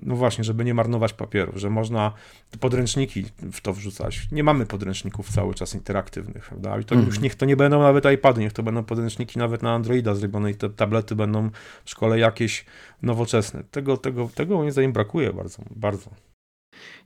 no 0.03 0.17
właśnie, 0.17 0.45
żeby 0.45 0.65
nie 0.65 0.75
marnować 0.75 1.13
papierów, 1.13 1.57
że 1.57 1.71
można 1.71 2.13
podręczniki 2.61 3.25
w 3.53 3.61
to 3.61 3.73
wrzucać. 3.73 4.29
Nie 4.33 4.45
mamy 4.45 4.67
podręczników 4.67 5.31
cały 5.31 5.55
czas 5.55 5.75
interaktywnych, 5.75 6.47
prawda? 6.49 6.79
I 6.79 6.85
to 6.85 6.95
mm. 6.95 7.07
już 7.07 7.21
niech 7.21 7.35
to 7.35 7.47
nie 7.47 7.57
będą 7.57 7.81
nawet 7.83 8.05
iPady, 8.15 8.41
niech 8.41 8.53
to 8.53 8.63
będą 8.63 8.85
podręczniki 8.85 9.39
nawet 9.39 9.63
na 9.63 9.75
Androida 9.75 10.15
zrobione 10.15 10.51
i 10.51 10.55
te 10.55 10.71
tablety 10.71 11.17
będą 11.17 11.51
w 11.85 11.91
szkole 11.91 12.19
jakieś 12.19 12.65
nowoczesne. 13.03 13.65
Tego, 13.71 13.97
tego, 13.97 14.29
tego 14.35 14.57
moim 14.57 14.71
zdaniem 14.71 14.93
brakuje 14.93 15.33
bardzo, 15.33 15.63
bardzo. 15.71 16.34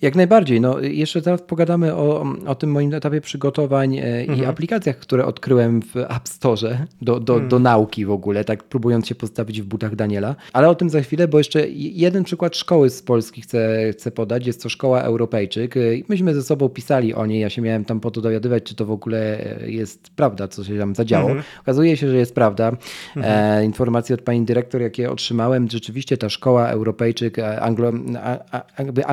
Jak 0.03 0.17
najbardziej. 0.17 0.61
No, 0.61 0.81
jeszcze 0.81 1.23
teraz 1.23 1.43
pogadamy 1.43 1.95
o, 1.95 2.27
o 2.47 2.55
tym 2.55 2.71
moim 2.71 2.95
etapie 2.95 3.21
przygotowań 3.21 3.97
e, 3.99 4.03
Mhm. 4.21 4.39
i 4.39 4.45
aplikacjach, 4.45 4.99
które 4.99 5.27
odkryłem 5.27 5.83
w 5.83 5.97
App 5.97 6.29
Store 6.29 6.87
do, 7.03 7.21
do, 7.21 7.33
Mhm. 7.33 7.49
do 7.49 7.59
nauki 7.59 8.07
w 8.07 8.11
ogóle, 8.11 8.45
tak 8.45 8.65
próbując 8.65 9.07
się 9.07 9.15
postawić 9.15 9.63
w 9.63 9.65
butach 9.65 9.97
Daniela. 9.97 10.37
Ale 10.53 10.69
o 10.69 10.75
tym 10.75 10.91
za 10.91 11.01
chwilę, 11.01 11.29
bo 11.29 11.39
jeszcze 11.39 11.69
jeden 11.75 12.25
przykład 12.25 12.57
szkoły 12.57 12.91
z 12.91 13.03
Polski 13.03 13.43
chcę, 13.43 13.91
chcę 13.93 14.11
podać. 14.11 14.47
Jest 14.47 14.63
to 14.63 14.69
szkoła 14.69 15.03
Europejczyk. 15.03 15.77
E, 15.77 15.81
Myśmy 16.09 16.35
ze 16.35 16.43
sobą 16.43 16.69
pisali 16.69 17.15
o 17.15 17.27
niej. 17.27 17.41
Ja 17.41 17.51
się 17.51 17.63
miałem 17.63 17.85
tam 17.85 18.01
po 18.01 18.11
to 18.11 18.21
dowiadywać, 18.21 18.63
czy 18.63 18.75
to 18.75 18.87
w 18.87 18.91
ogóle 18.91 19.19
e, 19.61 19.71
jest 19.71 20.11
prawda, 20.17 20.49
co 20.49 20.65
się 20.65 20.79
tam 20.79 20.95
zadziało. 20.95 21.29
Mhm. 21.29 21.45
Okazuje 21.63 21.97
się, 21.97 22.09
że 22.09 22.17
jest 22.17 22.35
prawda. 22.35 22.73
E, 23.17 23.65
informacje 23.65 24.15
od 24.15 24.23
pani 24.23 24.43
dyrektor, 24.45 24.81
jakie 24.81 25.11
otrzymałem, 25.11 25.69
rzeczywiście 25.71 26.17
ta 26.17 26.29
szkoła 26.29 26.69
Europejczyk, 26.69 27.39
anglo, 27.39 27.93
a, 28.23 28.39
a, 28.59 28.83
jakby 28.83 29.05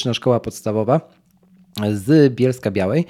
anglojęzyczna 0.00 0.14
szkoła 0.14 0.40
podstawowa 0.40 1.00
z 1.94 2.34
Bielska 2.34 2.70
Białej, 2.70 3.06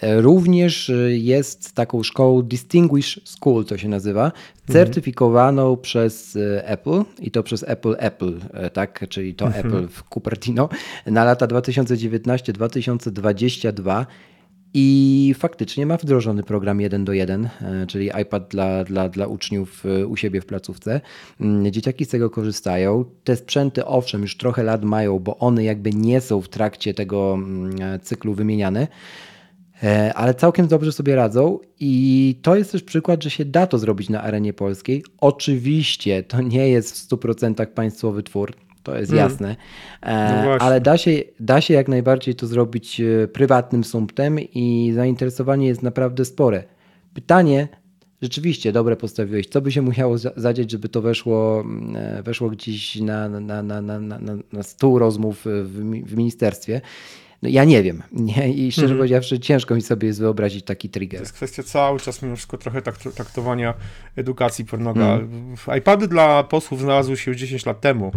e, 0.00 0.20
również 0.20 0.90
e, 0.90 1.16
jest 1.16 1.74
taką 1.74 2.02
szkołą 2.02 2.42
Distinguished 2.42 3.28
School, 3.28 3.64
to 3.64 3.78
się 3.78 3.88
nazywa, 3.88 4.32
certyfikowaną 4.72 5.76
przez 5.76 6.36
e, 6.36 6.68
Apple 6.68 7.02
i 7.20 7.30
to 7.30 7.42
przez 7.42 7.62
Apple 7.62 7.96
Apple, 7.98 8.40
tak, 8.72 9.08
czyli 9.08 9.34
to 9.34 9.48
Apple 9.48 9.88
w 9.88 10.02
Cupertino. 10.14 10.68
Na 11.06 11.24
lata 11.24 11.46
2019-2022 11.46 14.06
i 14.74 15.34
faktycznie 15.38 15.86
ma 15.86 15.96
wdrożony 15.96 16.42
program 16.42 16.80
1 16.80 17.04
do 17.04 17.12
1, 17.12 17.48
e, 17.60 17.86
czyli 17.86 18.10
iPad 18.22 18.48
dla, 18.48 18.84
dla, 18.84 19.08
dla 19.08 19.26
uczniów 19.26 19.86
e, 19.86 20.06
u 20.06 20.16
siebie 20.16 20.40
w 20.40 20.46
placówce. 20.46 21.00
Mm, 21.40 21.72
Dzieciaki 21.72 22.04
z 22.04 22.08
tego 22.08 22.30
korzystają. 22.30 23.04
Te 23.24 23.36
sprzęty, 23.36 23.84
owszem, 23.84 24.22
już 24.22 24.36
trochę 24.36 24.62
lat 24.62 24.84
mają, 24.84 25.18
bo 25.18 25.38
one 25.38 25.64
jakby 25.64 25.90
nie 25.90 26.20
są 26.20 26.40
w 26.40 26.48
trakcie 26.48 26.94
tego 26.94 27.34
mm, 27.34 27.82
e, 27.82 27.98
cyklu 27.98 28.34
wymieniane. 28.34 28.88
Ale 30.14 30.34
całkiem 30.34 30.68
dobrze 30.68 30.92
sobie 30.92 31.16
radzą 31.16 31.58
i 31.80 32.38
to 32.42 32.56
jest 32.56 32.72
też 32.72 32.82
przykład, 32.82 33.22
że 33.22 33.30
się 33.30 33.44
da 33.44 33.66
to 33.66 33.78
zrobić 33.78 34.08
na 34.08 34.22
arenie 34.22 34.52
polskiej. 34.52 35.04
Oczywiście 35.20 36.22
to 36.22 36.42
nie 36.42 36.68
jest 36.68 36.92
w 36.92 37.08
100% 37.08 37.66
państwowy 37.66 38.22
twór, 38.22 38.54
to 38.88 38.98
jest 38.98 39.12
Mm. 39.12 39.24
jasne, 39.24 39.56
E, 40.02 40.42
No 40.44 40.50
ale 40.54 40.80
da 40.80 40.96
się, 40.98 41.10
da 41.40 41.60
się 41.60 41.74
jak 41.74 41.88
najbardziej 41.88 42.34
to 42.34 42.46
zrobić 42.46 43.00
e, 43.00 43.28
prywatnym 43.28 43.84
sumptem 43.84 44.40
i 44.40 44.92
zainteresowanie 44.94 45.66
jest 45.66 45.82
naprawdę 45.82 46.24
spore. 46.24 46.64
Pytanie, 47.14 47.68
rzeczywiście 48.22 48.72
dobre 48.72 48.96
postawiłeś, 48.96 49.46
co 49.46 49.60
by 49.60 49.72
się 49.72 49.82
musiało 49.82 50.18
za- 50.18 50.32
zadziać, 50.36 50.70
żeby 50.70 50.88
to 50.88 51.02
weszło, 51.02 51.60
mm, 51.60 51.96
e, 51.96 52.22
weszło 52.22 52.50
gdzieś 52.50 52.96
na, 53.00 53.28
na, 53.28 53.40
na, 53.40 53.62
na, 53.82 54.00
na, 54.00 54.18
na, 54.52 54.62
stół 54.62 54.98
rozmów 54.98 55.42
w, 55.44 56.02
w 56.06 56.16
ministerstwie. 56.16 56.80
No, 57.42 57.48
ja 57.48 57.64
nie 57.64 57.82
wiem 57.82 58.02
nie? 58.12 58.52
i 58.52 58.72
szczerze 58.72 58.84
Mhm. 58.86 58.98
powiedziawszy 58.98 59.40
ciężko 59.40 59.74
mi 59.74 59.82
sobie 59.82 60.08
jest 60.08 60.20
wyobrazić 60.20 60.64
taki 60.64 60.88
To 60.88 60.92
trigger. 60.94 61.20
jest 61.20 61.32
kwestia 61.32 61.62
cały 61.62 62.00
czas 62.00 62.22
mimo 62.22 62.36
wszystko 62.36 62.58
trochę 62.58 62.82
tak, 62.82 62.96
traktowania 62.98 63.74
edukacji 64.16 64.64
pewnego. 64.64 65.14
Mm. 65.14 65.54
iPady 65.78 66.08
dla 66.08 66.44
posłów 66.44 66.80
znalazły 66.80 67.16
się 67.16 67.30
już 67.30 67.40
10 67.40 67.66
lat 67.66 67.80
temu. 67.80 68.12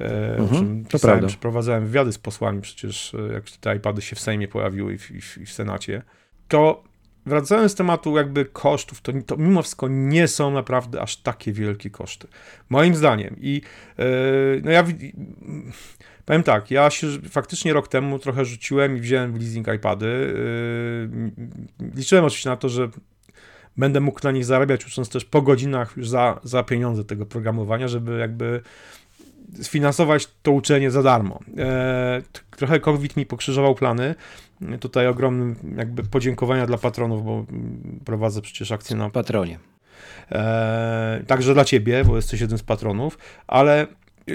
E, 0.00 0.36
o 0.38 0.42
Mhm, 0.42 0.48
czym 0.48 0.84
to 0.84 0.90
pisałem, 0.90 1.12
prawda. 1.16 1.28
przeprowadzałem 1.28 1.86
wywiady 1.86 2.12
z 2.12 2.18
posłami 2.18 2.60
przecież, 2.60 3.14
e, 3.14 3.32
jak 3.32 3.44
te 3.50 3.76
iPady 3.76 4.02
się 4.02 4.16
w 4.16 4.20
Sejmie 4.20 4.48
pojawiły 4.48 4.94
i 4.94 4.98
w, 4.98 5.10
i 5.10 5.20
w, 5.20 5.38
i 5.38 5.46
w 5.46 5.52
Senacie. 5.52 6.02
To 6.48 6.84
wracając 7.26 7.72
z 7.72 7.74
tematu 7.74 8.16
jakby 8.16 8.44
kosztów, 8.44 9.00
to, 9.00 9.12
to 9.26 9.36
mimo 9.36 9.62
wszystko 9.62 9.88
nie 9.88 10.28
są 10.28 10.50
naprawdę 10.50 11.00
aż 11.02 11.16
takie 11.16 11.52
wielkie 11.52 11.90
koszty. 11.90 12.28
Moim 12.68 12.94
zdaniem. 12.94 13.36
I 13.40 13.62
e, 13.98 14.04
no 14.64 14.70
ja 14.70 14.84
powiem 16.28 16.42
tak, 16.42 16.70
ja 16.70 16.90
się 16.90 17.06
faktycznie 17.30 17.72
rok 17.72 17.88
temu 17.88 18.18
trochę 18.18 18.44
rzuciłem 18.44 18.96
i 18.96 19.00
wziąłem 19.00 19.32
w 19.32 19.40
leasing 19.40 19.68
iPady. 19.68 20.06
Yy, 21.80 21.92
Liczyłem 21.94 22.24
oczywiście 22.24 22.50
na 22.50 22.56
to, 22.56 22.68
że 22.68 22.88
będę 23.76 24.00
mógł 24.00 24.20
na 24.24 24.30
nich 24.30 24.44
zarabiać, 24.44 24.86
ucząc 24.86 25.08
też 25.08 25.24
po 25.24 25.42
godzinach 25.42 25.96
już 25.96 26.08
za, 26.08 26.40
za 26.44 26.62
pieniądze 26.62 27.04
tego 27.04 27.26
programowania, 27.26 27.88
żeby 27.88 28.18
jakby 28.18 28.60
sfinansować 29.62 30.28
to 30.42 30.52
uczenie 30.52 30.90
za 30.90 31.02
darmo. 31.02 31.40
T- 32.32 32.40
trochę 32.50 32.80
COVID 32.80 33.16
mi 33.16 33.26
pokrzyżował 33.26 33.74
plany. 33.74 34.14
Tutaj 34.80 35.06
ogromnym 35.06 35.56
jakby 35.76 36.02
podziękowania 36.02 36.66
dla 36.66 36.78
patronów, 36.78 37.24
bo 37.24 37.46
prowadzę 38.04 38.42
przecież 38.42 38.72
akcję 38.72 38.96
na 38.96 39.10
Patronie. 39.10 39.58
E, 40.32 41.24
także 41.26 41.54
dla 41.54 41.64
ciebie, 41.64 42.04
bo 42.04 42.16
jesteś 42.16 42.40
jednym 42.40 42.58
z 42.58 42.62
patronów, 42.62 43.18
ale 43.46 43.86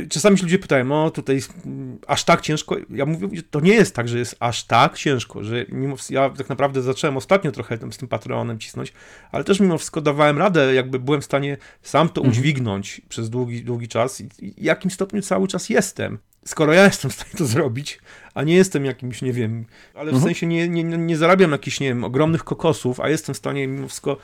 czasami 0.10 0.38
się 0.38 0.43
ludzie 0.43 0.60
pytają, 0.60 1.06
o 1.06 1.12
tutaj 1.12 1.41
mm, 1.65 1.97
aż 2.08 2.23
tak 2.23 2.41
ciężko. 2.41 2.75
Ja 2.89 3.06
mówię, 3.06 3.27
że 3.34 3.43
to 3.43 3.60
nie 3.60 3.73
jest 3.73 3.95
tak, 3.95 4.08
że 4.08 4.19
jest 4.19 4.36
aż 4.39 4.63
tak 4.63 4.97
ciężko, 4.97 5.43
że 5.43 5.65
mimo 5.69 5.95
ja 6.10 6.29
tak 6.29 6.49
naprawdę 6.49 6.82
zacząłem 6.82 7.17
ostatnio 7.17 7.51
trochę 7.51 7.77
z 7.91 7.97
tym 7.97 8.08
patronem 8.08 8.60
cisnąć, 8.60 8.93
ale 9.32 9.43
też 9.43 9.60
mimo 9.60 9.77
wszystko 9.77 10.01
dawałem 10.01 10.38
radę, 10.38 10.73
jakby 10.73 10.99
byłem 10.99 11.21
w 11.21 11.25
stanie 11.25 11.58
sam 11.82 12.10
to 12.10 12.21
udźwignąć 12.21 13.01
przez 13.10 13.29
długi, 13.29 13.63
długi 13.63 13.88
czas 13.88 14.21
i, 14.21 14.29
i 14.39 14.51
w 14.51 14.63
jakim 14.63 14.91
stopniu 14.91 15.21
cały 15.21 15.47
czas 15.47 15.69
jestem. 15.69 16.17
Skoro 16.45 16.73
ja 16.73 16.84
jestem 16.84 17.12
w 17.12 17.13
stanie 17.13 17.32
to 17.38 17.45
zrobić, 17.45 17.99
a 18.34 18.43
nie 18.43 18.56
jestem 18.56 18.86
jakimś, 18.86 19.21
nie 19.21 19.34
wiem, 19.34 19.65
ale 19.93 20.12
w 20.12 20.23
sensie 20.23 20.47
nie, 20.47 20.69
nie, 20.69 20.84
nie 20.84 21.17
zarabiam 21.17 21.51
jakichś, 21.51 21.79
nie 21.79 21.88
wiem, 21.88 22.03
ogromnych 22.03 22.43
kokosów, 22.43 22.99
a 22.99 23.10
jestem 23.10 23.36
w 23.36 23.38
stanie 23.38 23.67
mimo 23.67 23.88
wszystko 23.88 24.17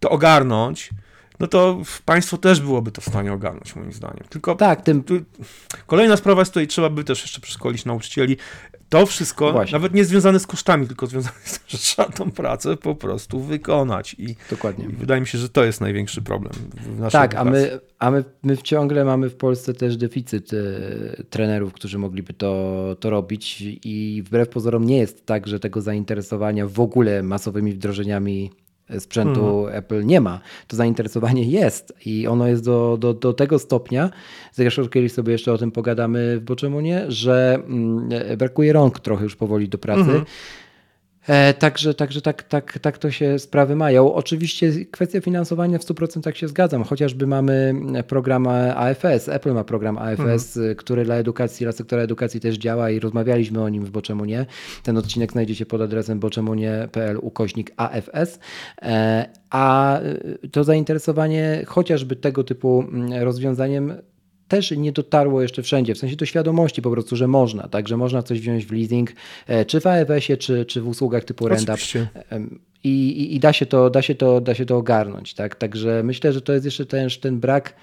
to 0.00 0.10
ogarnąć, 0.10 0.90
no 1.40 1.46
to 1.46 1.82
państwo 2.04 2.38
też 2.38 2.60
byłoby 2.60 2.92
to 2.92 3.00
w 3.00 3.04
stanie 3.04 3.32
ogarnąć, 3.32 3.76
moim 3.76 3.92
zdaniem. 3.92 4.24
Tylko 4.28 4.54
Tak, 4.54 4.82
tym 4.82 5.02
tu, 5.02 5.14
kolejna 5.86 6.16
sprawa 6.16 6.40
jest 6.40 6.52
tutaj, 6.52 6.66
trzeba 6.66 6.90
by 6.90 7.04
też 7.04 7.22
jeszcze 7.22 7.40
przeszkolić 7.40 7.84
nauczycieli. 7.84 8.36
To 8.88 9.06
wszystko, 9.06 9.52
Właśnie. 9.52 9.72
nawet 9.72 9.94
nie 9.94 10.04
związane 10.04 10.40
z 10.40 10.46
kosztami, 10.46 10.86
tylko 10.86 11.06
związane 11.06 11.36
z 11.44 11.52
tym, 11.52 11.62
że 11.68 11.78
trzeba 11.78 12.08
tą 12.08 12.30
pracę 12.30 12.76
po 12.76 12.94
prostu 12.94 13.40
wykonać. 13.40 14.16
I, 14.18 14.36
dokładnie. 14.50 14.84
i 14.84 14.88
wydaje 14.88 15.20
mi 15.20 15.26
się, 15.26 15.38
że 15.38 15.48
to 15.48 15.64
jest 15.64 15.80
największy 15.80 16.22
problem 16.22 16.52
w 16.76 17.00
naszej 17.00 17.20
Tak, 17.20 17.34
a 17.34 17.44
my, 17.44 17.80
a 17.98 18.10
my, 18.10 18.24
my 18.42 18.58
ciągle 18.58 19.04
mamy 19.04 19.30
w 19.30 19.36
Polsce 19.36 19.74
też 19.74 19.96
deficyt 19.96 20.50
e, 20.52 20.56
trenerów, 21.30 21.72
którzy 21.72 21.98
mogliby 21.98 22.32
to, 22.32 22.96
to 23.00 23.10
robić 23.10 23.62
i 23.84 24.22
wbrew 24.26 24.48
pozorom 24.48 24.84
nie 24.84 24.98
jest 24.98 25.26
tak, 25.26 25.46
że 25.46 25.60
tego 25.60 25.80
zainteresowania 25.80 26.66
w 26.66 26.80
ogóle 26.80 27.22
masowymi 27.22 27.72
wdrożeniami 27.72 28.50
sprzętu 28.98 29.66
Apple 29.68 30.06
nie 30.06 30.20
ma. 30.20 30.40
To 30.68 30.76
zainteresowanie 30.76 31.44
jest 31.44 31.92
i 32.06 32.26
ono 32.26 32.46
jest 32.46 32.64
do, 32.64 32.96
do, 33.00 33.14
do 33.14 33.32
tego 33.32 33.58
stopnia, 33.58 34.10
zresztą 34.52 34.88
kiedyś 34.88 35.12
sobie 35.12 35.32
jeszcze 35.32 35.52
o 35.52 35.58
tym 35.58 35.70
pogadamy 35.70 36.38
w 36.40 36.44
Boczemunie, 36.44 37.04
że 37.08 37.54
mm, 37.54 38.08
brakuje 38.38 38.72
rąk 38.72 39.00
trochę 39.00 39.24
już 39.24 39.36
powoli 39.36 39.68
do 39.68 39.78
pracy. 39.78 40.00
Mhm. 40.00 40.20
E, 40.20 40.24
także 41.58 41.94
także 41.94 42.22
tak, 42.22 42.42
tak, 42.42 42.78
tak 42.78 42.98
to 42.98 43.10
się 43.10 43.38
sprawy 43.38 43.76
mają. 43.76 44.14
Oczywiście 44.14 44.72
kwestia 44.84 45.20
finansowania 45.20 45.78
w 45.78 45.82
100% 45.82 46.34
się 46.34 46.48
zgadzam, 46.48 46.84
chociażby 46.84 47.26
mamy 47.26 47.74
program 48.08 48.46
AFS, 48.76 49.28
Apple 49.28 49.52
ma 49.52 49.64
program 49.64 49.98
AFS, 49.98 50.56
y, 50.56 50.74
który 50.76 51.04
dla 51.04 51.14
edukacji, 51.14 51.64
dla 51.64 51.72
sektora 51.72 52.02
edukacji 52.02 52.40
też 52.40 52.56
działa 52.56 52.90
i 52.90 53.00
rozmawialiśmy 53.00 53.62
o 53.62 53.68
nim 53.68 53.84
w 53.84 53.90
Boczemu 53.90 54.24
Nie. 54.24 54.46
Ten 54.82 54.96
odcinek 54.96 55.32
znajdziecie 55.32 55.66
pod 55.66 55.80
adresem 55.80 56.20
boczemunie.pl 56.20 57.18
ukośnik 57.22 57.72
AFS. 57.76 58.38
E, 58.82 59.26
a 59.50 59.98
to 60.52 60.64
zainteresowanie 60.64 61.64
chociażby 61.66 62.16
tego 62.16 62.44
typu 62.44 62.84
mm, 62.88 63.22
rozwiązaniem 63.22 63.94
też 64.50 64.70
nie 64.70 64.92
dotarło 64.92 65.42
jeszcze 65.42 65.62
wszędzie, 65.62 65.94
w 65.94 65.98
sensie 65.98 66.16
do 66.16 66.26
świadomości 66.26 66.82
po 66.82 66.90
prostu, 66.90 67.16
że 67.16 67.26
można, 67.26 67.68
tak, 67.68 67.88
że 67.88 67.96
można 67.96 68.22
coś 68.22 68.40
wziąć 68.40 68.66
w 68.66 68.72
leasing, 68.72 69.12
e, 69.46 69.64
czy 69.64 69.80
w 69.80 69.86
AFS-ie, 69.86 70.36
czy, 70.36 70.64
czy 70.64 70.80
w 70.80 70.88
usługach 70.88 71.24
typu. 71.24 71.48
Em, 72.30 72.60
i, 72.84 72.88
i, 72.88 73.36
i 73.36 73.40
da, 73.40 73.52
się 73.52 73.66
to, 73.66 73.90
da, 73.90 74.02
się 74.02 74.14
to, 74.14 74.40
da 74.40 74.54
się 74.54 74.66
to 74.66 74.76
ogarnąć, 74.76 75.34
tak, 75.34 75.56
także 75.56 76.02
myślę, 76.02 76.32
że 76.32 76.40
to 76.40 76.52
jest 76.52 76.64
jeszcze 76.64 76.86
też 76.86 77.18
ten 77.18 77.40
brak 77.40 77.74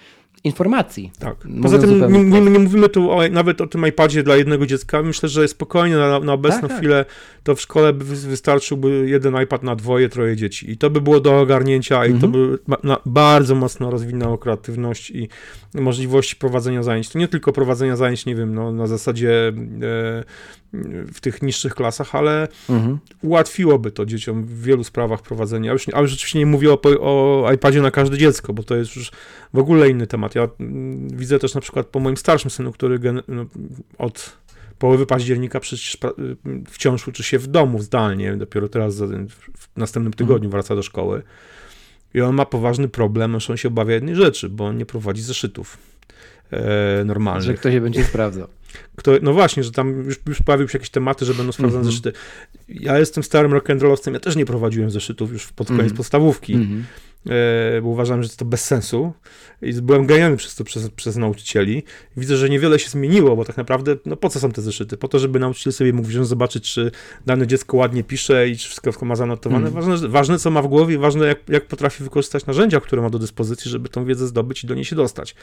informacji. 0.44 1.12
Tak. 1.20 1.36
Poza 1.62 1.78
tym 1.80 2.12
nie, 2.14 2.24
nie, 2.24 2.42
nie 2.42 2.60
mówimy 2.60 2.90
tu 2.90 3.12
o, 3.12 3.22
nawet 3.32 3.62
o 3.62 3.68
tym 3.68 3.88
iPadzie 3.88 4.24
dla 4.24 4.36
jednego 4.36 4.66
dziecka. 4.66 5.02
Myślę, 5.04 5.30
że 5.30 5.48
spokojnie 5.48 5.96
na, 5.96 6.20
na 6.20 6.34
obecną 6.34 6.62
Tak, 6.62 6.70
tak. 6.70 6.78
chwilę 6.78 7.06
to 7.44 7.56
w 7.56 7.62
szkole 7.62 7.94
by 7.94 8.06
wy- 8.06 8.16
wystarczyłby 8.30 9.10
jeden 9.10 9.42
iPad 9.44 9.64
na 9.64 9.76
dwoje, 9.76 10.10
troje 10.10 10.36
dzieci. 10.36 10.72
I 10.72 10.78
to 10.78 10.90
by 10.90 11.02
było 11.02 11.20
do 11.20 11.40
ogarnięcia 11.40 12.06
i 12.06 12.10
to 12.20 12.26
Mhm. 12.28 12.32
by 12.34 12.58
na, 12.84 12.98
bardzo 13.06 13.56
mocno 13.56 13.92
rozwinęło 13.92 14.38
kreatywność 14.38 15.10
i 15.12 15.30
możliwości 15.74 16.36
prowadzenia 16.36 16.84
zajęć. 16.84 17.10
To 17.10 17.20
nie 17.20 17.28
tylko 17.28 17.54
prowadzenia 17.54 17.96
zajęć, 17.96 18.26
nie 18.26 18.36
wiem, 18.36 18.56
no, 18.56 18.72
na 18.72 18.88
zasadzie 18.88 19.48
e, 19.48 19.54
w 21.14 21.20
tych 21.22 21.42
niższych 21.42 21.76
klasach, 21.76 22.16
ale 22.16 22.48
Mhm. 22.70 22.98
ułatwiłoby 23.22 23.92
to 23.92 24.06
dzieciom 24.06 24.44
w 24.44 24.62
wielu 24.64 24.84
sprawach 24.84 25.22
prowadzenie. 25.22 25.70
A 25.70 25.74
już, 25.74 25.86
a 25.94 26.02
już 26.02 26.12
rzeczywiście 26.12 26.40
nie 26.40 26.46
mówię 26.46 26.72
o, 26.74 26.80
o 27.46 27.52
iPadzie 27.54 27.82
na 27.82 27.92
każde 27.92 28.18
dziecko, 28.18 28.54
bo 28.54 28.64
to 28.64 28.76
jest 28.76 28.96
już 28.96 29.12
w 29.54 29.58
ogóle 29.60 29.90
inny 29.90 30.08
temat. 30.08 30.27
Ja 30.36 30.48
mm, 30.60 31.18
widzę 31.18 31.40
też 31.40 31.56
na 31.56 31.62
przykład 31.62 31.88
po 31.88 32.00
moim 32.00 32.18
starszym 32.18 32.52
synu, 32.52 32.72
który 32.72 33.00
no, 33.28 33.46
od 33.98 34.38
połowy 34.80 35.06
października 35.06 35.60
przecież 35.60 35.94
y, 35.96 36.38
wciąż 36.70 37.08
uczy 37.08 37.24
się 37.24 37.40
w 37.40 37.48
domu 37.48 37.82
zdalnie, 37.82 38.38
dopiero 38.38 38.70
teraz 38.70 39.02
w 39.58 39.68
następnym 39.78 40.14
tygodniu 40.14 40.50
wraca 40.50 40.76
do 40.76 40.84
szkoły. 40.84 41.24
I 42.14 42.22
on 42.22 42.36
ma 42.36 42.46
poważny 42.46 42.88
problem, 42.88 43.40
że 43.40 43.54
on 43.54 43.58
się 43.58 43.68
obawia 43.68 43.94
jednej 43.94 44.16
rzeczy, 44.16 44.50
bo 44.50 44.66
on 44.66 44.78
nie 44.78 44.86
prowadzi 44.86 45.22
zeszytów 45.22 45.78
e, 46.52 47.04
normalnych. 47.06 47.44
Że 47.44 47.54
ktoś 47.54 47.74
się 47.74 47.82
będzie 47.82 48.04
sprawdzał. 48.04 48.48
Kto, 48.96 49.12
no 49.22 49.34
właśnie, 49.34 49.64
że 49.64 49.72
tam 49.72 50.04
już, 50.04 50.20
już 50.28 50.42
pojawiły 50.42 50.70
się 50.70 50.78
jakieś 50.78 50.90
tematy, 50.90 51.26
że 51.26 51.34
będą 51.34 51.52
sprawdzane 51.52 51.82
mm 51.82 51.92
-hmm. 51.92 51.96
zeszyty. 51.96 52.14
Ja 52.70 53.00
jestem 53.00 53.24
starym 53.24 53.52
rock'n'rollowcem, 53.52 54.14
ja 54.14 54.20
też 54.20 54.36
nie 54.36 54.46
prowadziłem 54.46 54.92
zeszytów 54.92 55.32
już 55.32 55.48
pod 55.48 55.68
koniec 55.68 55.82
mm 55.82 55.94
-hmm. 55.94 55.98
podstawówki. 55.98 56.54
Mm 56.54 56.68
-hmm. 56.68 56.82
E, 57.30 57.82
bo 57.82 57.90
uważałem, 57.90 58.24
że 58.24 58.30
to 58.30 58.46
bez 58.46 58.64
sensu 58.64 59.14
i 59.62 59.74
byłem 59.74 60.06
genialny 60.06 60.38
przez 60.38 60.56
to 60.56 60.64
przez, 60.64 60.90
przez 60.90 61.16
nauczycieli. 61.16 61.84
Widzę, 62.18 62.38
że 62.38 62.50
niewiele 62.50 62.80
się 62.80 62.90
zmieniło, 62.90 63.36
bo 63.36 63.46
tak 63.46 63.58
naprawdę, 63.58 63.96
no 64.06 64.16
po 64.16 64.30
co 64.30 64.40
są 64.40 64.52
te 64.52 64.62
zeszyty? 64.62 64.98
Po 64.98 65.08
to, 65.08 65.20
żeby 65.20 65.40
nauczyciel 65.40 65.74
sobie 65.74 65.94
mógł 65.94 66.08
wziąć, 66.08 66.28
zobaczyć, 66.28 66.74
czy 66.74 66.92
dane 67.26 67.48
dziecko 67.48 67.78
ładnie 67.78 68.04
pisze 68.04 68.50
i 68.50 68.58
czy 68.58 68.70
wszystko 68.70 69.06
ma 69.06 69.16
zanotowane. 69.16 69.68
Mm. 69.68 69.74
Ważne, 69.84 70.08
ważne, 70.08 70.40
co 70.40 70.52
ma 70.52 70.62
w 70.62 70.68
głowie, 70.68 70.98
ważne, 70.98 71.28
jak, 71.28 71.50
jak 71.50 71.66
potrafi 71.66 72.04
wykorzystać 72.04 72.46
narzędzia, 72.46 72.80
które 72.80 73.02
ma 73.02 73.10
do 73.10 73.20
dyspozycji, 73.20 73.72
żeby 73.72 73.90
tą 73.90 74.06
wiedzę 74.06 74.28
zdobyć 74.28 74.64
i 74.64 74.68
do 74.68 74.76
niej 74.76 74.86
się 74.86 74.96
dostać. 74.96 75.36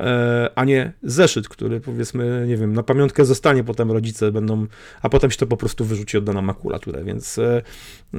E, 0.00 0.50
a 0.54 0.64
nie 0.64 0.92
zeszyt, 1.02 1.48
który 1.48 1.80
powiedzmy, 1.80 2.44
nie 2.48 2.56
wiem, 2.56 2.72
na 2.72 2.82
pamiątkę 2.82 3.24
zostanie, 3.24 3.64
potem 3.64 3.92
rodzice 3.92 4.32
będą, 4.32 4.66
a 5.02 5.08
potem 5.08 5.30
się 5.30 5.36
to 5.36 5.46
po 5.46 5.56
prostu 5.56 5.84
wyrzuci 5.84 6.18
oddana 6.18 6.42
makulaturę, 6.42 7.04
więc 7.04 7.38
e, 7.38 7.62
e, 8.14 8.18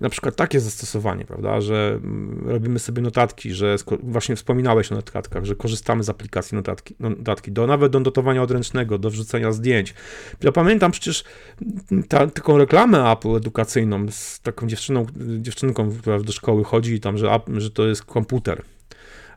na 0.00 0.08
przykład 0.08 0.36
takie 0.36 0.60
zastosowanie, 0.60 1.24
prawda, 1.24 1.60
że 1.60 2.00
mm, 2.02 2.33
robimy 2.42 2.78
sobie 2.78 3.02
notatki, 3.02 3.50
że 3.50 3.76
właśnie 4.02 4.36
wspominałeś 4.36 4.92
o 4.92 4.94
notatkach, 4.94 5.44
że 5.44 5.54
korzystamy 5.54 6.04
z 6.04 6.08
aplikacji 6.08 6.56
notatki, 6.56 6.94
no, 7.00 7.10
notatki 7.10 7.52
do 7.52 7.66
nawet 7.66 7.92
do 7.92 8.00
notowania 8.00 8.42
odręcznego, 8.42 8.98
do 8.98 9.10
wrzucenia 9.10 9.52
zdjęć. 9.52 9.94
Ja 10.42 10.52
pamiętam 10.52 10.90
przecież 10.90 11.24
ta, 12.08 12.26
taką 12.26 12.58
reklamę 12.58 13.10
Apple 13.12 13.36
edukacyjną 13.36 14.06
z 14.10 14.40
taką 14.40 14.66
dziewczyną, 14.66 15.06
dziewczynką, 15.38 15.90
która 15.90 16.20
do 16.20 16.32
szkoły 16.32 16.64
chodzi 16.64 16.94
i 16.94 17.00
tam, 17.00 17.18
że, 17.18 17.40
że 17.56 17.70
to 17.70 17.86
jest 17.86 18.04
komputer 18.04 18.62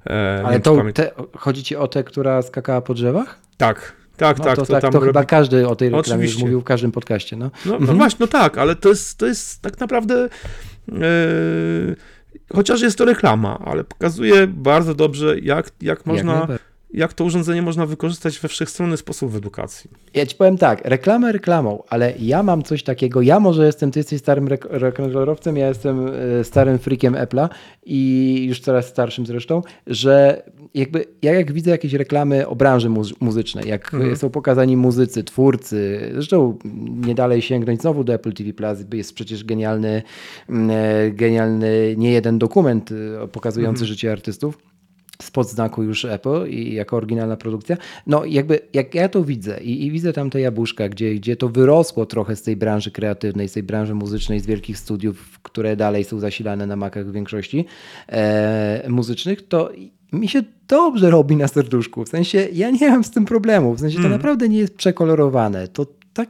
E, 0.10 0.44
Ale 0.46 0.60
to 0.60 0.84
te, 0.94 1.12
chodzi 1.38 1.64
ci 1.64 1.76
o 1.76 1.88
tę, 1.88 2.04
która 2.04 2.42
skakała 2.42 2.82
po 2.82 2.94
drzewach? 2.94 3.40
Tak, 3.58 3.94
tak, 4.18 4.38
no 4.38 4.46
tak. 4.46 4.56
To, 4.56 4.66
to, 4.66 4.82
tak, 4.82 4.92
to 4.92 5.00
chyba 5.00 5.24
każdy 5.24 5.68
o 5.68 5.76
tej 5.76 5.90
reklamie 5.90 6.26
już 6.26 6.38
mówił 6.38 6.62
w 6.62 6.64
każdym 6.64 6.92
podcaście. 6.92 7.36
No, 7.36 7.52
no, 7.66 7.72
no 7.72 7.78
mhm. 7.78 7.98
właśnie, 7.98 8.18
no 8.20 8.28
tak, 8.28 8.58
ale 8.58 8.76
to 8.76 8.90
jest, 8.90 9.18
to 9.18 9.26
jest 9.26 9.62
tak 9.62 9.80
naprawdę. 9.80 10.30
Yy, 10.88 11.96
chociaż 12.54 12.82
jest 12.82 12.98
to 12.98 13.06
reklama, 13.06 13.60
ale 13.66 13.84
pokazuje 13.84 14.48
bardzo 14.48 14.96
dobrze, 14.96 15.40
jak, 15.40 15.72
jak 15.82 16.06
można. 16.06 16.48
Jak 16.50 16.62
jak 16.94 17.14
to 17.14 17.24
urządzenie 17.24 17.62
można 17.62 17.86
wykorzystać 17.86 18.40
we 18.40 18.48
wszechstronny 18.48 18.98
sposób 18.98 19.32
w 19.32 19.36
edukacji. 19.36 19.90
Ja 20.14 20.26
ci 20.26 20.36
powiem 20.36 20.58
tak, 20.58 20.82
reklamę 20.86 21.32
reklamą, 21.32 21.84
ale 21.90 22.14
ja 22.20 22.44
mam 22.44 22.64
coś 22.64 22.84
takiego, 22.84 23.22
ja 23.22 23.40
może 23.40 23.66
jestem, 23.66 23.92
ty 23.92 24.00
jesteś 24.00 24.20
starym 24.20 24.48
rock'n'rollowcem, 24.48 25.56
ja 25.56 25.68
jestem 25.68 26.08
e, 26.40 26.44
starym 26.44 26.80
freakiem 26.80 27.14
Apple'a 27.14 27.50
i 27.86 28.46
już 28.48 28.60
coraz 28.60 28.88
starszym 28.88 29.26
zresztą, 29.26 29.62
że 29.88 30.44
jakby 30.74 31.06
ja 31.22 31.34
jak 31.34 31.52
widzę 31.52 31.72
jakieś 31.72 31.94
reklamy 31.94 32.48
o 32.48 32.56
branży 32.56 32.90
muzycznej, 33.20 33.70
jak 33.70 33.94
mhm. 33.94 34.16
są 34.16 34.30
pokazani 34.30 34.78
muzycy, 34.78 35.24
twórcy, 35.24 36.10
zresztą 36.14 36.58
nie 37.06 37.16
dalej 37.16 37.42
sięgnąć 37.42 37.82
znowu 37.82 38.04
do 38.04 38.14
Apple 38.14 38.34
TV 38.34 38.54
Plus, 38.54 38.80
jest 38.94 39.14
przecież 39.14 39.44
genialny, 39.44 40.04
mm, 40.50 40.70
e, 40.72 41.12
genialny 41.12 41.96
nie 41.98 42.12
jeden 42.12 42.40
dokument 42.40 42.92
e, 42.92 43.28
pokazujący 43.28 43.82
mhm. 43.82 43.88
życie 43.88 44.12
artystów 44.12 44.58
spod 45.22 45.50
znaku 45.50 45.84
już 45.84 46.06
Apple 46.06 46.48
i 46.50 46.74
jako 46.74 46.98
oryginalna 46.98 47.38
produkcja. 47.38 47.78
No 48.08 48.26
jakby 48.26 48.60
jak 48.74 48.96
ja 48.96 49.10
to 49.10 49.24
widzę 49.24 49.60
i, 49.62 49.86
i, 49.86 49.92
widzę 49.92 50.14
tam 50.14 50.30
te 50.30 50.42
jabłuszka, 50.42 50.90
gdzie, 50.90 51.16
gdzie 51.16 51.36
to 51.36 51.50
wyrosło 51.50 52.06
trochę 52.06 52.36
z 52.36 52.42
tej 52.42 52.56
branży 52.56 52.92
kreatywnej, 52.92 53.50
z 53.50 53.54
tej 53.54 53.64
branży 53.64 53.94
muzycznej, 53.94 54.40
z 54.40 54.46
wielkich 54.46 54.78
studiów, 54.78 55.40
które 55.44 55.76
dalej 55.76 56.04
są 56.04 56.20
zasilane 56.20 56.68
na 56.68 56.76
makach 56.76 57.08
w 57.08 57.12
większości 57.12 57.66
e, 58.10 58.86
muzycznych, 58.90 59.48
to 59.48 59.72
mi 60.14 60.28
się 60.28 60.44
dobrze 60.68 61.10
robi 61.10 61.36
na 61.36 61.48
serduszku. 61.48 62.06
W 62.06 62.10
sensie 62.10 62.48
ja 62.54 62.72
nie 62.72 62.90
mam 62.90 63.04
z 63.04 63.12
tym 63.12 63.26
problemu. 63.26 63.74
W 63.74 63.80
sensie 63.80 63.96
to 63.96 64.06
mm. 64.06 64.12
naprawdę 64.12 64.50
nie 64.50 64.60
jest 64.60 64.76
przekolorowane. 64.76 65.68
To 65.68 65.86
tak 66.14 66.30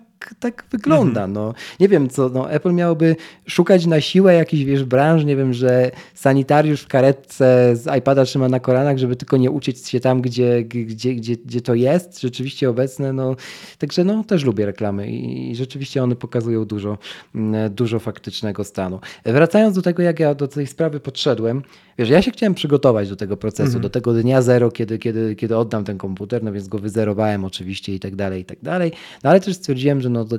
wygląda. 0.72 1.24
Mhm. 1.24 1.34
No, 1.34 1.53
nie 1.80 1.88
wiem, 1.88 2.09
co 2.09 2.30
no, 2.30 2.51
Apple 2.51 2.74
miałoby 2.74 3.15
szukać 3.47 3.86
na 3.86 4.01
siłę 4.01 4.34
jakichś 4.34 4.63
wiesz, 4.63 4.84
branż, 4.84 5.24
nie 5.24 5.36
wiem, 5.36 5.53
że 5.53 5.91
sanitariusz 6.13 6.82
w 6.82 6.88
karetce 6.88 7.76
z 7.76 7.97
iPada 7.97 8.26
trzyma 8.26 8.49
na 8.49 8.59
kolanach, 8.59 8.97
żeby 8.97 9.15
tylko 9.15 9.38
nie 9.38 9.51
uciec 9.51 9.89
się 9.89 9.99
tam, 9.99 10.22
gdzie, 10.22 10.63
gdzie, 10.63 11.15
gdzie, 11.15 11.36
gdzie 11.36 11.61
to 11.61 11.76
jest 11.76 12.22
rzeczywiście 12.22 12.70
obecne. 12.70 13.13
No, 13.13 13.36
także 13.78 14.03
no, 14.03 14.24
też 14.24 14.43
lubię 14.43 14.65
reklamy 14.65 15.11
i 15.11 15.55
rzeczywiście 15.55 16.03
one 16.03 16.15
pokazują 16.15 16.65
dużo, 16.65 16.97
mm, 17.36 17.74
dużo 17.74 17.99
faktycznego 17.99 18.63
stanu. 18.63 18.99
Wracając 19.26 19.76
do 19.76 19.82
tego, 19.82 20.03
jak 20.03 20.20
ja 20.20 20.36
do 20.36 20.47
tej 20.47 20.68
sprawy 20.68 20.99
podszedłem, 20.99 21.61
wiesz, 21.97 22.09
ja 22.09 22.22
się 22.22 22.32
chciałem 22.32 22.53
przygotować 22.53 23.09
do 23.09 23.15
tego 23.15 23.38
procesu, 23.38 23.63
mhm. 23.63 23.82
do 23.82 23.89
tego 23.89 24.13
dnia 24.13 24.41
zero, 24.41 24.72
kiedy, 24.72 24.97
kiedy, 24.97 25.36
kiedy 25.36 25.57
oddam 25.57 25.84
ten 25.84 25.97
komputer, 25.97 26.43
no 26.43 26.51
więc 26.51 26.68
go 26.68 26.80
wyzerowałem 26.80 27.45
oczywiście 27.45 27.95
i 27.95 27.99
tak 27.99 28.15
dalej, 28.15 28.41
i 28.41 28.45
tak 28.45 28.61
dalej. 28.61 28.91
No 29.24 29.30
ale 29.30 29.39
też 29.39 29.55
stwierdziłem, 29.55 30.01
że 30.01 30.06
no 30.09 30.25
to, 30.25 30.35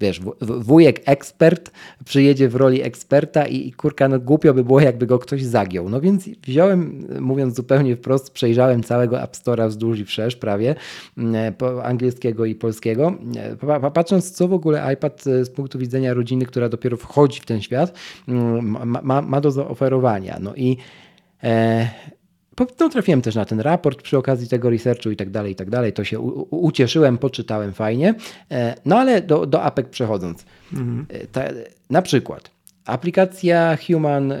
wiesz, 0.00 0.20
wujek 0.40 1.00
ekspert 1.04 1.70
przyjedzie 2.04 2.48
w 2.48 2.54
roli 2.54 2.82
eksperta 2.82 3.46
i, 3.46 3.68
i 3.68 3.72
kurka, 3.72 4.08
no 4.08 4.20
głupio 4.20 4.54
by 4.54 4.64
było, 4.64 4.80
jakby 4.80 5.06
go 5.06 5.18
ktoś 5.18 5.42
zagiął. 5.44 5.88
No 5.88 6.00
więc 6.00 6.28
wziąłem, 6.28 7.06
mówiąc 7.20 7.56
zupełnie 7.56 7.96
wprost, 7.96 8.30
przejrzałem 8.30 8.82
całego 8.82 9.22
App 9.22 9.32
Store'a 9.32 9.68
wzdłuż 9.68 9.98
i 9.98 10.04
wszerz 10.04 10.36
prawie, 10.36 10.74
mm, 11.18 11.54
angielskiego 11.82 12.44
i 12.44 12.54
polskiego, 12.54 13.14
patrząc 13.94 14.30
co 14.30 14.48
w 14.48 14.52
ogóle 14.52 14.94
iPad 14.94 15.26
e, 15.26 15.44
z 15.44 15.50
punktu 15.50 15.78
widzenia 15.78 16.14
rodziny, 16.14 16.46
która 16.46 16.68
dopiero 16.68 16.96
wchodzi 16.96 17.40
w 17.40 17.46
ten 17.46 17.62
świat, 17.62 17.98
mm, 18.28 19.02
ma, 19.02 19.22
ma 19.22 19.40
do 19.40 19.50
zaoferowania. 19.50 20.38
No 20.40 20.54
i 20.54 20.76
e, 21.42 21.88
no, 22.80 22.88
trafiłem 22.88 23.22
też 23.22 23.34
na 23.34 23.44
ten 23.44 23.60
raport 23.60 24.02
przy 24.02 24.18
okazji 24.18 24.48
tego 24.48 24.70
researchu 24.70 25.10
i 25.10 25.16
tak 25.16 25.30
dalej, 25.30 25.52
i 25.52 25.56
tak 25.56 25.70
dalej. 25.70 25.92
To 25.92 26.04
się 26.04 26.20
ucieszyłem, 26.50 27.18
poczytałem 27.18 27.72
fajnie. 27.72 28.14
E, 28.50 28.74
no 28.84 28.98
ale 28.98 29.22
do, 29.22 29.46
do 29.46 29.62
APEC 29.62 29.88
przechodząc. 29.88 30.44
Mhm. 30.72 31.06
E, 31.08 31.26
ta, 31.26 31.44
na 31.90 32.02
przykład 32.02 32.50
aplikacja 32.84 33.78
Human 33.86 34.32
e, 34.32 34.38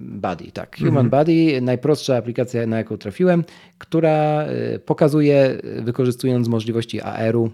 Body, 0.00 0.52
tak. 0.52 0.76
Human 0.76 1.06
mhm. 1.06 1.10
Body, 1.10 1.60
najprostsza 1.62 2.16
aplikacja, 2.16 2.66
na 2.66 2.76
jaką 2.76 2.96
trafiłem, 2.96 3.44
która 3.78 4.46
pokazuje, 4.86 5.58
wykorzystując 5.82 6.48
możliwości 6.48 7.00
AR-u, 7.00 7.50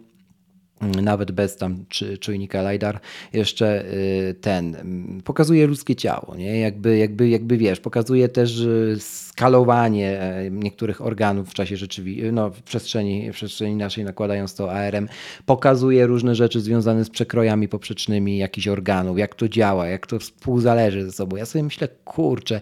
nawet 0.81 1.33
bez 1.33 1.57
tam 1.57 1.85
czy, 1.89 2.19
czujnika 2.19 2.73
LiDAR, 2.73 3.01
jeszcze 3.33 3.85
y, 3.85 4.35
ten 4.41 4.77
pokazuje 5.25 5.67
ludzkie 5.67 5.97
ciało, 5.97 6.35
nie? 6.37 6.61
Jakby, 6.61 6.99
jakby, 6.99 7.29
jakby 7.29 7.57
wiesz, 7.57 7.81
pokazuje 7.81 8.29
też 8.29 8.59
y, 8.59 8.97
skalowanie 9.01 10.21
e, 10.21 10.51
niektórych 10.51 11.01
organów 11.01 11.51
w 11.51 11.55
czasie 11.55 11.77
rzeczywistym, 11.77 12.35
no, 12.35 12.51
w 12.51 12.63
przestrzeni, 12.63 13.33
w 13.33 13.35
przestrzeni 13.35 13.75
naszej 13.75 14.05
nakładając 14.05 14.55
to 14.55 14.73
ARM, 14.73 15.09
pokazuje 15.47 16.07
różne 16.07 16.35
rzeczy 16.35 16.61
związane 16.61 17.05
z 17.05 17.11
przekrojami 17.11 17.69
poprzecznymi 17.69 18.39
jakichś 18.39 18.69
organów, 18.69 19.19
jak 19.19 19.35
to 19.35 19.49
działa, 19.49 19.87
jak 19.87 20.07
to 20.07 20.19
współzależy 20.19 21.05
ze 21.05 21.13
sobą. 21.13 21.37
Ja 21.37 21.47
sobie 21.47 21.63
myślę, 21.63 21.89
kurczę, 22.05 22.61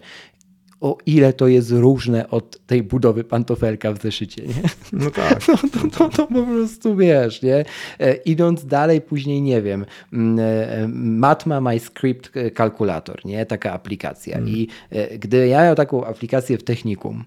o 0.81 0.97
ile 1.05 1.33
to 1.33 1.47
jest 1.47 1.71
różne 1.71 2.29
od 2.29 2.65
tej 2.65 2.83
budowy 2.83 3.23
pantofelka 3.23 3.93
w 3.93 4.01
zeszycie, 4.01 4.41
nie? 4.41 4.53
No 4.93 5.11
tak. 5.11 5.39
No, 5.47 5.55
to, 5.69 5.89
to, 5.89 6.09
to 6.09 6.27
po 6.27 6.43
prostu 6.43 6.95
wiesz, 6.95 7.41
nie? 7.41 7.65
E, 7.99 8.13
idąc 8.15 8.65
dalej, 8.65 9.01
później 9.01 9.41
nie 9.41 9.61
wiem, 9.61 9.85
mm, 10.13 10.39
e, 10.39 10.87
Matma 10.93 11.61
My 11.61 11.79
Script 11.79 12.31
Calculator, 12.55 13.25
nie? 13.25 13.45
Taka 13.45 13.73
aplikacja. 13.73 14.35
Hmm. 14.35 14.49
I 14.49 14.67
e, 14.89 15.17
gdy 15.17 15.47
ja 15.47 15.57
miałem 15.57 15.75
taką 15.75 16.05
aplikację 16.05 16.57
w 16.57 16.63
technikum, 16.63 17.23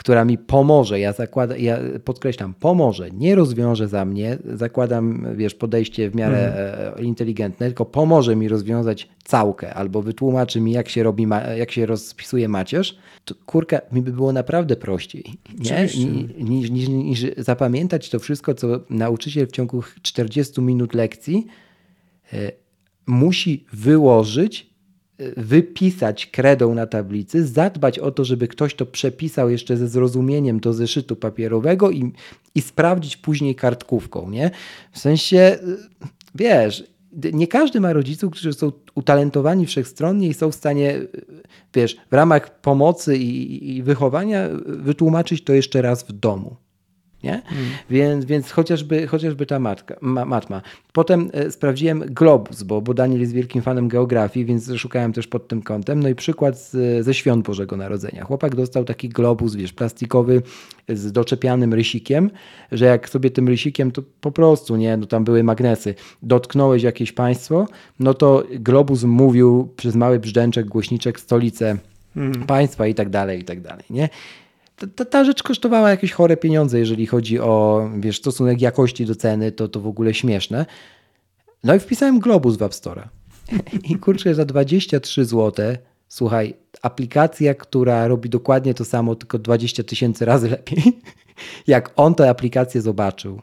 która 0.00 0.24
mi 0.24 0.38
pomoże, 0.38 1.00
ja, 1.00 1.12
zakładam, 1.12 1.58
ja 1.58 1.78
podkreślam, 2.04 2.54
pomoże, 2.54 3.10
nie 3.10 3.34
rozwiąże 3.34 3.88
za 3.88 4.04
mnie, 4.04 4.38
zakładam, 4.44 5.26
wiesz, 5.36 5.54
podejście 5.54 6.10
w 6.10 6.14
miarę 6.14 6.54
mm. 6.54 7.04
inteligentne, 7.04 7.66
tylko 7.66 7.84
pomoże 7.84 8.36
mi 8.36 8.48
rozwiązać 8.48 9.08
całkę 9.24 9.74
albo 9.74 10.02
wytłumaczy 10.02 10.60
mi, 10.60 10.72
jak 10.72 10.88
się 10.88 11.02
robi, 11.02 11.26
jak 11.56 11.70
się 11.70 11.86
rozpisuje 11.86 12.48
macierz, 12.48 12.98
to 13.24 13.34
kurka, 13.46 13.80
mi 13.92 14.02
by 14.02 14.12
było 14.12 14.32
naprawdę 14.32 14.76
prościej, 14.76 15.24
nie? 15.58 15.88
Niż, 16.38 16.70
niż, 16.70 16.88
niż 16.88 17.26
zapamiętać 17.36 18.10
to 18.10 18.18
wszystko, 18.18 18.54
co 18.54 18.80
nauczyciel 18.90 19.46
w 19.46 19.52
ciągu 19.52 19.82
40 20.02 20.60
minut 20.60 20.94
lekcji 20.94 21.46
e, 22.32 22.52
musi 23.06 23.64
wyłożyć 23.72 24.69
wypisać 25.36 26.26
kredą 26.26 26.74
na 26.74 26.86
tablicy, 26.86 27.46
zadbać 27.46 27.98
o 27.98 28.10
to, 28.10 28.24
żeby 28.24 28.48
ktoś 28.48 28.74
to 28.74 28.86
przepisał 28.86 29.50
jeszcze 29.50 29.76
ze 29.76 29.88
zrozumieniem 29.88 30.60
do 30.60 30.72
zeszytu 30.72 31.16
papierowego 31.16 31.90
i, 31.90 32.12
i 32.54 32.60
sprawdzić 32.60 33.16
później 33.16 33.54
kartkówką, 33.54 34.30
nie? 34.30 34.50
W 34.92 34.98
sensie, 34.98 35.58
wiesz, 36.34 36.84
nie 37.32 37.46
każdy 37.46 37.80
ma 37.80 37.92
rodziców, 37.92 38.32
którzy 38.32 38.52
są 38.52 38.72
utalentowani 38.94 39.66
wszechstronnie 39.66 40.28
i 40.28 40.34
są 40.34 40.50
w 40.50 40.54
stanie, 40.54 41.00
wiesz, 41.74 41.96
w 42.10 42.14
ramach 42.14 42.60
pomocy 42.60 43.16
i, 43.16 43.76
i 43.76 43.82
wychowania 43.82 44.48
wytłumaczyć 44.66 45.44
to 45.44 45.52
jeszcze 45.52 45.82
raz 45.82 46.02
w 46.02 46.12
domu. 46.12 46.56
Nie? 47.24 47.32
Mm. 47.32 47.64
Więc, 47.90 48.24
więc 48.24 48.50
chociażby, 48.50 49.06
chociażby 49.06 49.46
ta 49.46 49.58
matka, 49.58 49.96
ma, 50.00 50.24
matma. 50.24 50.62
Potem 50.92 51.30
e, 51.32 51.50
sprawdziłem 51.50 52.00
Globus, 52.00 52.62
bo, 52.62 52.80
bo 52.80 52.94
Daniel 52.94 53.20
jest 53.20 53.32
wielkim 53.32 53.62
fanem 53.62 53.88
geografii, 53.88 54.46
więc 54.46 54.72
szukałem 54.76 55.12
też 55.12 55.26
pod 55.26 55.48
tym 55.48 55.62
kątem. 55.62 56.02
No 56.02 56.08
i 56.08 56.14
przykład 56.14 56.58
z, 56.58 57.04
ze 57.04 57.14
świąt 57.14 57.46
Bożego 57.46 57.76
Narodzenia. 57.76 58.24
Chłopak 58.24 58.54
dostał 58.54 58.84
taki 58.84 59.08
globus, 59.08 59.54
wiesz, 59.54 59.72
plastikowy 59.72 60.42
z 60.88 61.12
doczepianym 61.12 61.74
rysikiem, 61.74 62.30
że 62.72 62.84
jak 62.84 63.08
sobie 63.08 63.30
tym 63.30 63.48
rysikiem, 63.48 63.90
to 63.90 64.02
po 64.20 64.32
prostu, 64.32 64.76
nie, 64.76 64.96
no 64.96 65.06
tam 65.06 65.24
były 65.24 65.42
magnesy, 65.42 65.94
dotknąłeś 66.22 66.82
jakieś 66.82 67.12
państwo, 67.12 67.66
no 68.00 68.14
to 68.14 68.42
globus 68.50 69.04
mówił 69.04 69.68
przez 69.76 69.94
mały 69.94 70.18
brzęczek, 70.18 70.66
głośniczek 70.66 71.20
stolicę 71.20 71.76
mm. 72.16 72.32
państwa 72.32 72.86
i 72.86 72.94
tak 72.94 73.10
dalej, 73.10 73.40
i 73.40 73.44
tak 73.44 73.60
dalej, 73.60 73.84
nie? 73.90 74.08
Ta, 74.86 75.04
ta, 75.04 75.24
rzecz 75.24 75.42
kosztowała 75.42 75.90
jakieś 75.90 76.12
chore 76.12 76.36
pieniądze, 76.36 76.78
jeżeli 76.78 77.06
chodzi 77.06 77.40
o 77.40 77.88
wiesz, 77.98 78.18
stosunek 78.18 78.60
jakości 78.60 79.06
do 79.06 79.14
ceny, 79.14 79.52
to, 79.52 79.68
to 79.68 79.80
w 79.80 79.86
ogóle 79.86 80.14
śmieszne. 80.14 80.66
No 81.64 81.74
i 81.74 81.78
wpisałem 81.78 82.20
Globus 82.20 82.56
w 82.56 82.62
App 82.62 82.74
Store. 82.74 83.08
I 83.88 83.96
kurczę, 83.96 84.34
za 84.34 84.44
23 84.44 85.24
zł, 85.24 85.76
słuchaj, 86.08 86.54
aplikacja, 86.82 87.54
która 87.54 88.08
robi 88.08 88.28
dokładnie 88.28 88.74
to 88.74 88.84
samo, 88.84 89.14
tylko 89.14 89.38
20 89.38 89.84
tysięcy 89.84 90.24
razy 90.24 90.50
lepiej. 90.50 90.82
Jak 91.66 91.92
on 91.96 92.14
tę 92.14 92.30
aplikację 92.30 92.80
zobaczył, 92.80 93.40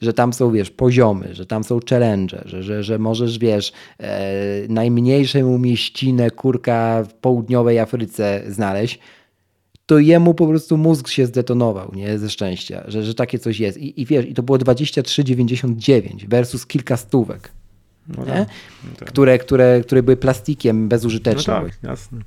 że 0.00 0.12
tam 0.12 0.32
są, 0.32 0.52
wiesz, 0.52 0.70
poziomy, 0.70 1.34
że 1.34 1.46
tam 1.46 1.64
są 1.64 1.80
challenge, 1.90 2.42
że, 2.44 2.62
że, 2.62 2.82
że 2.82 2.98
możesz, 2.98 3.38
wiesz, 3.38 3.72
e, 3.98 4.22
najmniejszą 4.68 5.58
mieścinę 5.58 6.30
kurka 6.30 7.04
w 7.04 7.14
południowej 7.14 7.78
Afryce 7.78 8.42
znaleźć, 8.48 8.98
to 9.90 9.98
jemu 9.98 10.34
po 10.34 10.46
prostu 10.46 10.76
mózg 10.76 11.08
się 11.08 11.26
zdetonował, 11.26 11.92
nie, 11.94 12.18
ze 12.18 12.30
szczęścia, 12.30 12.84
że, 12.88 13.02
że 13.02 13.14
takie 13.14 13.38
coś 13.38 13.60
jest. 13.60 13.78
I, 13.78 14.00
i 14.00 14.06
wiesz, 14.06 14.26
i 14.26 14.34
to 14.34 14.42
było 14.42 14.58
23,99 14.58 16.28
versus 16.28 16.66
kilka 16.66 16.96
stówek, 16.96 17.52
no 18.08 18.24
tak, 18.24 18.48
no 18.84 18.90
tak. 18.98 19.08
Które, 19.08 19.38
które, 19.38 19.80
które 19.80 20.02
były 20.02 20.16
plastikiem 20.16 20.88
bezużytecznym. 20.88 21.56
No 21.56 21.62
tak, 21.62 21.78
jasne. 21.82 22.18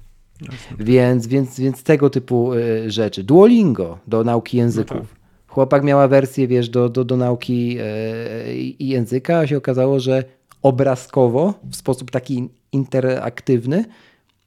jasne. 0.41 0.77
Więc, 0.79 1.27
więc, 1.27 1.59
więc 1.59 1.83
tego 1.83 2.09
typu 2.09 2.53
y, 2.53 2.91
rzeczy. 2.91 3.23
Duolingo 3.23 3.99
do 4.07 4.23
nauki 4.23 4.57
języków. 4.57 4.97
No 4.97 5.01
tak. 5.01 5.47
Chłopak 5.47 5.83
miała 5.83 6.07
wersję, 6.07 6.47
wiesz, 6.47 6.69
do, 6.69 6.89
do, 6.89 7.05
do 7.05 7.17
nauki 7.17 7.77
y, 7.79 8.53
i 8.55 8.87
języka, 8.87 9.37
a 9.39 9.47
się 9.47 9.57
okazało, 9.57 9.99
że 9.99 10.23
obrazkowo, 10.61 11.53
w 11.71 11.75
sposób 11.75 12.11
taki 12.11 12.49
interaktywny, 12.71 13.85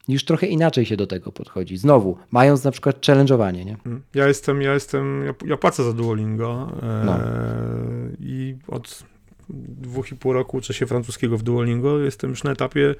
już 0.07 0.25
trochę 0.25 0.47
inaczej 0.47 0.85
się 0.85 0.97
do 0.97 1.07
tego 1.07 1.31
podchodzi. 1.31 1.77
Znowu, 1.77 2.17
mając 2.31 2.63
na 2.63 2.71
przykład 2.71 3.01
challenge'owanie, 3.01 3.65
nie? 3.65 3.77
Mm. 3.85 4.01
Ja 4.13 4.27
jestem, 4.27 4.61
ja 4.61 4.73
jestem, 4.73 5.25
ja, 5.25 5.33
ja 5.45 5.57
płacę 5.57 5.83
za 5.83 5.93
Duolingo 5.93 6.71
e, 6.83 7.03
no. 7.05 7.19
i 8.19 8.55
od 8.67 9.03
dwóch 9.49 10.11
i 10.11 10.15
pół 10.15 10.33
roku 10.33 10.57
uczę 10.57 10.73
się 10.73 10.85
francuskiego 10.85 11.37
w 11.37 11.43
Duolingo. 11.43 11.99
Jestem 11.99 12.29
już 12.29 12.43
na 12.43 12.51
etapie 12.51 12.95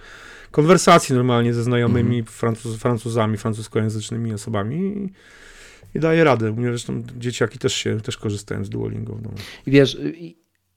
konwersacji 0.51 1.15
normalnie 1.15 1.53
ze 1.53 1.63
znajomymi 1.63 2.15
mm. 2.15 2.25
Francuz, 2.25 2.77
Francuzami, 2.77 3.37
francuskojęzycznymi 3.37 4.33
osobami 4.33 5.09
i, 5.95 5.99
daję 5.99 6.23
radę. 6.23 6.51
U 6.51 6.55
mnie 6.55 6.69
zresztą 6.69 7.03
dzieciaki 7.17 7.59
też 7.59 7.73
się, 7.73 8.01
też 8.01 8.17
korzystają 8.17 8.65
z 8.65 8.69
Duolingo 8.69 9.15
w 9.15 9.21
domu. 9.21 9.35
I 9.65 9.71
wiesz, 9.71 9.97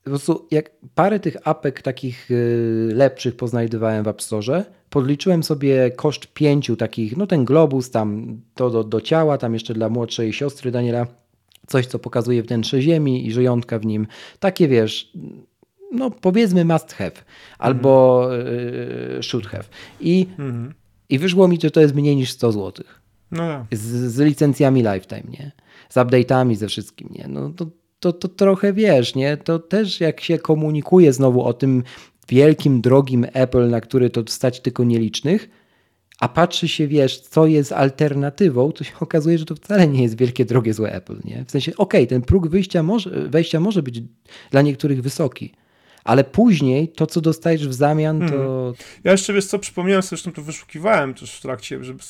po 0.05 0.11
prostu 0.11 0.47
jak 0.51 0.71
parę 0.95 1.21
tych 1.21 1.37
apek 1.49 1.83
takich 1.83 2.31
y, 2.31 2.91
lepszych 2.95 3.37
poznajdywałem 3.37 4.05
w 4.05 4.09
App 4.09 4.23
Store, 4.23 4.65
podliczyłem 4.91 5.43
sobie 5.43 5.91
koszt 5.91 6.27
pięciu 6.27 6.77
takich, 6.77 7.17
no 7.17 7.27
ten 7.27 7.45
globus 7.45 7.91
tam 7.91 8.41
to 8.55 8.71
do, 8.71 8.85
do 8.85 9.01
ciała, 9.01 9.39
tam 9.39 9.55
jeszcze 9.55 9.75
dla 9.75 9.89
młodszej 9.89 10.33
siostry 10.33 10.71
Daniela 10.71 11.07
coś, 11.67 11.87
co 11.87 11.99
pokazuje 11.99 12.43
wnętrze 12.43 12.83
ziemi 12.83 13.27
i 13.27 13.33
żyjątka 13.33 13.79
w 13.79 13.87
nim. 13.87 14.07
Takie 14.41 14.69
wiesz, 14.69 15.13
no 15.93 16.11
powiedzmy 16.11 16.65
must 16.65 16.93
have 16.93 17.13
albo 17.59 18.23
mhm. 18.35 19.23
should 19.23 19.47
have. 19.47 19.65
I, 20.01 20.27
mhm. 20.31 20.75
I 21.09 21.19
wyszło 21.19 21.49
mi, 21.49 21.59
że 21.63 21.71
to 21.71 21.81
jest 21.81 21.95
mniej 21.95 22.17
niż 22.17 22.31
100 22.31 22.53
zł. 22.53 22.85
No 23.31 23.67
z, 23.73 23.81
z 24.13 24.19
licencjami 24.19 24.83
lifetime, 24.83 25.31
nie? 25.31 25.53
Z 25.89 25.97
update'ami, 25.97 26.55
ze 26.55 26.69
wszystkim, 26.69 27.09
nie? 27.13 27.29
No 27.29 27.51
to 27.51 27.67
to, 28.01 28.13
to 28.13 28.29
trochę 28.29 28.73
wiesz, 28.73 29.15
nie? 29.15 29.37
To 29.37 29.59
też 29.59 30.01
jak 30.01 30.21
się 30.21 30.39
komunikuje 30.39 31.13
znowu 31.13 31.45
o 31.45 31.53
tym 31.53 31.83
wielkim, 32.29 32.81
drogim 32.81 33.27
Apple, 33.33 33.71
na 33.71 33.81
który 33.81 34.11
to 34.11 34.23
stać 34.27 34.61
tylko 34.61 34.85
nielicznych, 34.85 35.49
a 36.21 36.29
patrzy 36.29 36.69
się, 36.69 36.89
wiesz, 36.89 37.21
co 37.21 37.47
jest 37.47 37.73
alternatywą, 37.73 38.73
to 38.73 38.85
się 38.85 38.93
okazuje, 39.01 39.39
że 39.39 39.45
to 39.45 39.55
wcale 39.55 39.89
nie 39.89 40.03
jest 40.03 40.17
wielkie, 40.17 40.45
drogie, 40.45 40.75
złe 40.75 40.93
Apple, 40.93 41.21
nie? 41.25 41.45
W 41.45 41.51
sensie, 41.51 41.73
okej, 41.77 42.01
okay, 42.01 42.07
ten 42.07 42.23
próg 42.23 42.49
wyjścia 42.49 42.83
może, 42.83 43.29
wejścia 43.29 43.61
może 43.61 43.83
być 43.83 44.03
dla 44.51 44.63
niektórych 44.63 45.03
wysoki, 45.03 45.53
ale 46.05 46.25
później 46.25 46.89
to, 46.89 47.07
co 47.07 47.21
dostajesz 47.21 47.69
w 47.69 47.73
zamian, 47.73 48.21
to... 48.21 48.27
Hmm. 48.27 48.75
Ja 49.05 49.13
jeszcze, 49.13 49.33
wiesz 49.33 49.47
co, 49.47 49.59
przypomniałem 49.59 50.03
sobie, 50.03 50.09
zresztą 50.09 50.33
to 50.33 50.43
wyszukiwałem 50.43 51.15
też 51.15 51.37
w 51.37 51.41
trakcie, 51.41 51.85
żeby 51.85 52.01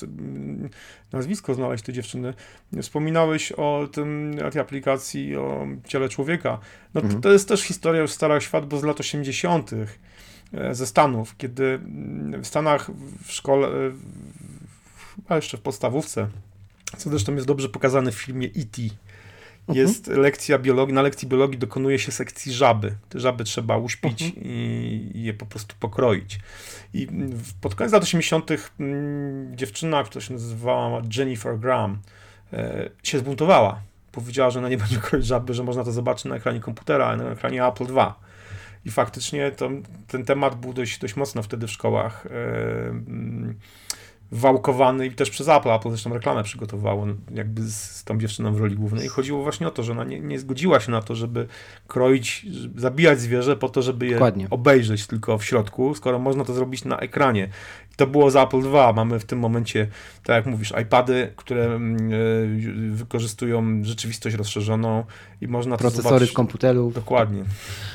nazwisko 1.13 1.55
znaleźć 1.55 1.85
tej 1.85 1.95
dziewczyny. 1.95 2.35
Wspominałeś 2.83 3.53
o 3.53 3.89
tym, 3.93 4.37
o 4.47 4.51
tej 4.51 4.61
aplikacji, 4.61 5.37
o 5.37 5.67
ciele 5.89 6.09
człowieka. 6.09 6.59
No 6.95 7.01
to, 7.01 7.09
to 7.21 7.33
jest 7.33 7.49
też 7.49 7.61
historia 7.61 8.03
już 8.03 8.11
stara 8.11 8.41
świat, 8.41 8.67
bo 8.67 8.79
z 8.79 8.85
lat 8.85 9.01
80 9.01 9.71
e, 10.55 10.75
ze 10.75 10.87
Stanów, 10.87 11.37
kiedy 11.37 11.65
mm, 11.65 12.43
w 12.43 12.47
Stanach 12.47 12.91
w 13.25 13.33
szkole, 13.33 13.69
a 15.29 15.37
jeszcze 15.37 15.57
w 15.57 15.61
podstawówce, 15.61 16.29
co 16.97 17.11
zresztą 17.11 17.35
jest 17.35 17.47
dobrze 17.47 17.69
pokazane 17.69 18.13
w 18.13 18.15
filmie 18.15 18.47
E.T., 18.47 18.83
Mhm. 19.69 19.87
jest 19.87 20.07
lekcja 20.07 20.59
biologii, 20.59 20.95
na 20.95 21.03
lekcji 21.03 21.29
biologii 21.29 21.59
dokonuje 21.59 21.99
się 21.99 22.13
sekcji 22.13 22.53
żaby. 22.53 22.95
Te 23.09 23.21
żaby 23.21 23.45
trzeba 23.45 23.77
uśpić 23.77 24.23
mhm. 24.23 24.43
i, 24.47 25.11
je 25.15 25.35
po 25.35 25.47
prostu 25.47 25.75
pokroić. 25.81 26.39
I 26.95 27.09
pod 27.61 27.75
koniec 27.75 27.93
lat 27.93 28.03
80. 28.03 28.51
Mm, 28.81 29.57
dziewczyna, 29.57 30.05
która 30.05 30.25
się 30.25 30.33
nazywała 30.33 31.03
Jennifer 31.17 31.59
Graham, 31.59 31.99
e, 32.53 32.91
się 33.03 33.19
zbuntowała. 33.19 33.81
Powiedziała, 34.13 34.51
że 34.51 34.59
ona 34.59 34.69
nie 34.69 34.79
będzie 34.79 34.97
kroić 34.97 35.27
żaby, 35.27 35.55
że 35.55 35.65
można 35.65 35.85
to 35.85 35.93
zobaczyć 35.93 36.25
na 36.25 36.37
ekranie 36.37 36.61
komputera, 36.61 37.17
na 37.17 37.31
ekranie 37.31 37.67
Apple 37.67 37.87
II. 37.97 38.13
I 38.85 38.91
faktycznie 38.91 39.51
to, 39.51 39.71
ten 40.09 40.25
temat 40.25 40.61
był 40.61 40.73
dość, 40.73 40.99
dość 40.99 41.17
mocno 41.17 41.43
wtedy 41.43 41.67
w 41.67 41.71
szkołach. 41.71 42.27
Wałkowany 44.33 45.07
i 45.07 45.11
też 45.11 45.31
przez 45.31 45.49
Apple. 45.49 45.71
Apple 45.71 45.89
zresztą 45.89 46.15
reklamę 46.15 46.43
przygotowało 46.43 47.07
jakby 47.35 47.63
z, 47.63 47.75
z 47.75 48.05
tą 48.05 48.19
dziewczyną 48.19 48.55
w 48.55 48.61
roli 48.61 48.77
głównej. 48.77 49.07
I 49.07 49.09
chodziło 49.09 49.43
właśnie 49.43 49.69
o 49.69 49.71
to, 49.71 49.83
że 49.83 49.93
ona 49.93 50.05
nie, 50.05 50.21
nie 50.21 50.39
zgodziła 50.39 50.81
się 50.81 50.93
na 50.93 51.03
to, 51.03 51.15
żeby 51.15 51.47
kroić, 51.87 52.47
żeby 52.51 52.81
zabijać 52.81 53.21
zwierzę 53.21 53.57
po 53.57 53.69
to, 53.69 53.83
żeby 53.83 54.07
je 54.07 54.13
Dokładnie. 54.13 54.47
obejrzeć 54.51 55.07
tylko 55.07 55.39
w 55.39 55.45
środku, 55.45 55.95
skoro 55.95 56.19
można 56.19 56.45
to 56.45 56.55
zrobić 56.55 56.85
na 56.85 56.99
ekranie. 56.99 57.49
To 57.97 58.07
było 58.07 58.31
za 58.31 58.43
Apple 58.43 58.63
II. 58.75 58.95
Mamy 58.95 59.21
w 59.21 59.25
tym 59.25 59.39
momencie, 59.39 59.87
tak 60.25 60.37
jak 60.37 60.47
mówisz, 60.47 60.73
iPady, 60.83 61.33
które 61.37 61.77
y, 61.77 62.91
wykorzystują 62.91 63.85
rzeczywistość 63.85 64.37
rozszerzoną 64.37 65.05
i 65.41 65.49
można 65.49 65.77
Procesory 65.77 66.27
z 66.27 66.33
komputerów. 66.33 66.95
Dokładnie. 66.95 67.45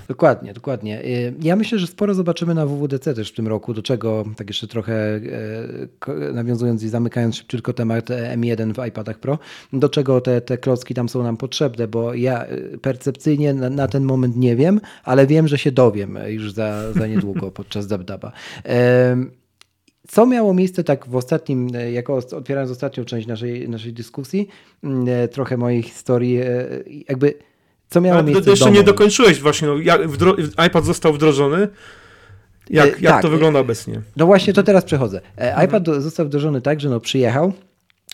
Dokładnie, 0.08 0.54
dokładnie. 0.54 1.06
Y, 1.06 1.34
ja 1.42 1.56
myślę, 1.56 1.80
że 1.80 1.88
sporo 1.88 2.14
zobaczymy 2.14 2.54
na 2.54 2.66
WWDC 2.66 3.14
też 3.14 3.32
w 3.32 3.36
tym 3.36 3.48
roku, 3.48 3.74
do 3.74 3.82
czego 3.82 4.26
tak 4.38 4.48
jeszcze 4.48 4.68
trochę 4.68 5.16
y, 5.16 6.34
nawiązując 6.34 6.84
i 6.84 6.90
zamykając 6.90 7.36
szybciutko 7.36 7.74
temat 7.74 8.06
M1 8.10 8.74
w 8.74 8.88
iPadach 8.88 9.20
Pro, 9.20 9.40
do 9.74 9.90
czego 9.90 10.22
te, 10.22 10.42
te 10.42 10.58
klocki 10.58 10.94
tam 10.94 11.10
są 11.10 11.24
nam 11.24 11.38
potrzebne, 11.38 11.88
bo 11.88 12.14
ja 12.14 12.46
percepcyjnie 12.82 13.54
na, 13.54 13.70
na 13.70 13.88
ten 13.88 14.04
moment 14.04 14.38
nie 14.38 14.56
wiem, 14.56 14.82
ale 15.04 15.28
wiem, 15.28 15.48
że 15.48 15.58
się 15.58 15.72
dowiem 15.72 16.20
już 16.28 16.54
za, 16.54 16.94
za 16.94 17.08
niedługo 17.08 17.52
podczas 17.62 17.88
DabDaba. 17.88 18.32
Co 20.08 20.26
miało 20.26 20.54
miejsce 20.54 20.84
tak 20.84 21.08
w 21.08 21.16
ostatnim, 21.16 21.70
jako 21.92 22.16
otwierając 22.16 22.72
ostatnią 22.72 23.06
część 23.06 23.28
naszej, 23.28 23.70
naszej 23.70 23.94
dyskusji, 23.94 24.48
trochę 25.32 25.58
mojej 25.58 25.84
historii, 25.84 26.40
jakby 27.10 27.34
co 27.90 28.02
miało 28.02 28.20
Ale 28.20 28.28
miejsce 28.28 28.50
Jeszcze 28.50 28.72
nie 28.72 28.84
dokończyłeś 28.84 29.42
właśnie, 29.42 29.68
no, 29.68 29.78
jak 29.78 30.02
iPad 30.68 30.86
został 30.86 31.14
wdrożony, 31.14 31.68
jak, 32.70 33.02
jak 33.02 33.14
tak, 33.14 33.22
to 33.22 33.30
wygląda 33.30 33.60
obecnie? 33.60 34.02
No 34.18 34.26
właśnie 34.26 34.54
to 34.54 34.64
teraz 34.64 34.84
przechodzę. 34.84 35.22
E, 35.38 35.50
mhm. 35.50 35.68
iPad 35.68 35.86
został 35.86 36.26
wdrożony 36.26 36.62
tak, 36.62 36.82
że 36.82 36.90
no 36.90 37.00
przyjechał, 37.00 37.54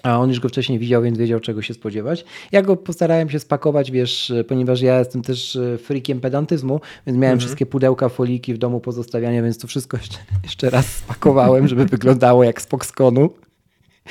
a 0.04 0.20
on 0.20 0.30
już 0.30 0.39
go 0.39 0.49
wcześniej 0.49 0.80
widział, 0.80 1.02
więc 1.02 1.18
wiedział, 1.18 1.39
czego 1.39 1.62
się 1.62 1.74
spodziewać. 1.74 2.26
Ja 2.52 2.62
go 2.62 2.78
postarałem 2.78 3.30
się 3.30 3.39
spakować, 3.39 3.91
wiesz, 3.91 4.34
ponieważ 4.47 4.82
ja 4.82 4.99
jestem 4.99 5.22
też 5.22 5.56
e, 5.56 5.78
freakiem 5.78 6.22
pedantyzmu, 6.22 6.82
więc 7.08 7.18
miałem 7.18 7.34
mhm. 7.34 7.39
wszystkie 7.39 7.66
pudełka, 7.66 8.10
foliki 8.10 8.54
w 8.54 8.58
domu 8.58 8.80
pozostawiania, 8.80 9.43
więc 9.43 9.58
to 9.58 9.68
wszystko 9.68 9.97
jeszcze, 10.02 10.18
jeszcze 10.43 10.70
raz 10.70 10.86
spakowałem, 10.86 11.68
żeby 11.68 11.86
wyglądało 11.86 12.43
jak 12.43 12.62
z 12.62 12.66
Foxconu. 12.66 13.30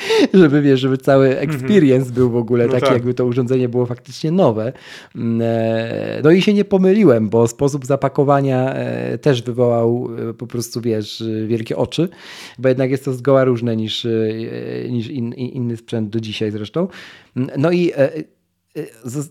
żeby 0.35 0.63
wiesz, 0.63 0.81
żeby 0.81 0.99
cały 0.99 1.29
mhm. 1.29 1.51
experience 1.51 2.13
był 2.13 2.31
w 2.31 2.37
ogóle 2.37 2.67
no 2.67 2.73
taki, 2.73 2.85
tak. 2.85 2.93
jakby 2.93 3.15
to 3.15 3.27
urządzenie 3.27 3.69
było 3.69 3.87
faktycznie 3.87 4.31
nowe. 4.31 4.73
Mm, 5.17 5.41
e, 5.45 6.21
no 6.25 6.31
i 6.31 6.43
się 6.43 6.55
nie 6.55 6.65
pomyliłem, 6.65 7.29
bo 7.29 7.49
sposób 7.49 7.87
zapakowania 7.87 8.75
e, 8.75 9.19
też 9.19 9.43
wywołał 9.43 10.09
e, 10.31 10.35
po 10.35 10.47
prostu, 10.47 10.81
wiesz, 10.81 11.25
wielkie 11.47 11.77
oczy, 11.77 12.09
bo 12.59 12.69
jednak 12.69 12.91
jest 12.91 13.05
to 13.05 13.13
zgoła 13.13 13.45
różne 13.45 13.77
niż, 13.77 14.07
niż 14.89 15.09
in, 15.09 15.33
inny 15.33 15.77
sprzęt 15.77 16.11
do 16.11 16.21
dzisiaj 16.21 16.51
zresztą. 16.51 16.89
Mm, 17.37 17.51
no 17.59 17.73
i 17.73 17.93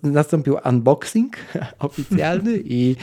nastąpił 0.04 0.58
unboxing 0.66 1.38
oficjalny 1.80 2.60
i 2.66 2.96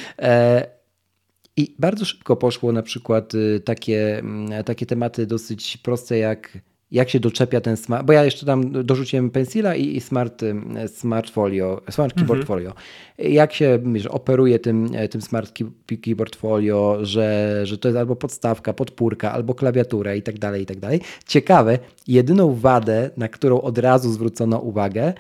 i 1.57 1.75
bardzo 1.79 2.05
szybko 2.05 2.37
poszło 2.37 2.73
na 2.73 2.83
przykład 2.83 3.33
takie, 3.65 4.19
mm, 4.19 4.65
takie 4.65 4.87
tematy 4.87 5.27
dosyć 5.27 5.77
proste 5.77 6.19
jak 6.19 6.59
jak 6.91 7.11
się 7.11 7.21
doczepia 7.21 7.61
ten 7.61 7.77
smart, 7.77 8.07
bo 8.07 8.13
ja 8.13 8.25
jeszcze 8.25 8.47
tam 8.47 8.85
dorzuciłem 8.85 9.31
Pencila 9.31 9.75
i, 9.75 9.97
i 9.97 10.01
smart, 10.01 10.43
smart 10.87 11.31
Folio, 11.31 11.83
Smart 11.91 12.15
Keyboard 12.15 12.41
mhm. 12.41 12.47
Folio. 12.47 12.73
Jak 13.19 13.53
się 13.53 13.79
wiesz, 13.93 14.07
operuje 14.07 14.59
tym, 14.59 14.91
tym 15.11 15.23
Smart 15.23 15.59
Keyboard 16.03 16.37
Folio, 16.37 16.99
że, 17.03 17.61
że 17.65 17.79
to 17.79 17.89
jest 17.89 17.99
albo 17.99 18.17
podstawka, 18.17 18.73
podpórka, 18.73 19.33
albo 19.33 19.55
klawiatura 19.55 20.15
i 20.15 20.23
tak 20.23 20.39
dalej, 20.39 20.63
i 20.63 20.67
tak 20.67 20.81
dalej. 20.81 21.01
Ciekawe, 21.27 21.79
jedyną 22.07 22.55
wadę, 22.55 23.11
na 23.17 23.29
którą 23.29 23.61
od 23.61 23.79
razu 23.79 24.13
zwrócono 24.13 24.59
uwagę, 24.59 25.13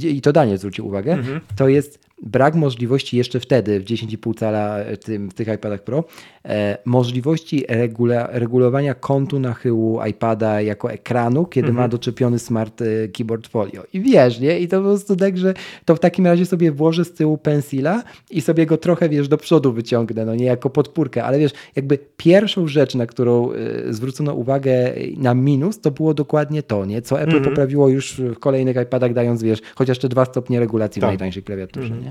i 0.00 0.20
to 0.20 0.32
Daniel 0.32 0.58
zwrócił 0.58 0.86
uwagę, 0.86 1.12
mhm. 1.12 1.40
to 1.56 1.68
jest 1.68 2.07
brak 2.22 2.54
możliwości 2.54 3.16
jeszcze 3.16 3.40
wtedy 3.40 3.80
w 3.80 3.84
10,5 3.84 4.38
cala 4.38 4.78
e, 4.78 4.96
tym, 4.96 5.30
w 5.30 5.34
tych 5.34 5.48
iPadach 5.48 5.84
Pro, 5.84 6.04
e, 6.44 6.78
możliwości 6.84 7.64
regula, 7.68 8.28
regulowania 8.30 8.94
kątu 8.94 9.38
nachyłu 9.38 10.00
iPada 10.10 10.60
jako 10.60 10.92
ekranu, 10.92 11.46
kiedy 11.46 11.68
mhm. 11.68 11.84
ma 11.84 11.88
doczepiony 11.88 12.38
smart 12.38 12.82
e, 12.82 13.08
keyboard 13.08 13.48
folio. 13.48 13.82
I 13.92 14.00
wiesz, 14.00 14.40
nie? 14.40 14.60
I 14.60 14.68
to 14.68 14.76
po 14.76 14.82
prostu 14.82 15.16
tak, 15.16 15.38
że 15.38 15.54
to 15.84 15.96
w 15.96 16.00
takim 16.00 16.26
razie 16.26 16.46
sobie 16.46 16.72
włożę 16.72 17.04
z 17.04 17.12
tyłu 17.12 17.38
pensila 17.38 18.02
i 18.30 18.40
sobie 18.40 18.66
go 18.66 18.76
trochę, 18.76 19.08
wiesz, 19.08 19.28
do 19.28 19.36
przodu 19.36 19.72
wyciągnę, 19.72 20.24
no 20.24 20.34
nie 20.34 20.46
jako 20.46 20.70
podpórkę, 20.70 21.24
ale 21.24 21.38
wiesz, 21.38 21.52
jakby 21.76 21.98
pierwszą 22.16 22.66
rzecz, 22.66 22.94
na 22.94 23.06
którą 23.06 23.52
y, 23.52 23.94
zwrócono 23.94 24.34
uwagę 24.34 24.92
na 25.16 25.34
minus, 25.34 25.80
to 25.80 25.90
było 25.90 26.14
dokładnie 26.14 26.62
to, 26.62 26.84
nie? 26.84 27.02
Co 27.02 27.20
Apple 27.20 27.36
mhm. 27.36 27.44
poprawiło 27.44 27.88
już 27.88 28.20
w 28.20 28.38
kolejnych 28.38 28.76
iPadach, 28.76 29.14
dając, 29.14 29.42
wiesz, 29.42 29.58
chociaż 29.74 29.98
te 29.98 30.08
dwa 30.08 30.24
stopnie 30.24 30.60
regulacji 30.60 31.00
tak. 31.00 31.08
w 31.08 31.10
najtańszej 31.10 31.42
klawiaturze, 31.42 31.94
mhm. 31.94 32.07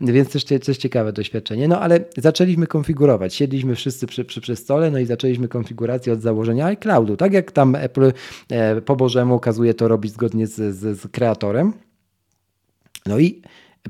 Nie? 0.00 0.12
Więc 0.12 0.32
też 0.32 0.44
coś 0.62 0.76
ciekawe 0.76 1.12
doświadczenie. 1.12 1.68
No 1.68 1.80
ale 1.80 2.04
zaczęliśmy 2.16 2.66
konfigurować. 2.66 3.34
Siedliśmy 3.34 3.74
wszyscy 3.74 4.06
przy, 4.06 4.24
przy, 4.24 4.40
przy 4.40 4.56
stole, 4.56 4.90
no 4.90 4.98
i 4.98 5.06
zaczęliśmy 5.06 5.48
konfigurację 5.48 6.12
od 6.12 6.20
założenia 6.20 6.66
iCloudu. 6.66 7.16
Tak 7.16 7.32
jak 7.32 7.52
tam 7.52 7.74
Apple 7.74 8.12
e, 8.50 8.80
po 8.80 8.96
Bożemu 8.96 9.40
kazuje 9.40 9.74
to 9.74 9.88
robić 9.88 10.12
zgodnie 10.12 10.46
z, 10.46 10.76
z, 10.76 11.00
z 11.00 11.10
kreatorem. 11.10 11.72
No 13.06 13.18
i 13.18 13.42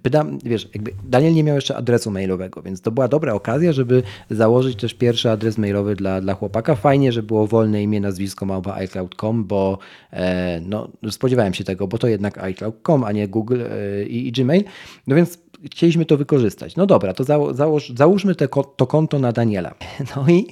Pytam, 0.02 0.38
wiesz, 0.44 0.68
Daniel 1.04 1.34
nie 1.34 1.44
miał 1.44 1.54
jeszcze 1.54 1.76
adresu 1.76 2.10
mailowego, 2.10 2.62
więc 2.62 2.80
to 2.80 2.90
była 2.90 3.08
dobra 3.08 3.32
okazja, 3.32 3.72
żeby 3.72 4.02
założyć 4.30 4.80
też 4.80 4.94
pierwszy 4.94 5.30
adres 5.30 5.58
mailowy 5.58 5.96
dla, 5.96 6.20
dla 6.20 6.34
chłopaka. 6.34 6.74
Fajnie, 6.74 7.12
że 7.12 7.22
było 7.22 7.46
wolne 7.46 7.82
imię, 7.82 8.00
nazwisko 8.00 8.46
małpa 8.46 8.74
iCloud.com, 8.74 9.44
bo 9.44 9.78
e, 10.12 10.60
no, 10.60 10.88
spodziewałem 11.10 11.54
się 11.54 11.64
tego, 11.64 11.88
bo 11.88 11.98
to 11.98 12.08
jednak 12.08 12.38
iCloud.com, 12.38 13.04
a 13.04 13.12
nie 13.12 13.28
Google 13.28 13.62
e, 13.62 14.04
i, 14.04 14.28
i, 14.28 14.32
Gmail. 14.32 14.64
No 15.06 15.16
więc 15.16 15.38
chcieliśmy 15.72 16.04
to 16.04 16.16
wykorzystać. 16.16 16.76
No 16.76 16.86
dobra, 16.86 17.14
to 17.14 17.24
zało, 17.24 17.54
założ, 17.54 17.92
załóżmy 17.96 18.34
te, 18.34 18.48
to 18.76 18.86
konto 18.86 19.18
na 19.18 19.32
Daniela. 19.32 19.74
No 20.16 20.26
i 20.28 20.46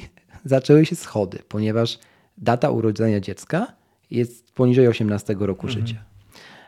zaczęły 0.44 0.86
się 0.86 0.96
schody, 0.96 1.38
ponieważ 1.48 1.98
data 2.38 2.70
urodzenia 2.70 3.20
dziecka 3.20 3.72
jest 4.10 4.52
poniżej 4.54 4.88
18 4.88 5.36
roku 5.40 5.66
mhm. 5.66 5.86
życia. 5.86 6.04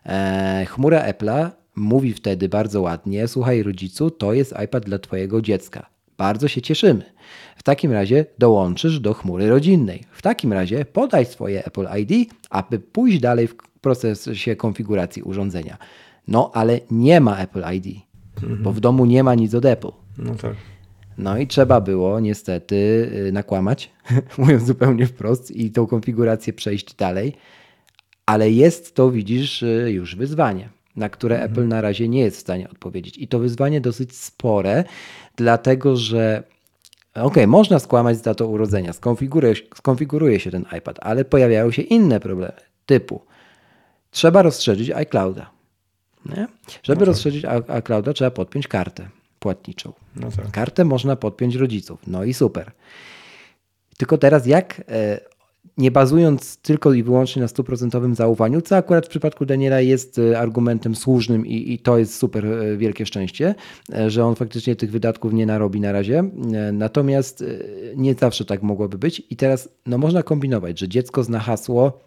E, 0.06 0.66
chmura 0.68 1.12
Apple'a 1.12 1.61
mówi 1.76 2.12
wtedy 2.12 2.48
bardzo 2.48 2.80
ładnie: 2.80 3.28
Słuchaj, 3.28 3.62
rodzicu, 3.62 4.10
to 4.10 4.32
jest 4.32 4.54
iPad 4.64 4.84
dla 4.84 4.98
Twojego 4.98 5.42
dziecka. 5.42 5.86
Bardzo 6.18 6.48
się 6.48 6.62
cieszymy. 6.62 7.02
W 7.56 7.62
takim 7.62 7.92
razie 7.92 8.26
dołączysz 8.38 9.00
do 9.00 9.14
chmury 9.14 9.48
rodzinnej. 9.48 10.04
W 10.12 10.22
takim 10.22 10.52
razie 10.52 10.84
podaj 10.84 11.26
swoje 11.26 11.64
Apple 11.64 11.86
ID, 11.98 12.30
aby 12.50 12.78
pójść 12.78 13.20
dalej 13.20 13.48
w 13.48 13.56
procesie 13.80 14.56
konfiguracji 14.56 15.22
urządzenia. 15.22 15.78
No 16.28 16.50
ale 16.54 16.80
nie 16.90 17.20
ma 17.20 17.38
Apple 17.38 17.62
ID, 17.74 17.96
mhm. 18.42 18.62
bo 18.62 18.72
w 18.72 18.80
domu 18.80 19.06
nie 19.06 19.24
ma 19.24 19.34
nic 19.34 19.54
od 19.54 19.64
Apple. 19.64 19.90
No 20.18 20.34
tak. 20.34 20.54
No 21.18 21.38
i 21.38 21.46
trzeba 21.46 21.80
było 21.80 22.20
niestety 22.20 22.76
y, 23.28 23.32
nakłamać, 23.32 23.90
mówiąc 24.38 24.66
zupełnie 24.66 25.06
wprost, 25.06 25.50
i 25.50 25.70
tą 25.70 25.86
konfigurację 25.86 26.52
przejść 26.52 26.94
dalej. 26.94 27.32
Ale 28.26 28.50
jest 28.50 28.94
to, 28.94 29.10
widzisz, 29.10 29.62
y, 29.62 29.90
już 29.92 30.16
wyzwanie 30.16 30.68
na 30.96 31.08
które 31.08 31.34
mhm. 31.34 31.52
Apple 31.52 31.68
na 31.68 31.80
razie 31.80 32.08
nie 32.08 32.20
jest 32.20 32.36
w 32.36 32.40
stanie 32.40 32.70
odpowiedzieć. 32.70 33.18
I 33.18 33.28
to 33.28 33.38
wyzwanie 33.38 33.80
dosyć 33.80 34.16
spore, 34.16 34.84
dlatego 35.36 35.96
że 35.96 36.42
ok, 37.14 37.36
można 37.46 37.78
skłamać 37.78 38.16
z 38.16 38.22
datą 38.22 38.46
urodzenia, 38.46 38.92
skonfiguruje, 38.92 39.54
skonfiguruje 39.74 40.40
się 40.40 40.50
ten 40.50 40.64
iPad, 40.78 40.98
ale 41.00 41.24
pojawiają 41.24 41.70
się 41.70 41.82
inne 41.82 42.20
problemy, 42.20 42.52
typu 42.86 43.20
trzeba 44.12 44.42
rozszerzyć 44.42 44.90
iClouda. 44.90 45.50
Nie? 46.26 46.46
Żeby 46.82 46.98
no 46.98 47.00
tak. 47.00 47.06
rozszerzyć 47.06 47.44
iClouda 47.68 48.12
trzeba 48.12 48.30
podpiąć 48.30 48.68
kartę 48.68 49.08
płatniczą. 49.38 49.92
No 50.16 50.30
tak. 50.30 50.50
Kartę 50.50 50.84
można 50.84 51.16
podpiąć 51.16 51.54
rodziców, 51.54 52.00
no 52.06 52.24
i 52.24 52.34
super. 52.34 52.72
Tylko 53.96 54.18
teraz 54.18 54.46
jak 54.46 54.82
e, 54.88 55.20
nie 55.78 55.90
bazując 55.90 56.56
tylko 56.56 56.92
i 56.92 57.02
wyłącznie 57.02 57.42
na 57.42 57.48
stuprocentowym 57.48 58.14
zaufaniu, 58.14 58.60
co 58.60 58.76
akurat 58.76 59.06
w 59.06 59.08
przypadku 59.08 59.46
Daniela 59.46 59.80
jest 59.80 60.18
e, 60.18 60.38
argumentem 60.38 60.94
słusznym 60.94 61.46
i, 61.46 61.72
i, 61.72 61.78
to 61.78 61.98
jest 61.98 62.14
super 62.14 62.46
e, 62.46 62.76
wielkie 62.76 63.06
szczęście, 63.06 63.54
e, 63.94 64.10
że 64.10 64.24
on 64.24 64.34
faktycznie 64.34 64.76
tych 64.76 64.90
wydatków 64.90 65.32
nie 65.32 65.46
narobi 65.46 65.80
na 65.80 65.92
razie. 65.92 66.24
Natomiast 66.72 67.44
nie 67.96 68.14
zawsze 68.14 68.44
tak 68.44 68.62
mogłoby 68.62 68.98
być 68.98 69.22
i 69.30 69.36
teraz 69.36 69.68
no, 69.86 69.98
można 69.98 70.22
kombinować, 70.22 70.78
że 70.78 70.88
dziecko 70.88 71.24
zna 71.24 71.38
hasło 71.38 72.00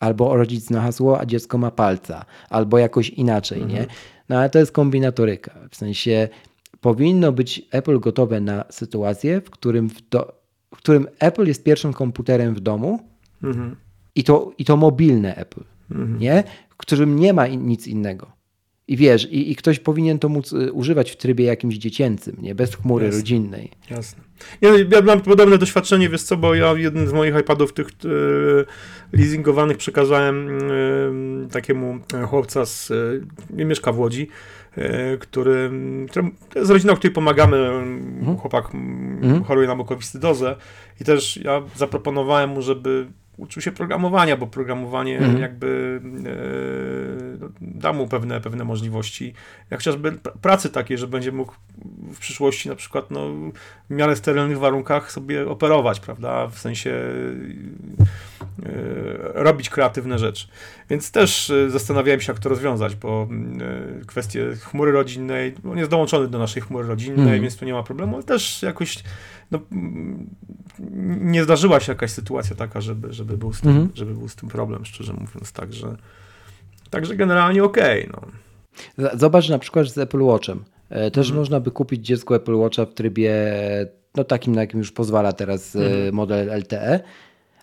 albo 0.00 0.36
rodzic 0.36 0.64
zna 0.64 0.80
hasło, 0.80 1.20
a 1.20 1.26
dziecko 1.26 1.58
ma 1.58 1.70
palca, 1.70 2.24
albo 2.50 2.78
jakoś 2.78 3.10
inaczej, 3.10 3.62
mhm. 3.62 3.80
nie? 3.80 3.86
No 4.28 4.38
ale 4.38 4.50
to 4.50 4.58
jest 4.58 4.72
kombinatoryka. 4.72 5.54
W 5.70 5.76
sensie 5.76 6.28
powinno 6.80 7.32
być 7.32 7.68
Apple 7.70 8.00
gotowe 8.00 8.40
na 8.40 8.64
sytuację, 8.70 9.40
w 9.40 9.50
którym 9.50 9.90
w 9.90 10.08
do, 10.08 10.38
w 10.78 10.80
którym 10.80 11.06
Apple 11.18 11.46
jest 11.46 11.64
pierwszym 11.64 11.92
komputerem 11.92 12.54
w 12.54 12.60
domu 12.60 13.00
mhm. 13.42 13.76
i, 14.14 14.24
to, 14.24 14.52
i 14.58 14.64
to 14.64 14.76
mobilne 14.76 15.36
Apple, 15.36 15.64
mhm. 15.90 16.18
nie? 16.18 16.44
w 16.70 16.76
którym 16.76 17.18
nie 17.18 17.32
ma 17.32 17.46
in, 17.46 17.66
nic 17.66 17.86
innego. 17.86 18.32
I 18.88 18.96
wiesz, 18.96 19.32
i, 19.32 19.50
i, 19.50 19.56
ktoś 19.56 19.78
powinien 19.78 20.18
to 20.18 20.28
móc 20.28 20.52
y, 20.52 20.72
używać 20.72 21.10
w 21.10 21.16
trybie 21.16 21.44
jakimś 21.44 21.74
dziecięcym, 21.76 22.36
nie? 22.42 22.54
Bez 22.54 22.74
chmury 22.74 23.04
Jasne. 23.04 23.18
rodzinnej. 23.20 23.70
Jasne. 23.90 24.22
Ja, 24.60 24.70
ja 24.92 25.02
mam 25.02 25.20
podobne 25.20 25.58
doświadczenie, 25.58 26.08
wiesz 26.08 26.22
co, 26.22 26.36
bo 26.36 26.54
ja 26.54 26.72
jeden 26.72 27.06
z 27.06 27.12
moich 27.12 27.36
iPadów 27.40 27.72
tych 27.72 27.86
e, 27.86 29.16
leasingowanych 29.16 29.76
przekazałem 29.76 30.48
e, 30.48 31.48
takiemu 31.48 31.98
chłopca 32.26 32.66
z, 32.66 32.90
e, 32.90 33.64
mieszka 33.64 33.92
w 33.92 33.98
Łodzi, 33.98 34.28
E, 34.76 35.16
który, 35.16 35.70
który 36.10 36.30
z 36.66 36.70
rodziną, 36.70 36.96
której 36.96 37.14
pomagamy, 37.14 37.56
mhm. 37.56 38.36
chłopak 38.36 38.74
mhm. 38.74 39.44
choruje 39.44 39.68
na 39.68 39.74
mukowiscydozę 39.74 40.56
i 41.00 41.04
też 41.04 41.36
ja 41.36 41.62
zaproponowałem 41.76 42.50
mu, 42.50 42.62
żeby 42.62 43.06
uczył 43.38 43.62
się 43.62 43.72
programowania, 43.72 44.36
bo 44.36 44.46
programowanie 44.46 45.18
mhm. 45.18 45.38
jakby 45.38 46.00
e, 46.26 47.38
no, 47.40 47.48
da 47.60 47.92
mu 47.92 48.08
pewne, 48.08 48.40
pewne 48.40 48.64
możliwości, 48.64 49.34
jak 49.70 49.80
chociażby 49.80 50.12
pracy 50.42 50.70
takiej, 50.70 50.98
że 50.98 51.06
będzie 51.06 51.32
mógł 51.32 51.54
w 52.14 52.18
przyszłości 52.18 52.68
na 52.68 52.74
przykład 52.74 53.10
no, 53.10 53.28
w 53.90 53.94
miarę 53.94 54.16
sterylnych 54.16 54.58
warunkach 54.58 55.12
sobie 55.12 55.48
operować, 55.48 56.00
prawda, 56.00 56.46
w 56.46 56.58
sensie 56.58 56.90
e, 58.37 58.37
robić 59.34 59.70
kreatywne 59.70 60.18
rzeczy. 60.18 60.48
Więc 60.90 61.10
też 61.10 61.50
e, 61.50 61.70
zastanawiałem 61.70 62.20
się, 62.20 62.32
jak 62.32 62.40
to 62.40 62.48
rozwiązać, 62.48 62.96
bo 62.96 63.28
e, 64.00 64.04
kwestie 64.06 64.56
chmury 64.56 64.92
rodzinnej, 64.92 65.54
on 65.70 65.78
jest 65.78 65.90
dołączony 65.90 66.28
do 66.28 66.38
naszej 66.38 66.62
chmury 66.62 66.88
rodzinnej, 66.88 67.24
mhm. 67.24 67.42
więc 67.42 67.56
tu 67.56 67.64
nie 67.64 67.72
ma 67.72 67.82
problemu, 67.82 68.14
ale 68.14 68.24
też 68.24 68.62
jakoś 68.62 69.02
no, 69.50 69.60
nie 71.20 71.44
zdarzyła 71.44 71.80
się 71.80 71.92
jakaś 71.92 72.10
sytuacja 72.10 72.56
taka, 72.56 72.80
żeby, 72.80 73.12
żeby, 73.12 73.36
był, 73.36 73.52
z 73.52 73.60
tym, 73.60 73.70
mhm. 73.70 73.90
żeby 73.94 74.14
był 74.14 74.28
z 74.28 74.36
tym 74.36 74.48
problem, 74.48 74.84
szczerze 74.84 75.12
mówiąc, 75.12 75.52
także, 75.52 75.96
także 76.90 77.16
generalnie 77.16 77.64
okej. 77.64 78.08
Okay, 78.08 78.22
no. 78.98 79.08
Zobacz 79.14 79.48
na 79.48 79.58
przykład 79.58 79.88
z 79.88 79.98
Apple 79.98 80.22
Watchem. 80.22 80.64
E, 80.90 81.10
też 81.10 81.26
mhm. 81.26 81.40
można 81.40 81.60
by 81.60 81.70
kupić 81.70 82.06
dziecku 82.06 82.34
Apple 82.34 82.54
Watcha 82.54 82.86
w 82.86 82.94
trybie 82.94 83.34
no 84.14 84.24
takim, 84.24 84.54
na 84.54 84.60
jakim 84.60 84.78
już 84.78 84.92
pozwala 84.92 85.32
teraz 85.32 85.76
e, 85.76 85.78
mhm. 85.78 86.14
model 86.14 86.50
LTE, 86.58 87.00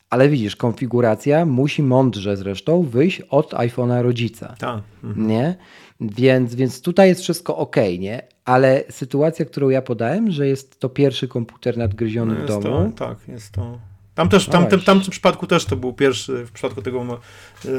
ale 0.10 0.30
widzisz, 0.30 0.56
konfiguracja 0.56 1.45
musi 1.45 1.84
mądrze 1.84 2.38
zresztą 2.38 2.84
wyjść 2.84 3.22
od 3.22 3.53
iPhone'a 3.53 4.01
rodzica. 4.01 4.56
Tak. 4.60 4.82
Mhm. 5.03 5.28
Nie? 5.28 5.56
Więc, 5.99 6.56
więc 6.56 6.82
tutaj 6.82 7.10
jest 7.10 7.22
wszystko 7.22 7.58
ok, 7.58 7.76
nie? 7.99 8.22
Ale 8.45 8.84
sytuacja, 8.89 9.45
którą 9.45 9.70
ja 9.70 9.82
podałem, 9.82 10.32
że 10.32 10.47
jest 10.47 10.80
to 10.80 10.89
pierwszy 10.89 11.28
komputer 11.28 11.78
nadgryziony 11.78 12.36
no 12.36 12.45
w 12.45 12.47
domu. 12.47 12.91
To, 12.95 13.06
tak, 13.08 13.28
jest 13.28 13.51
to. 13.51 13.80
Tam 14.16 14.30
też, 14.30 14.45
tam, 14.47 14.68
tam, 14.68 14.80
tam 14.80 15.01
w 15.01 15.10
przypadku 15.10 15.47
też 15.47 15.66
to 15.66 15.76
był 15.76 15.93
pierwszy, 15.93 16.45
w 16.45 16.51
przypadku 16.51 16.82
tego 16.82 17.03
no, 17.03 17.20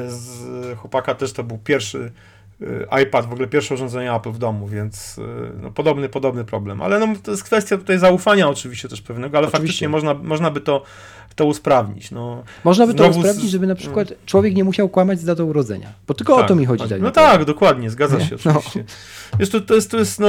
z 0.09 0.79
chłopaka 0.79 1.15
też 1.15 1.33
to 1.33 1.45
był 1.45 1.59
pierwszy 1.59 2.13
y, 2.63 2.87
iPad, 3.03 3.27
w 3.27 3.33
ogóle 3.33 3.49
pierwsze 3.49 3.75
urządzenie 3.75 4.13
Apple 4.13 4.31
w 4.31 4.39
domu, 4.39 4.69
więc 4.69 5.19
y, 5.19 5.23
no, 5.63 5.71
podobny, 5.71 6.09
podobny 6.09 6.45
problem. 6.45 6.83
Ale 6.83 6.99
no, 6.99 7.07
to 7.23 7.31
jest 7.31 7.45
kwestia 7.45 7.79
tutaj 7.79 7.99
zaufania 7.99 8.49
oczywiście 8.49 8.89
też 8.89 9.03
pewnego, 9.03 9.39
ale 9.39 9.47
oczywiście. 9.47 9.63
faktycznie 9.63 9.89
można, 9.89 10.15
można 10.15 10.51
by 10.51 10.61
to 10.61 10.83
to 11.37 11.47
usprawnić. 11.47 12.11
No, 12.11 12.43
Można 12.65 12.87
by 12.87 12.95
to 12.95 13.09
usprawnić, 13.09 13.51
żeby 13.51 13.67
na 13.67 13.75
przykład 13.75 14.13
człowiek 14.27 14.55
nie 14.55 14.65
musiał 14.65 14.89
kłamać 14.89 15.21
z 15.21 15.25
datą 15.25 15.45
urodzenia. 15.45 15.93
Bo 16.07 16.15
tylko 16.15 16.37
tak, 16.37 16.45
o 16.45 16.49
to 16.49 16.55
mi 16.55 16.67
chodzi. 16.67 16.89
Tak, 16.89 17.01
no 17.01 17.11
tak, 17.11 17.45
dokładnie, 17.45 17.91
zgadza 17.91 18.21
się 18.21 18.37
no. 18.45 18.51
oczywiście. 18.51 18.85
No. 19.33 19.39
Jest, 19.39 19.53
to, 19.53 19.61
to, 19.61 19.75
jest, 19.75 19.91
to 19.91 19.99
jest, 19.99 20.21
no, 20.21 20.29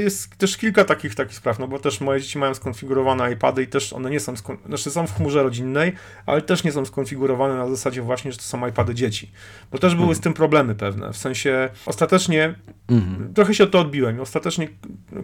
jest 0.00 0.36
też 0.36 0.56
kilka 0.56 0.84
takich, 0.84 1.14
takich 1.14 1.36
spraw, 1.36 1.58
no 1.58 1.68
bo 1.68 1.78
też 1.78 2.00
moje 2.00 2.20
dzieci 2.20 2.38
mają 2.38 2.54
skonfigurowane 2.54 3.32
iPady 3.32 3.62
i 3.62 3.66
też 3.66 3.92
one 3.92 4.10
nie 4.10 4.20
są, 4.20 4.34
znaczy 4.66 4.90
są 4.90 5.06
w 5.06 5.16
chmurze 5.16 5.42
rodzinnej, 5.42 5.92
ale 6.26 6.42
też 6.42 6.64
nie 6.64 6.72
są 6.72 6.84
skonfigurowane 6.84 7.54
na 7.54 7.68
zasadzie 7.68 8.02
właśnie, 8.02 8.32
że 8.32 8.38
to 8.38 8.44
są 8.44 8.66
iPady 8.66 8.94
dzieci. 8.94 9.30
Bo 9.72 9.78
też 9.78 9.94
były 9.94 10.04
mhm. 10.04 10.16
z 10.16 10.20
tym 10.20 10.34
problemy 10.34 10.74
pewne, 10.74 11.12
w 11.12 11.16
sensie 11.16 11.68
ostatecznie 11.86 12.54
mhm. 12.88 13.34
trochę 13.34 13.54
się 13.54 13.64
o 13.64 13.66
to 13.66 13.80
odbiłem. 13.80 14.20
Ostatecznie 14.20 14.68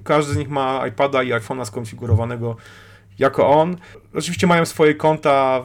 każdy 0.05 0.33
z 0.33 0.37
nich 0.37 0.49
ma 0.49 0.87
iPada 0.87 1.23
i 1.23 1.33
iPhone'a 1.33 1.64
skonfigurowanego 1.64 2.57
jako 3.19 3.49
on. 3.49 3.77
Oczywiście 4.14 4.47
mają 4.47 4.66
swoje 4.66 4.95
konta 4.95 5.62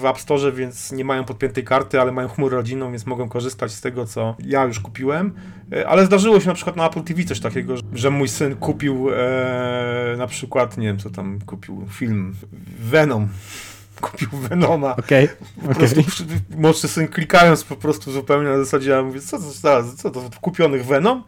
w 0.00 0.04
App 0.04 0.18
Store, 0.18 0.52
więc 0.52 0.92
nie 0.92 1.04
mają 1.04 1.24
podpiętej 1.24 1.64
karty, 1.64 2.00
ale 2.00 2.12
mają 2.12 2.28
chmurę 2.28 2.56
rodzinną, 2.56 2.90
więc 2.90 3.06
mogą 3.06 3.28
korzystać 3.28 3.72
z 3.72 3.80
tego, 3.80 4.06
co 4.06 4.36
ja 4.38 4.64
już 4.64 4.80
kupiłem. 4.80 5.32
E, 5.72 5.88
ale 5.88 6.06
zdarzyło 6.06 6.40
się 6.40 6.48
na 6.48 6.54
przykład 6.54 6.76
na 6.76 6.86
Apple 6.86 7.02
TV 7.02 7.24
coś 7.24 7.40
takiego, 7.40 7.74
że 7.92 8.10
mój 8.10 8.28
syn 8.28 8.56
kupił 8.56 9.08
e, 9.10 10.14
na 10.18 10.26
przykład, 10.26 10.78
nie 10.78 10.86
wiem 10.86 10.98
co 10.98 11.10
tam 11.10 11.38
kupił, 11.46 11.86
film 11.90 12.34
Venom 12.80 13.28
kupił 14.00 14.28
Venoma. 14.32 14.96
Okej. 14.96 15.28
Okay. 15.70 15.88
okay. 15.88 16.04
Młodszy 16.56 16.88
syn 16.88 17.08
klikając 17.08 17.64
po 17.64 17.76
prostu 17.76 18.12
zupełnie 18.12 18.48
na 18.48 18.58
zasadzie, 18.58 18.90
ja 18.90 19.02
mówię, 19.02 19.20
co 19.20 19.38
to, 19.38 19.84
co 19.96 20.10
to 20.10 20.22
kupionych 20.40 20.86
Venom? 20.86 21.24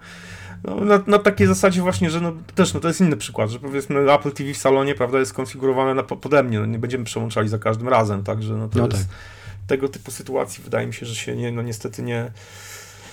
No, 0.65 0.85
na, 0.85 1.03
na, 1.07 1.19
takiej 1.19 1.47
zasadzie 1.47 1.83
właśnie, 1.83 2.11
że 2.11 2.21
no, 2.21 2.33
też 2.55 2.75
no, 2.75 2.81
to 2.81 2.89
jest 2.89 3.01
inny 3.01 3.17
przykład, 3.17 3.51
że 3.51 3.59
powiedzmy 3.59 4.12
Apple 4.12 4.33
TV 4.33 4.55
w 4.55 4.57
salonie 4.57 4.95
prawda, 4.95 5.19
jest 5.19 5.31
skonfigurowane 5.31 5.95
na, 5.95 6.03
pode 6.03 6.43
mnie, 6.43 6.61
no, 6.61 6.67
nie 6.67 6.79
będziemy 6.79 7.05
przełączali 7.05 7.49
za 7.49 7.59
każdym 7.59 7.89
razem, 7.89 8.23
także 8.23 8.55
no, 8.55 8.69
to 8.69 8.79
no 8.79 8.87
jest 8.87 9.09
tak. 9.09 9.17
tego 9.67 9.89
typu 9.89 10.11
sytuacji 10.11 10.65
wydaje 10.65 10.87
mi 10.87 10.95
się, 10.95 11.07
że 11.07 11.15
się 11.15 11.37
nie, 11.37 11.53
no 11.53 11.62
niestety 11.62 12.03
nie... 12.03 12.31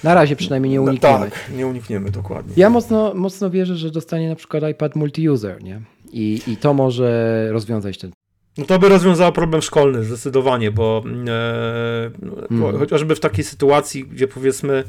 Na 0.03 0.13
razie 0.13 0.35
przynajmniej 0.35 0.71
nie 0.71 0.77
no, 0.77 0.83
unikniemy. 0.83 1.29
tak, 1.29 1.51
nie 1.55 1.67
unikniemy, 1.67 2.11
dokładnie. 2.11 2.53
Ja 2.57 2.69
mocno, 2.69 3.13
mocno 3.13 3.49
wierzę, 3.49 3.75
że 3.75 3.91
dostanie 3.91 4.29
na 4.29 4.35
przykład 4.35 4.63
iPad 4.71 4.95
multi-user, 4.95 5.63
nie? 5.63 5.81
I, 6.11 6.41
I 6.47 6.57
to 6.57 6.73
może 6.73 7.47
rozwiązać 7.51 7.97
ten 7.97 8.11
no 8.57 8.65
to 8.65 8.79
by 8.79 8.89
rozwiązało 8.89 9.31
problem 9.31 9.61
szkolny 9.61 10.03
zdecydowanie, 10.03 10.71
bo 10.71 11.03
e, 11.05 12.11
mm. 12.51 12.79
chociażby 12.79 13.15
w 13.15 13.19
takiej 13.19 13.43
sytuacji, 13.43 14.03
gdzie 14.03 14.27
powiedzmy 14.27 14.83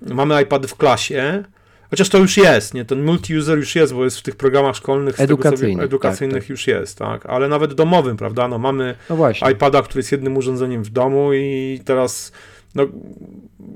mamy 0.00 0.42
iPady 0.42 0.68
w 0.68 0.76
klasie, 0.76 1.44
Chociaż 1.90 2.08
to 2.08 2.18
już 2.18 2.36
jest, 2.36 2.74
nie? 2.74 2.84
Ten 2.84 3.06
multi-user 3.06 3.56
już 3.56 3.76
jest, 3.76 3.94
bo 3.94 4.04
jest 4.04 4.18
w 4.18 4.22
tych 4.22 4.36
programach 4.36 4.76
szkolnych 4.76 5.20
edukacyjnych, 5.20 5.74
sobie, 5.74 5.84
edukacyjnych 5.84 6.34
tak, 6.34 6.42
tak. 6.42 6.50
już 6.50 6.66
jest, 6.66 6.98
tak? 6.98 7.26
Ale 7.26 7.48
nawet 7.48 7.74
domowym, 7.74 8.16
prawda? 8.16 8.48
No 8.48 8.58
mamy 8.58 8.94
no 9.10 9.50
iPada, 9.50 9.82
który 9.82 9.98
jest 9.98 10.12
jednym 10.12 10.36
urządzeniem 10.36 10.82
w 10.82 10.90
domu 10.90 11.32
i 11.32 11.80
teraz 11.84 12.32
no, 12.74 12.86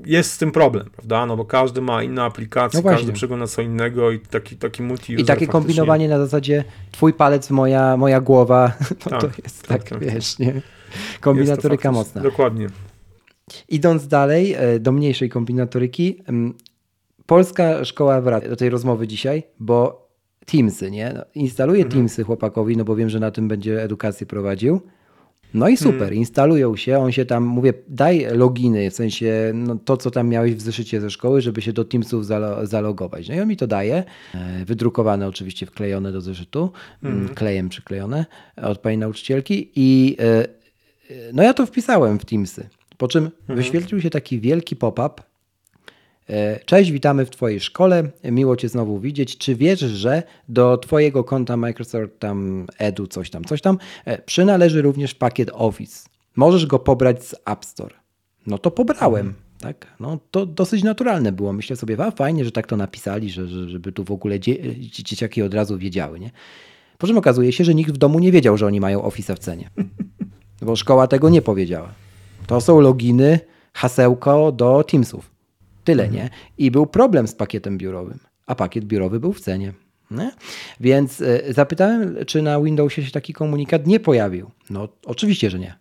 jest 0.05 0.31
z 0.31 0.37
tym 0.37 0.51
problem, 0.51 0.89
prawda? 0.95 1.25
No 1.25 1.37
bo 1.37 1.45
każdy 1.45 1.81
ma 1.81 2.03
inne 2.03 2.23
aplikacje, 2.23 2.81
no 2.83 2.89
każdy 2.89 3.13
przegląda 3.13 3.47
co 3.47 3.61
innego 3.61 4.11
i 4.11 4.19
taki, 4.19 4.55
taki 4.55 4.83
multi-user 4.83 5.19
I 5.19 5.25
takie 5.25 5.47
kombinowanie 5.47 6.09
na 6.09 6.19
zasadzie 6.19 6.63
twój 6.91 7.13
palec, 7.13 7.49
moja, 7.49 7.97
moja 7.97 8.21
głowa, 8.21 8.71
no 9.11 9.11
tak, 9.11 9.21
to 9.21 9.27
jest 9.43 9.67
tak, 9.67 9.83
tak, 9.83 9.89
tak 9.89 9.99
wiesz, 9.99 10.39
nie? 10.39 10.61
Kombinatoryka 11.21 11.91
mocna. 11.91 12.21
Dokładnie. 12.21 12.67
Idąc 13.69 14.07
dalej 14.07 14.53
e, 14.53 14.79
do 14.79 14.91
mniejszej 14.91 15.29
kombinatoryki, 15.29 16.23
polska 17.25 17.85
szkoła 17.85 18.21
wraca 18.21 18.49
do 18.49 18.55
tej 18.55 18.69
rozmowy 18.69 19.07
dzisiaj, 19.07 19.43
bo 19.59 20.05
Teamsy, 20.45 20.91
nie? 20.91 21.13
No, 21.15 21.25
instaluję 21.35 21.83
mhm. 21.83 21.93
Teamsy 21.93 22.23
chłopakowi, 22.23 22.77
no 22.77 22.85
bo 22.85 22.95
wiem, 22.95 23.09
że 23.09 23.19
na 23.19 23.31
tym 23.31 23.47
będzie 23.47 23.83
edukację 23.83 24.27
prowadził. 24.27 24.81
No 25.53 25.69
i 25.69 25.77
super, 25.77 25.93
mhm. 25.93 26.13
instalują 26.13 26.75
się, 26.75 26.97
on 26.99 27.11
się 27.11 27.25
tam, 27.25 27.43
mówię, 27.43 27.73
daj 27.87 28.27
loginy, 28.31 28.91
w 28.91 28.93
sensie 28.93 29.51
no, 29.53 29.75
to, 29.85 29.97
co 29.97 30.11
tam 30.11 30.27
miałeś 30.27 30.55
w 30.55 30.61
zeszycie 30.61 31.01
ze 31.01 31.09
szkoły, 31.09 31.41
żeby 31.41 31.61
się 31.61 31.73
do 31.73 31.85
Teamsów 31.85 32.25
zalo 32.25 32.65
zalogować. 32.65 33.29
No 33.29 33.35
i 33.35 33.39
on 33.39 33.47
mi 33.47 33.57
to 33.57 33.67
daje, 33.67 34.03
e, 34.35 34.65
wydrukowane 34.65 35.27
oczywiście, 35.27 35.65
wklejone 35.65 36.11
do 36.11 36.21
zeszytu, 36.21 36.71
mm, 37.03 37.17
mhm. 37.17 37.35
klejem 37.35 37.69
przyklejone 37.69 38.25
od 38.55 38.77
pani 38.77 38.97
nauczycielki 38.97 39.71
i 39.75 40.17
e, 40.19 40.23
e, 40.23 40.47
no 41.33 41.43
ja 41.43 41.53
to 41.53 41.65
wpisałem 41.65 42.19
w 42.19 42.25
Teamsy, 42.25 42.69
po 42.97 43.07
czym 43.07 43.23
mhm. 43.23 43.57
wyświetlił 43.57 44.01
się 44.01 44.09
taki 44.09 44.39
wielki 44.39 44.75
pop-up, 44.75 45.23
cześć, 46.65 46.91
witamy 46.91 47.25
w 47.25 47.29
Twojej 47.29 47.59
szkole. 47.59 48.09
Miło 48.23 48.55
Cię 48.55 48.69
znowu 48.69 48.99
widzieć. 48.99 49.37
Czy 49.37 49.55
wiesz, 49.55 49.79
że 49.79 50.23
do 50.49 50.77
Twojego 50.77 51.23
konta 51.23 51.57
Microsoft 51.57 52.19
tam 52.19 52.67
Edu, 52.77 53.07
coś 53.07 53.29
tam, 53.29 53.43
coś 53.43 53.61
tam, 53.61 53.77
e, 54.05 54.21
przynależy 54.21 54.81
również 54.81 55.15
pakiet 55.15 55.51
Office. 55.53 56.09
Możesz 56.35 56.65
go 56.65 56.79
pobrać 56.79 57.23
z 57.23 57.35
App 57.45 57.65
Store. 57.65 57.95
No 58.47 58.57
to 58.57 58.71
pobrałem. 58.71 59.33
Tak? 59.59 59.87
No, 59.99 60.19
to 60.31 60.45
dosyć 60.45 60.83
naturalne 60.83 61.31
było. 61.31 61.53
Myślę 61.53 61.75
sobie, 61.75 62.05
a 62.05 62.11
fajnie, 62.11 62.45
że 62.45 62.51
tak 62.51 62.67
to 62.67 62.77
napisali, 62.77 63.29
że, 63.29 63.47
żeby 63.47 63.91
tu 63.91 64.03
w 64.03 64.11
ogóle 64.11 64.39
dzie 64.39 64.75
dzieciaki 64.79 65.41
od 65.41 65.53
razu 65.53 65.77
wiedziały. 65.77 66.19
Nie? 66.19 66.31
Po 66.97 67.07
czym 67.07 67.17
okazuje 67.17 67.51
się, 67.51 67.63
że 67.63 67.75
nikt 67.75 67.91
w 67.91 67.97
domu 67.97 68.19
nie 68.19 68.31
wiedział, 68.31 68.57
że 68.57 68.65
oni 68.65 68.79
mają 68.79 69.03
Office 69.03 69.35
w 69.35 69.39
cenie. 69.39 69.69
Bo 70.61 70.75
szkoła 70.75 71.07
tego 71.07 71.29
nie 71.29 71.41
powiedziała. 71.41 71.93
To 72.47 72.61
są 72.61 72.79
loginy, 72.79 73.39
hasełko 73.73 74.51
do 74.51 74.83
Teamsów. 74.83 75.34
Tyle, 75.85 76.03
mhm. 76.03 76.23
nie? 76.23 76.29
I 76.57 76.71
był 76.71 76.85
problem 76.87 77.27
z 77.27 77.35
pakietem 77.35 77.77
biurowym, 77.77 78.19
a 78.45 78.55
pakiet 78.55 78.85
biurowy 78.85 79.19
był 79.19 79.33
w 79.33 79.41
cenie. 79.41 79.73
Nie? 80.11 80.31
Więc 80.79 81.21
y, 81.21 81.43
zapytałem, 81.49 82.15
czy 82.27 82.41
na 82.41 82.61
Windowsie 82.61 83.03
się 83.03 83.11
taki 83.11 83.33
komunikat 83.33 83.87
nie 83.87 83.99
pojawił. 83.99 84.51
No, 84.69 84.87
oczywiście, 85.05 85.49
że 85.49 85.59
nie. 85.59 85.75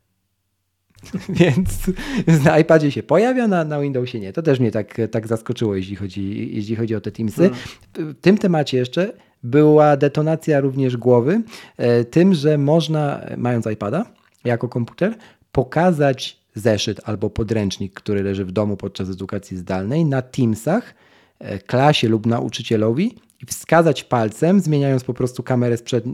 Więc 1.41 1.71
na 2.45 2.59
iPadzie 2.59 2.91
się 2.91 3.03
pojawia, 3.03 3.49
na, 3.49 3.65
na 3.65 3.81
Windowsie 3.81 4.21
nie. 4.21 4.33
To 4.33 4.43
też 4.43 4.61
mnie 4.61 4.71
tak, 4.71 5.01
tak 5.11 5.27
zaskoczyło, 5.27 5.77
jeśli 5.77 5.97
chodzi, 5.97 6.55
jeśli 6.55 6.77
chodzi 6.77 6.95
o 6.95 7.01
te 7.01 7.13
Teamsy. 7.13 7.45
Mhm. 7.45 8.15
W 8.15 8.21
tym 8.21 8.39
temacie 8.39 8.79
jeszcze 8.79 9.13
była 9.43 9.97
detonacja 9.97 10.61
również 10.61 10.97
głowy 10.97 11.43
e, 11.77 12.05
tym, 12.05 12.35
że 12.35 12.59
można, 12.59 13.21
mając 13.37 13.67
iPada 13.67 14.07
jako 14.45 14.69
komputer, 14.69 15.15
pokazać 15.53 16.44
zeszyt 16.55 17.01
albo 17.05 17.31
podręcznik, 17.31 17.95
który 17.95 18.23
leży 18.23 18.45
w 18.45 18.53
domu 18.53 18.77
podczas 18.77 19.11
edukacji 19.11 19.57
zdalnej, 19.57 20.05
na 20.05 20.23
Teamsach, 20.23 20.95
e, 21.39 21.59
klasie 21.59 22.09
lub 22.09 22.27
nauczycielowi 22.27 23.19
i 23.43 23.47
wskazać 23.47 24.05
palcem, 24.05 24.61
zmieniając 24.61 25.05
po 25.05 25.15
prostu 25.15 25.43
kamerę 25.43 25.77
z, 25.77 25.83
przed, 25.83 26.05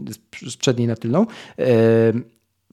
z 0.47 0.57
przedniej 0.57 0.87
na 0.87 0.95
tylną, 0.95 1.25
e, 1.59 1.65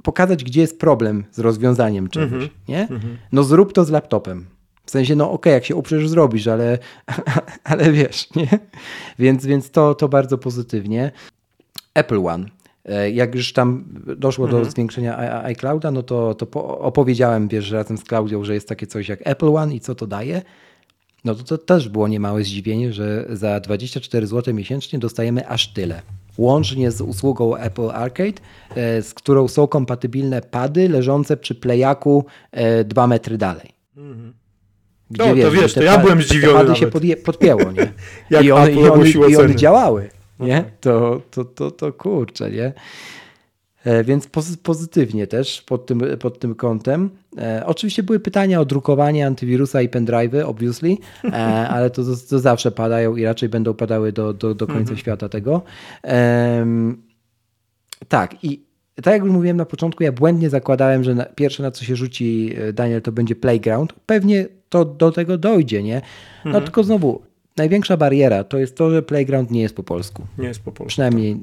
pokazać, 0.02 0.44
gdzie 0.44 0.60
jest 0.60 0.80
problem 0.80 1.24
z 1.30 1.38
rozwiązaniem 1.38 2.08
czegoś. 2.08 2.32
Mm 2.32 2.48
-hmm. 2.48 2.68
nie? 2.68 2.88
Mm 2.88 3.00
-hmm. 3.00 3.16
No 3.32 3.42
zrób 3.42 3.72
to 3.72 3.84
z 3.84 3.90
laptopem. 3.90 4.46
W 4.84 4.90
sensie, 4.90 5.16
no 5.16 5.24
okej, 5.24 5.34
okay, 5.34 5.52
jak 5.52 5.64
się 5.64 5.76
uprzesz, 5.76 6.08
zrobisz, 6.08 6.46
ale, 6.46 6.78
ale 7.64 7.92
wiesz, 7.92 8.34
nie? 8.34 8.48
Więc, 9.18 9.46
więc 9.46 9.70
to, 9.70 9.94
to 9.94 10.08
bardzo 10.08 10.38
pozytywnie. 10.38 11.12
Apple 11.94 12.26
One. 12.26 12.48
E, 12.88 13.10
jak 13.10 13.34
już 13.34 13.52
tam 13.52 13.84
doszło 14.16 14.44
mhm. 14.44 14.64
do 14.64 14.70
zwiększenia 14.70 15.42
iClouda, 15.42 15.90
no 15.90 16.02
to, 16.02 16.34
to 16.34 16.78
opowiedziałem, 16.78 17.48
wiesz, 17.48 17.70
razem 17.70 17.98
z 17.98 18.04
Klaudią, 18.04 18.44
że 18.44 18.54
jest 18.54 18.68
takie 18.68 18.86
coś 18.86 19.08
jak 19.08 19.20
Apple 19.24 19.56
One 19.56 19.74
i 19.74 19.80
co 19.80 19.94
to 19.94 20.06
daje. 20.06 20.42
No 21.24 21.34
to, 21.34 21.44
to 21.44 21.58
też 21.58 21.88
było 21.88 22.08
niemałe 22.08 22.44
zdziwienie, 22.44 22.92
że 22.92 23.26
za 23.30 23.60
24 23.60 24.26
zł 24.26 24.54
miesięcznie 24.54 24.98
dostajemy 24.98 25.48
aż 25.48 25.72
tyle. 25.72 26.02
Łącznie 26.38 26.90
z 26.90 27.00
usługą 27.00 27.56
Apple 27.56 27.90
Arcade, 27.90 28.40
e, 28.74 29.02
z 29.02 29.14
którą 29.14 29.48
są 29.48 29.66
kompatybilne 29.66 30.42
pady 30.42 30.88
leżące 30.88 31.36
przy 31.36 31.54
playaku 31.54 32.24
2 32.84 33.04
e, 33.04 33.06
metry 33.06 33.38
dalej. 33.38 33.72
Mhm. 33.96 34.32
Gdzie, 35.10 35.28
no, 35.28 35.34
wiesz, 35.34 35.44
to 35.44 35.50
wiesz, 35.50 35.74
to 35.74 35.82
ja 35.82 35.98
byłem 35.98 36.22
zdziwiony. 36.22 36.58
Te 36.58 36.66
pady 36.66 36.78
się 36.78 36.86
podje, 36.86 37.16
podpięło, 37.16 37.72
nie? 37.72 37.92
I, 38.42 38.52
one, 38.52 38.72
i, 38.72 38.88
one, 38.88 39.10
i 39.30 39.36
one 39.36 39.56
działały. 39.56 40.08
Nie? 40.40 40.64
To, 40.80 41.20
to, 41.30 41.44
to, 41.44 41.70
to 41.70 41.92
kurczę, 41.92 42.50
nie? 42.50 42.72
E, 43.84 44.04
więc 44.04 44.28
pozytywnie 44.62 45.26
też 45.26 45.62
pod 45.62 45.86
tym, 45.86 46.02
pod 46.20 46.38
tym 46.38 46.54
kątem. 46.54 47.10
E, 47.38 47.62
oczywiście 47.66 48.02
były 48.02 48.20
pytania 48.20 48.60
o 48.60 48.64
drukowanie 48.64 49.26
antywirusa 49.26 49.82
i 49.82 49.88
pendrive'y, 49.88 50.42
obviously, 50.46 50.96
e, 51.24 51.32
ale 51.74 51.90
to, 51.90 52.02
to, 52.30 52.38
zawsze 52.38 52.70
padają 52.70 53.16
i 53.16 53.24
raczej 53.24 53.48
będą 53.48 53.74
padały 53.74 54.12
do, 54.12 54.32
do, 54.32 54.54
do 54.54 54.66
końca 54.66 54.80
mhm. 54.80 54.98
świata 54.98 55.28
tego. 55.28 55.62
tak, 58.08 58.44
i 58.44 58.68
tak 58.94 59.12
jak 59.12 59.22
już 59.22 59.32
mówiłem 59.32 59.56
na 59.56 59.64
początku, 59.64 60.02
ja 60.02 60.12
błędnie 60.12 60.50
zakładałem, 60.50 61.04
że 61.04 61.14
na, 61.14 61.24
pierwsze 61.24 61.62
na 61.62 61.70
co 61.70 61.84
się 61.84 61.96
rzuci 61.96 62.54
Daniel 62.72 63.02
to 63.02 63.12
będzie 63.12 63.36
playground. 63.36 63.92
Pewnie 64.06 64.46
to 64.68 64.84
do 64.84 65.12
tego 65.12 65.38
dojdzie, 65.38 65.82
nie? 65.82 66.02
No 66.44 66.48
mhm. 66.48 66.64
tylko 66.64 66.84
znowu, 66.84 67.22
największa 67.58 67.96
bariera 67.96 68.44
to 68.44 68.58
jest 68.58 68.76
to, 68.76 68.90
że 68.90 69.02
Playground 69.02 69.50
nie 69.50 69.62
jest 69.62 69.76
po 69.76 69.82
polsku. 69.82 70.26
Nie 70.38 70.48
jest 70.48 70.60
po 70.60 70.72
polsku. 70.72 70.88
Przynajmniej, 70.88 71.36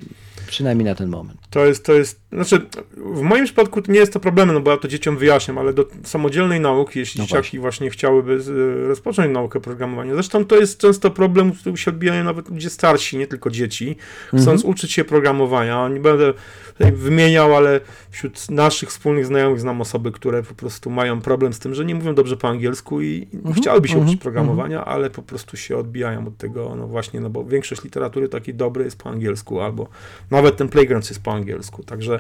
przynajmniej 0.48 0.86
na 0.86 0.96
ten 0.96 1.10
moment. 1.10 1.38
To 1.50 1.66
jest, 1.66 1.86
to 1.86 1.94
jest 1.94 2.20
znaczy, 2.36 2.66
w 2.98 3.22
moim 3.22 3.46
przypadku 3.46 3.82
nie 3.88 4.00
jest 4.00 4.14
to 4.14 4.20
problemem, 4.20 4.56
no 4.56 4.62
bo 4.62 4.72
ja 4.72 4.78
to 4.78 4.88
dzieciom 4.88 5.18
wyjaśniam, 5.18 5.58
ale 5.58 5.74
do 5.74 5.88
samodzielnej 6.04 6.60
nauki, 6.60 7.00
jeśli 7.00 7.22
no 7.22 7.28
dzieciaki 7.28 7.60
właśnie. 7.60 7.90
chciałyby 7.90 8.42
z, 8.42 8.88
rozpocząć 8.88 9.34
naukę 9.34 9.60
programowania, 9.60 10.14
zresztą 10.14 10.46
to 10.46 10.56
jest 10.56 10.80
często 10.80 11.12
problem, 11.12 11.52
który 11.52 11.78
się 11.78 11.92
odbijają 11.92 12.24
nawet 12.24 12.50
ludzie 12.50 12.70
starsi, 12.70 13.18
nie 13.18 13.28
tylko 13.28 13.50
dzieci, 13.50 13.96
chcąc 14.28 14.48
mhm. 14.48 14.70
uczyć 14.70 14.92
się 14.92 15.04
programowania. 15.04 15.90
Nie 15.90 16.00
będę 16.00 16.34
wymieniał, 16.80 17.56
ale 17.56 17.82
wśród 18.10 18.50
naszych 18.50 18.90
wspólnych 18.90 19.26
znajomych 19.26 19.60
znam 19.60 19.82
osoby, 19.82 20.12
które 20.12 20.44
po 20.44 20.56
prostu 20.56 20.90
mają 20.90 21.22
problem 21.22 21.54
z 21.54 21.60
tym, 21.60 21.76
że 21.76 21.86
nie 21.86 21.96
mówią 21.96 22.16
dobrze 22.16 22.38
po 22.38 22.48
angielsku 22.48 23.02
i 23.02 23.28
mhm. 23.34 23.56
chciałyby 23.56 23.88
się 23.88 23.98
uczyć 23.98 24.04
mhm. 24.04 24.18
programowania, 24.18 24.78
mhm. 24.78 24.96
ale 24.96 25.10
po 25.10 25.22
prostu 25.22 25.58
się 25.58 25.78
odbijają 25.78 26.28
od 26.28 26.38
tego, 26.38 26.76
no 26.76 26.88
właśnie, 26.88 27.20
no 27.20 27.30
bo 27.30 27.44
większość 27.44 27.84
literatury 27.84 28.30
takiej 28.30 28.54
dobrej 28.54 28.86
jest 28.86 28.98
po 28.98 29.10
angielsku, 29.10 29.62
albo 29.62 29.88
nawet 30.32 30.58
ten 30.58 30.70
Playground 30.70 31.10
jest 31.10 31.24
po 31.24 31.34
angielsku, 31.34 31.84
także 31.84 32.20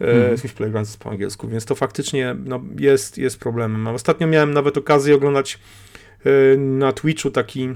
e, 0.00 0.04
mhm. 0.04 0.38
Swift 0.38 0.56
Playground 0.56 0.88
jest 0.88 1.00
po 1.00 1.10
angielsku, 1.10 1.48
więc 1.48 1.64
to 1.64 1.74
faktycznie 1.74 2.36
no, 2.44 2.60
jest, 2.78 3.18
jest 3.18 3.38
problemem. 3.38 3.86
Ostatnio 3.86 4.26
miałem 4.26 4.54
nawet 4.54 4.78
okazję 4.78 5.14
oglądać 5.14 5.58
e, 6.24 6.56
na 6.56 6.92
Twitchu 6.92 7.30
taki 7.30 7.68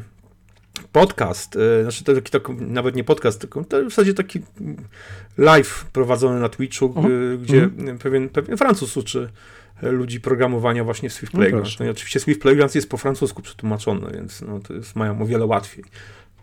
podcast, 0.93 1.57
e, 1.57 1.83
znaczy 1.83 2.05
to 2.05 2.14
taki, 2.14 2.31
taki, 2.31 2.53
nawet 2.53 2.97
nie 2.97 3.05
podcast, 3.05 3.41
tylko 3.41 3.62
w 3.62 3.68
zasadzie 3.71 4.14
taki 4.14 4.41
live 5.39 5.85
prowadzony 5.93 6.41
na 6.41 6.49
Twitchu, 6.49 6.89
-huh. 6.89 7.39
gdzie 7.39 7.66
-huh. 7.66 7.99
pewien, 7.99 8.29
pewien 8.29 8.57
Francuz 8.57 8.97
uczy 8.97 9.29
ludzi 9.83 10.21
programowania 10.21 10.85
właśnie 10.85 11.09
w 11.09 11.12
Swift 11.12 11.33
Playground. 11.33 11.66
No, 11.66 11.77
no 11.81 11.87
i 11.87 11.89
oczywiście 11.89 12.21
Swift 12.21 12.43
Playground 12.43 12.75
jest 12.75 12.91
po 12.91 12.97
francusku 12.97 13.43
przetłumaczony, 13.43 14.12
więc 14.12 14.43
no, 14.43 14.59
to 14.59 14.75
jest, 14.75 14.97
mają 14.97 15.23
o 15.23 15.27
wiele 15.27 15.47
łatwiej 15.47 15.85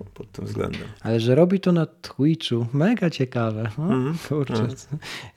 pod 0.05 0.31
tym 0.31 0.45
względem. 0.45 0.81
Ale 1.01 1.19
że 1.19 1.35
robi 1.35 1.59
to 1.59 1.71
na 1.71 1.85
Twitchu, 1.85 2.65
mega 2.73 3.09
ciekawe. 3.09 3.69
No, 3.77 3.83
mm, 3.83 4.17
kurczę. 4.29 4.53
Mm. 4.53 4.75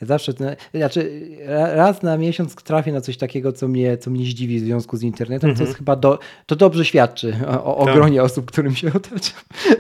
Zawsze, 0.01 0.33
znaczy 0.75 1.29
raz 1.75 2.03
na 2.03 2.19
miesiąc 2.19 2.55
trafię 2.55 2.93
na 2.93 3.01
coś 3.01 3.17
takiego, 3.17 3.53
co 3.53 3.69
mnie, 3.69 3.99
co 3.99 4.11
mnie 4.11 4.25
zdziwi 4.25 4.61
w 4.61 4.65
związku 4.65 4.97
z 4.97 5.03
internetem, 5.03 5.51
mm 5.51 5.55
-hmm. 5.55 5.59
co 5.59 5.65
mhm. 5.65 5.79
chyba 5.79 5.97
do, 5.97 6.19
to 6.47 6.57
dobrze 6.57 6.85
świadczy 6.85 7.37
o, 7.47 7.77
o 7.77 7.85
tak. 7.85 7.95
gronie 7.95 8.23
osób, 8.23 8.47
którym 8.47 8.77
się 8.77 8.93
otacza. 8.95 9.33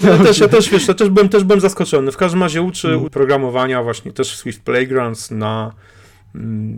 No, 0.02 0.10
ja, 0.10 0.18
też, 0.18 0.38
ja 0.38 0.48
też, 0.48 0.70
wiesz, 0.70 0.88
ja 0.88 0.94
też 0.94 1.08
byłem, 1.08 1.28
też 1.28 1.44
byłem 1.44 1.60
zaskoczony. 1.60 2.12
W 2.12 2.16
każdym 2.16 2.42
razie 2.42 2.62
uczy 2.62 2.88
mm. 2.88 3.10
programowania 3.10 3.82
właśnie 3.82 4.12
też 4.12 4.36
Swift 4.36 4.62
Playgrounds 4.62 5.30
na 5.30 5.72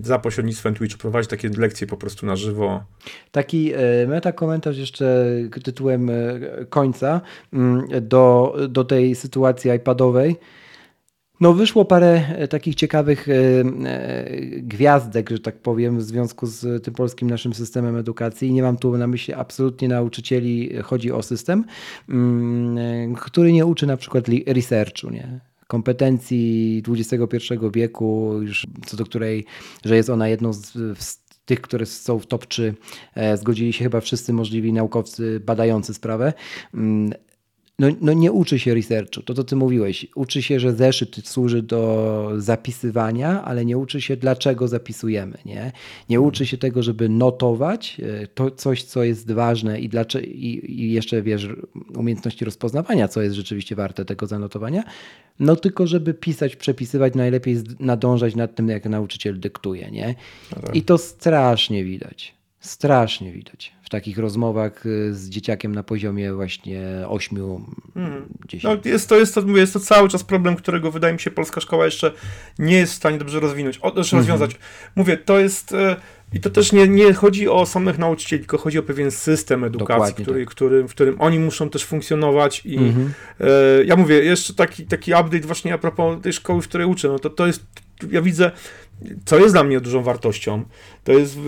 za 0.03 0.18
pośrednictwem 0.18 0.74
Twitch 0.74 0.96
prowadzić 0.96 1.30
takie 1.30 1.48
lekcje 1.48 1.86
po 1.86 1.96
prostu 1.96 2.26
na 2.26 2.36
żywo. 2.36 2.84
Taki 3.30 3.72
e, 3.72 4.07
meta 4.09 4.32
komentarz 4.32 4.78
jeszcze 4.78 5.26
tytułem 5.64 6.11
e, 6.11 6.14
końca 6.68 7.20
mm, 7.53 7.86
do, 8.00 8.57
do 8.68 8.84
tej 8.84 9.14
sytuacji 9.14 9.70
iPadowej. 9.70 10.36
No 11.40 11.53
wyszło 11.53 11.84
parę 11.84 12.22
e, 12.28 12.48
takich 12.48 12.74
ciekawych 12.74 13.26
gwiazdek, 14.57 15.30
że 15.30 15.38
tak 15.38 15.59
powiem, 15.59 15.98
w 15.98 16.03
związku 16.03 16.46
z 16.46 16.84
tym 16.84 16.94
polskim 16.94 17.30
naszym 17.30 17.55
systemem 17.55 17.96
edukacji. 17.96 18.53
Nie 18.53 18.62
mam 18.62 18.76
tu 18.76 18.96
na 18.96 19.07
myśli 19.07 19.34
absolutnie 19.34 19.88
nauczycieli, 19.88 20.82
chodzi 20.82 21.12
o 21.12 21.22
system, 21.22 21.64
mm, 22.09 23.14
który 23.14 23.53
nie 23.53 23.66
uczy 23.66 23.86
na 23.86 23.96
przykład 23.96 24.24
researchu, 24.46 25.11
nie? 25.11 25.51
Kompetencji 25.73 26.83
XXI 26.89 27.39
wieku, 27.75 28.39
już 28.43 28.66
co 28.87 28.97
do 28.97 29.05
której, 29.05 29.45
że 29.85 29.97
jest 29.97 30.11
ona 30.11 30.29
jedną 30.29 30.53
z, 30.53 30.73
z 30.99 31.18
tych, 31.45 31.61
które 31.61 31.87
są 31.87 32.18
w 32.18 32.27
top 32.27 32.47
3, 32.47 32.75
e, 33.14 33.37
zgodzili 33.37 33.73
się 33.73 33.85
chyba 33.85 34.01
wszyscy 34.01 34.33
możliwi 34.33 34.73
naukowcy 34.73 35.41
badający 35.41 35.95
sprawę. 35.95 36.33
No, 37.83 37.89
no 38.01 38.12
nie 38.12 38.33
uczy 38.33 38.59
się 38.59 38.74
researchu, 38.74 39.22
to 39.22 39.35
co 39.35 39.45
ty 39.45 39.57
mówiłeś. 39.57 40.07
Uczy 40.14 40.43
się, 40.43 40.61
że 40.61 40.72
zeszyt 40.72 41.28
służy 41.28 41.62
do 41.62 42.33
zapisywania, 42.37 43.45
ale 43.45 43.64
nie 43.64 43.78
uczy 43.78 44.01
się, 44.01 44.16
dlaczego 44.16 44.68
zapisujemy. 44.68 45.39
Nie, 45.45 45.72
nie 46.09 46.20
uczy 46.20 46.47
się 46.47 46.59
tego, 46.59 46.83
żeby 46.83 47.09
notować 47.09 48.01
e, 48.22 48.26
to 48.26 48.51
coś, 48.51 48.83
co 48.83 49.03
jest 49.03 49.33
ważne 49.33 49.80
i, 49.80 49.89
dlaczego, 49.89 50.26
i, 50.26 50.80
i 50.83 50.93
jeszcze 50.93 51.22
wiesz, 51.22 51.49
umiejętności 51.97 52.45
rozpoznawania, 52.45 53.09
co 53.09 53.22
jest 53.22 53.37
rzeczywiście 53.37 53.76
warte 53.76 54.05
tego 54.05 54.26
zanotowania. 54.26 54.85
No 55.39 55.57
tylko, 55.57 55.87
żeby 55.87 56.14
pisać, 56.14 56.57
przepisywać, 56.57 57.14
najlepiej 57.14 57.57
nadążać 57.80 58.35
nad 58.35 58.55
tym, 58.55 58.68
jak 58.68 58.85
nauczyciel 58.85 59.41
dyktuje. 59.41 59.91
Nie? 59.91 60.14
No 60.57 60.62
tak. 60.62 60.76
I 60.76 60.83
to 60.83 60.99
strasznie 60.99 61.85
widać. 61.85 62.35
Strasznie 62.61 63.33
widać 63.33 63.72
takich 63.93 64.18
rozmowach 64.18 64.86
y, 64.86 65.14
z 65.14 65.28
dzieciakiem 65.28 65.74
na 65.74 65.82
poziomie 65.82 66.32
właśnie 66.32 66.82
8, 67.09 67.38
hmm. 67.95 68.28
10. 68.49 68.64
No 68.64 68.90
jest, 68.90 69.09
to, 69.09 69.18
jest, 69.18 69.34
to, 69.34 69.43
mówię, 69.43 69.61
jest 69.61 69.72
to 69.72 69.80
cały 69.80 70.09
czas 70.09 70.24
problem, 70.24 70.57
którego 70.57 70.90
wydaje 70.90 71.14
mi 71.14 71.20
się 71.20 71.30
polska 71.30 71.61
szkoła 71.61 71.84
jeszcze 71.84 72.12
nie 72.59 72.76
jest 72.76 72.93
w 72.93 72.97
stanie 72.97 73.18
dobrze 73.18 73.40
rozwinąć, 73.40 73.78
o, 73.82 73.88
mhm. 73.88 74.07
rozwiązać. 74.12 74.57
Mówię, 74.97 75.16
to 75.16 75.38
jest... 75.38 75.72
E, 75.72 75.97
I 76.32 76.40
to 76.40 76.51
też 76.51 76.72
nie, 76.72 76.88
nie 76.88 77.12
chodzi 77.12 77.49
o 77.49 77.66
samych 77.66 77.99
nauczycieli, 77.99 78.40
tylko 78.40 78.59
chodzi 78.59 78.78
o 78.78 78.82
pewien 78.82 79.11
system 79.11 79.64
edukacji, 79.64 80.14
który, 80.14 80.45
tak. 80.45 80.55
który, 80.55 80.82
w 80.82 80.90
którym 80.90 81.20
oni 81.20 81.38
muszą 81.38 81.70
też 81.70 81.84
funkcjonować. 81.84 82.62
I 82.64 82.76
mhm. 82.76 83.12
e, 83.40 83.84
ja 83.84 83.97
mówię, 83.97 84.24
jeszcze 84.24 84.55
taki, 84.55 84.86
taki 84.86 85.11
update 85.11 85.47
właśnie 85.47 85.74
a 85.74 85.78
propos 85.78 86.22
tej 86.22 86.32
szkoły, 86.32 86.62
w 86.62 86.68
której 86.68 86.86
uczę, 86.86 87.09
no 87.09 87.18
to, 87.18 87.30
to 87.30 87.47
jest, 87.47 87.64
ja 88.11 88.22
widzę, 88.22 88.51
co 89.24 89.38
jest 89.38 89.55
dla 89.55 89.64
mnie 89.64 89.80
dużą 89.80 90.03
wartością, 90.03 90.64
to 91.05 91.12
jest 91.12 91.38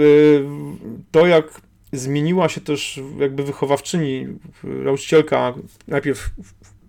to, 1.10 1.26
jak 1.26 1.60
zmieniła 1.98 2.48
się 2.48 2.60
też 2.60 3.00
jakby 3.18 3.42
wychowawczyni, 3.42 4.26
nauczycielka, 4.64 5.54
najpierw 5.88 6.30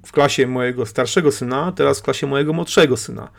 w 0.05 0.11
klasie 0.11 0.47
mojego 0.47 0.85
starszego 0.85 1.31
syna, 1.31 1.71
teraz 1.71 1.99
w 1.99 2.03
klasie 2.03 2.27
mojego 2.27 2.53
młodszego 2.53 2.97
syna 2.97 3.29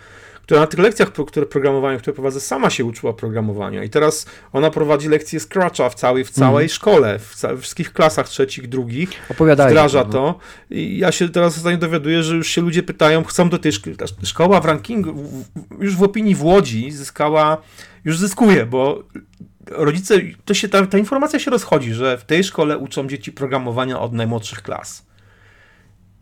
która 0.46 0.60
na 0.60 0.66
tych 0.66 0.80
lekcjach, 0.80 1.12
które 1.12 1.46
programowania, 1.46 1.98
które 1.98 2.14
prowadzę, 2.14 2.40
sama 2.40 2.70
się 2.70 2.84
uczyła 2.84 3.12
programowania. 3.12 3.84
I 3.84 3.90
teraz 3.90 4.26
ona 4.52 4.70
prowadzi 4.70 5.08
lekcje 5.08 5.40
Scratcha 5.40 5.88
w 5.88 5.94
całej, 5.94 6.24
w 6.24 6.30
całej 6.30 6.64
mm. 6.64 6.68
szkole, 6.68 7.18
w, 7.18 7.34
ca- 7.34 7.54
w, 7.54 7.60
wszystkich 7.60 7.92
klasach 7.92 8.28
trzecich, 8.28 8.68
drugich, 8.68 9.10
Opowiadaj 9.30 9.70
wdraża 9.70 10.04
to, 10.04 10.10
to. 10.10 10.38
I 10.70 10.98
ja 10.98 11.12
się 11.12 11.28
teraz 11.28 11.56
ostatnio 11.56 11.78
dowiaduję, 11.78 12.22
że 12.22 12.36
już 12.36 12.48
się 12.48 12.60
ludzie 12.60 12.82
pytają, 12.82 13.24
chcą 13.24 13.48
do 13.48 13.58
tej 13.58 13.72
szkoły, 13.72 13.96
szkoła 14.22 14.60
w 14.60 14.64
rankingu, 14.64 15.14
już 15.80 15.96
w 15.96 16.02
opinii 16.02 16.34
w 16.34 16.44
Łodzi 16.44 16.90
zyskała, 16.90 17.56
już 18.04 18.18
zyskuje, 18.18 18.66
bo 18.66 19.02
rodzice, 19.70 20.14
to 20.44 20.54
się, 20.54 20.68
ta, 20.68 20.86
ta 20.86 20.98
informacja 20.98 21.38
się 21.38 21.50
rozchodzi, 21.50 21.94
że 21.94 22.18
w 22.18 22.24
tej 22.24 22.44
szkole 22.44 22.78
uczą 22.78 23.08
dzieci 23.08 23.32
programowania 23.32 24.00
od 24.00 24.12
najmłodszych 24.12 24.62
klas. 24.62 25.06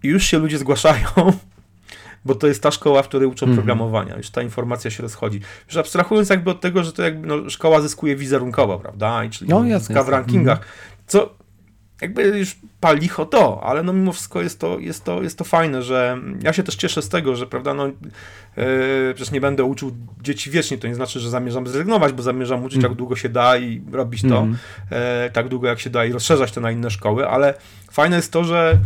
I 0.02 0.08
już 0.08 0.24
się 0.24 0.38
ludzie 0.38 0.58
zgłaszają 0.58 1.06
bo 2.24 2.34
to 2.34 2.46
jest 2.46 2.62
ta 2.62 2.70
szkoła, 2.70 3.02
w 3.02 3.08
której 3.08 3.28
uczą 3.28 3.46
mm. 3.46 3.56
programowania. 3.56 4.16
Już 4.16 4.30
ta 4.30 4.42
informacja 4.42 4.90
się 4.90 5.02
rozchodzi. 5.02 5.40
Już 5.66 5.76
abstrahując 5.76 6.28
jakby 6.28 6.50
od 6.50 6.60
tego, 6.60 6.84
że 6.84 6.92
to 6.92 7.02
jakby 7.02 7.26
no, 7.26 7.50
szkoła 7.50 7.80
zyskuje 7.80 8.16
wizerunkowo, 8.16 8.78
prawda? 8.78 9.24
I 9.24 9.30
czyli 9.30 9.50
no, 9.50 9.64
jasne, 9.64 10.04
w 10.04 10.08
rankingach. 10.08 10.58
Mm. 10.58 10.68
Co 11.06 11.34
jakby 12.02 12.22
już 12.22 12.56
palicho 12.80 13.26
to, 13.26 13.60
ale 13.64 13.82
no 13.82 13.92
mimo 13.92 14.12
wszystko 14.12 14.42
jest 14.42 14.60
to, 14.60 14.78
jest 14.78 15.04
to, 15.04 15.22
jest 15.22 15.38
to 15.38 15.44
fajne, 15.44 15.82
że 15.82 16.18
ja 16.42 16.52
się 16.52 16.62
też 16.62 16.76
cieszę 16.76 17.02
z 17.02 17.08
tego, 17.08 17.36
że 17.36 17.46
prawda, 17.46 17.74
no 17.74 17.86
yy, 17.86 17.92
przecież 19.14 19.32
nie 19.32 19.40
będę 19.40 19.64
uczył 19.64 19.96
dzieci 20.22 20.50
wiecznie, 20.50 20.78
to 20.78 20.88
nie 20.88 20.94
znaczy, 20.94 21.20
że 21.20 21.30
zamierzam 21.30 21.66
zrezygnować, 21.66 22.12
bo 22.12 22.22
zamierzam 22.22 22.64
uczyć 22.64 22.78
mm. 22.78 22.90
jak 22.90 22.98
długo 22.98 23.16
się 23.16 23.28
da 23.28 23.56
i 23.56 23.82
robić 23.92 24.22
to 24.22 24.38
mm. 24.38 24.56
yy, 24.90 24.96
tak 25.32 25.48
długo 25.48 25.68
jak 25.68 25.80
się 25.80 25.90
da 25.90 26.04
i 26.04 26.12
rozszerzać 26.12 26.52
to 26.52 26.60
na 26.60 26.70
inne 26.70 26.90
szkoły, 26.90 27.28
ale 27.28 27.54
fajne 27.90 28.16
jest 28.16 28.32
to, 28.32 28.44
że 28.44 28.78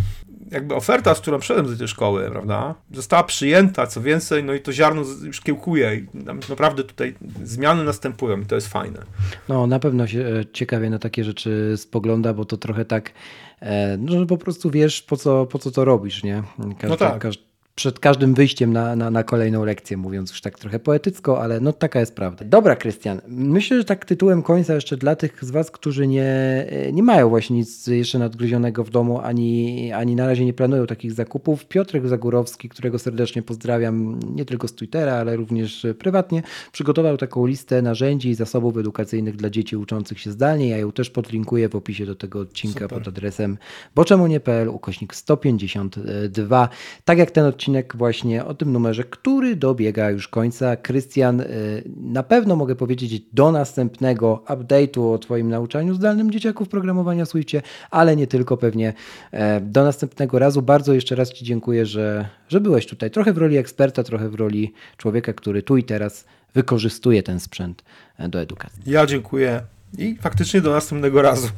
jakby 0.50 0.74
oferta, 0.74 1.14
z 1.14 1.20
którą 1.20 1.38
wszedłem 1.38 1.66
do 1.66 1.76
tej 1.76 1.88
szkoły, 1.88 2.30
prawda, 2.30 2.74
została 2.92 3.22
przyjęta, 3.22 3.86
co 3.86 4.00
więcej, 4.00 4.44
no 4.44 4.54
i 4.54 4.60
to 4.60 4.72
ziarno 4.72 5.02
już 5.22 5.40
kiełkuje 5.40 5.94
i 5.96 6.06
naprawdę 6.48 6.84
tutaj 6.84 7.14
zmiany 7.44 7.84
następują 7.84 8.40
i 8.40 8.46
to 8.46 8.54
jest 8.54 8.68
fajne. 8.68 9.02
No, 9.48 9.66
na 9.66 9.78
pewno 9.78 10.06
się 10.06 10.20
e, 10.20 10.46
ciekawie 10.52 10.90
na 10.90 10.98
takie 10.98 11.24
rzeczy 11.24 11.74
spogląda, 11.76 12.34
bo 12.34 12.44
to 12.44 12.56
trochę 12.56 12.84
tak, 12.84 13.12
e, 13.60 13.96
no, 13.96 14.18
że 14.18 14.26
po 14.26 14.36
prostu 14.36 14.70
wiesz, 14.70 15.02
po 15.02 15.16
co, 15.16 15.46
po 15.46 15.58
co 15.58 15.70
to 15.70 15.84
robisz, 15.84 16.22
nie? 16.22 16.42
Każdy, 16.58 16.88
no 16.88 16.96
tak. 16.96 17.18
Każdy, 17.18 17.47
przed 17.78 17.98
każdym 17.98 18.34
wyjściem 18.34 18.72
na, 18.72 18.96
na, 18.96 19.10
na, 19.10 19.24
kolejną 19.24 19.64
lekcję, 19.64 19.96
mówiąc 19.96 20.30
już 20.30 20.40
tak 20.40 20.58
trochę 20.58 20.78
poetycko, 20.78 21.42
ale 21.42 21.60
no 21.60 21.72
taka 21.72 22.00
jest 22.00 22.14
prawda. 22.14 22.44
Dobra, 22.44 22.76
Krystian, 22.76 23.20
myślę, 23.28 23.78
że 23.78 23.84
tak 23.84 24.04
tytułem 24.04 24.42
końca 24.42 24.74
jeszcze 24.74 24.96
dla 24.96 25.16
tych 25.16 25.44
z 25.44 25.50
Was, 25.50 25.70
którzy 25.70 26.06
nie, 26.06 26.66
nie 26.92 27.02
mają 27.02 27.28
właśnie 27.28 27.56
nic 27.56 27.86
jeszcze 27.86 28.18
nadgryzionego 28.18 28.84
w 28.84 28.90
domu, 28.90 29.20
ani, 29.20 29.92
ani 29.92 30.16
na 30.16 30.26
razie 30.26 30.44
nie 30.44 30.52
planują 30.52 30.86
takich 30.86 31.12
zakupów. 31.12 31.66
Piotrek 31.66 32.08
Zagórowski, 32.08 32.68
którego 32.68 32.98
serdecznie 32.98 33.42
pozdrawiam, 33.42 34.20
nie 34.34 34.44
tylko 34.44 34.68
z 34.68 34.74
Twittera, 34.74 35.12
ale 35.12 35.36
również 35.36 35.86
prywatnie, 35.98 36.42
przygotował 36.72 37.16
taką 37.16 37.46
listę 37.46 37.82
narzędzi 37.82 38.28
i 38.28 38.34
zasobów 38.34 38.76
edukacyjnych 38.76 39.36
dla 39.36 39.50
dzieci 39.50 39.76
uczących 39.76 40.20
się 40.20 40.30
zdalnie. 40.30 40.68
Ja 40.68 40.78
ją 40.78 40.92
też 40.92 41.10
podlinkuję 41.10 41.68
w 41.68 41.76
opisie 41.76 42.06
do 42.06 42.14
tego 42.14 42.40
odcinka 42.40 42.80
Super. 42.80 42.98
pod 42.98 43.08
adresem 43.08 43.58
boczemunie.pl 43.94 44.68
ukośnik 44.68 45.14
152. 45.14 46.68
Tak 47.04 47.18
jak 47.18 47.30
ten 47.30 47.44
odcinek 47.44 47.67
odcinek 47.68 47.96
właśnie 47.96 48.44
o 48.44 48.54
tym 48.54 48.72
numerze, 48.72 49.04
który 49.04 49.56
dobiega 49.56 50.10
już 50.10 50.28
końca. 50.28 50.76
Krystian, 50.76 51.40
y, 51.40 51.82
na 51.96 52.22
pewno 52.22 52.56
mogę 52.56 52.76
powiedzieć 52.76 53.22
do 53.32 53.52
następnego 53.52 54.42
update'u 54.46 55.14
o 55.14 55.18
Twoim 55.18 55.48
nauczaniu 55.48 55.94
zdalnym 55.94 56.30
dzieciaków 56.30 56.68
programowania 56.68 57.26
Swiftie, 57.26 57.62
ale 57.90 58.16
nie 58.16 58.26
tylko 58.26 58.56
pewnie 58.56 58.92
e, 59.30 59.60
do 59.60 59.84
następnego 59.84 60.38
razu. 60.38 60.62
Bardzo 60.62 60.94
jeszcze 60.94 61.14
raz 61.14 61.32
Ci 61.32 61.44
dziękuję, 61.44 61.86
że, 61.86 62.28
że 62.48 62.60
byłeś 62.60 62.86
tutaj. 62.86 63.10
Trochę 63.10 63.32
w 63.32 63.38
roli 63.38 63.56
eksperta, 63.56 64.02
trochę 64.02 64.28
w 64.28 64.34
roli 64.34 64.72
człowieka, 64.96 65.32
który 65.32 65.62
tu 65.62 65.76
i 65.76 65.84
teraz 65.84 66.24
wykorzystuje 66.54 67.22
ten 67.22 67.40
sprzęt 67.40 67.84
e, 68.18 68.28
do 68.28 68.40
edukacji. 68.40 68.82
Ja 68.86 69.06
dziękuję 69.06 69.60
i 69.98 70.16
faktycznie 70.20 70.60
do 70.60 70.70
następnego 70.70 71.22
razu. 71.22 71.48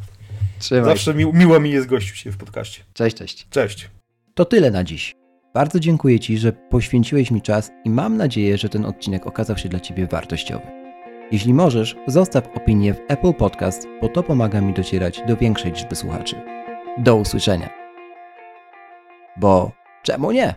Trzymaj. 0.59 0.85
Zawsze 0.85 1.15
mi, 1.15 1.33
miło 1.33 1.61
mi 1.61 1.71
jest 1.71 1.87
gościć 1.87 2.19
się 2.19 2.33
w 2.33 2.37
podcaście. 2.37 2.83
Cześć, 2.95 3.17
cześć. 3.17 3.47
Cześć. 3.51 3.91
To 4.35 4.45
tyle 4.45 4.71
na 4.71 4.85
dziś. 4.85 5.20
Bardzo 5.55 5.81
dziękuję 5.81 6.21
Ci, 6.21 6.39
że 6.39 6.53
poświęciłeś 6.53 7.31
mi 7.31 7.43
czas 7.43 7.73
i 7.85 7.91
mam 7.91 8.17
nadzieję, 8.17 8.59
że 8.59 8.69
ten 8.69 8.85
odcinek 8.85 9.27
okazał 9.27 9.59
się 9.59 9.69
dla 9.69 9.81
Ciebie 9.81 10.07
wartościowy. 10.07 10.67
Jeśli 11.33 11.55
możesz, 11.55 11.97
zostaw 12.07 12.49
opinię 12.57 12.95
w 12.95 13.01
Apple 13.09 13.35
Podcast, 13.35 13.89
bo 14.01 14.09
to 14.09 14.23
pomaga 14.23 14.61
mi 14.61 14.75
docierać 14.75 15.23
do 15.29 15.37
większej 15.37 15.73
liczby 15.73 15.97
słuchaczy. 15.97 16.37
Do 16.99 17.17
usłyszenia. 17.17 17.71
Bo 19.37 19.73
czemu 20.03 20.33
nie? 20.33 20.55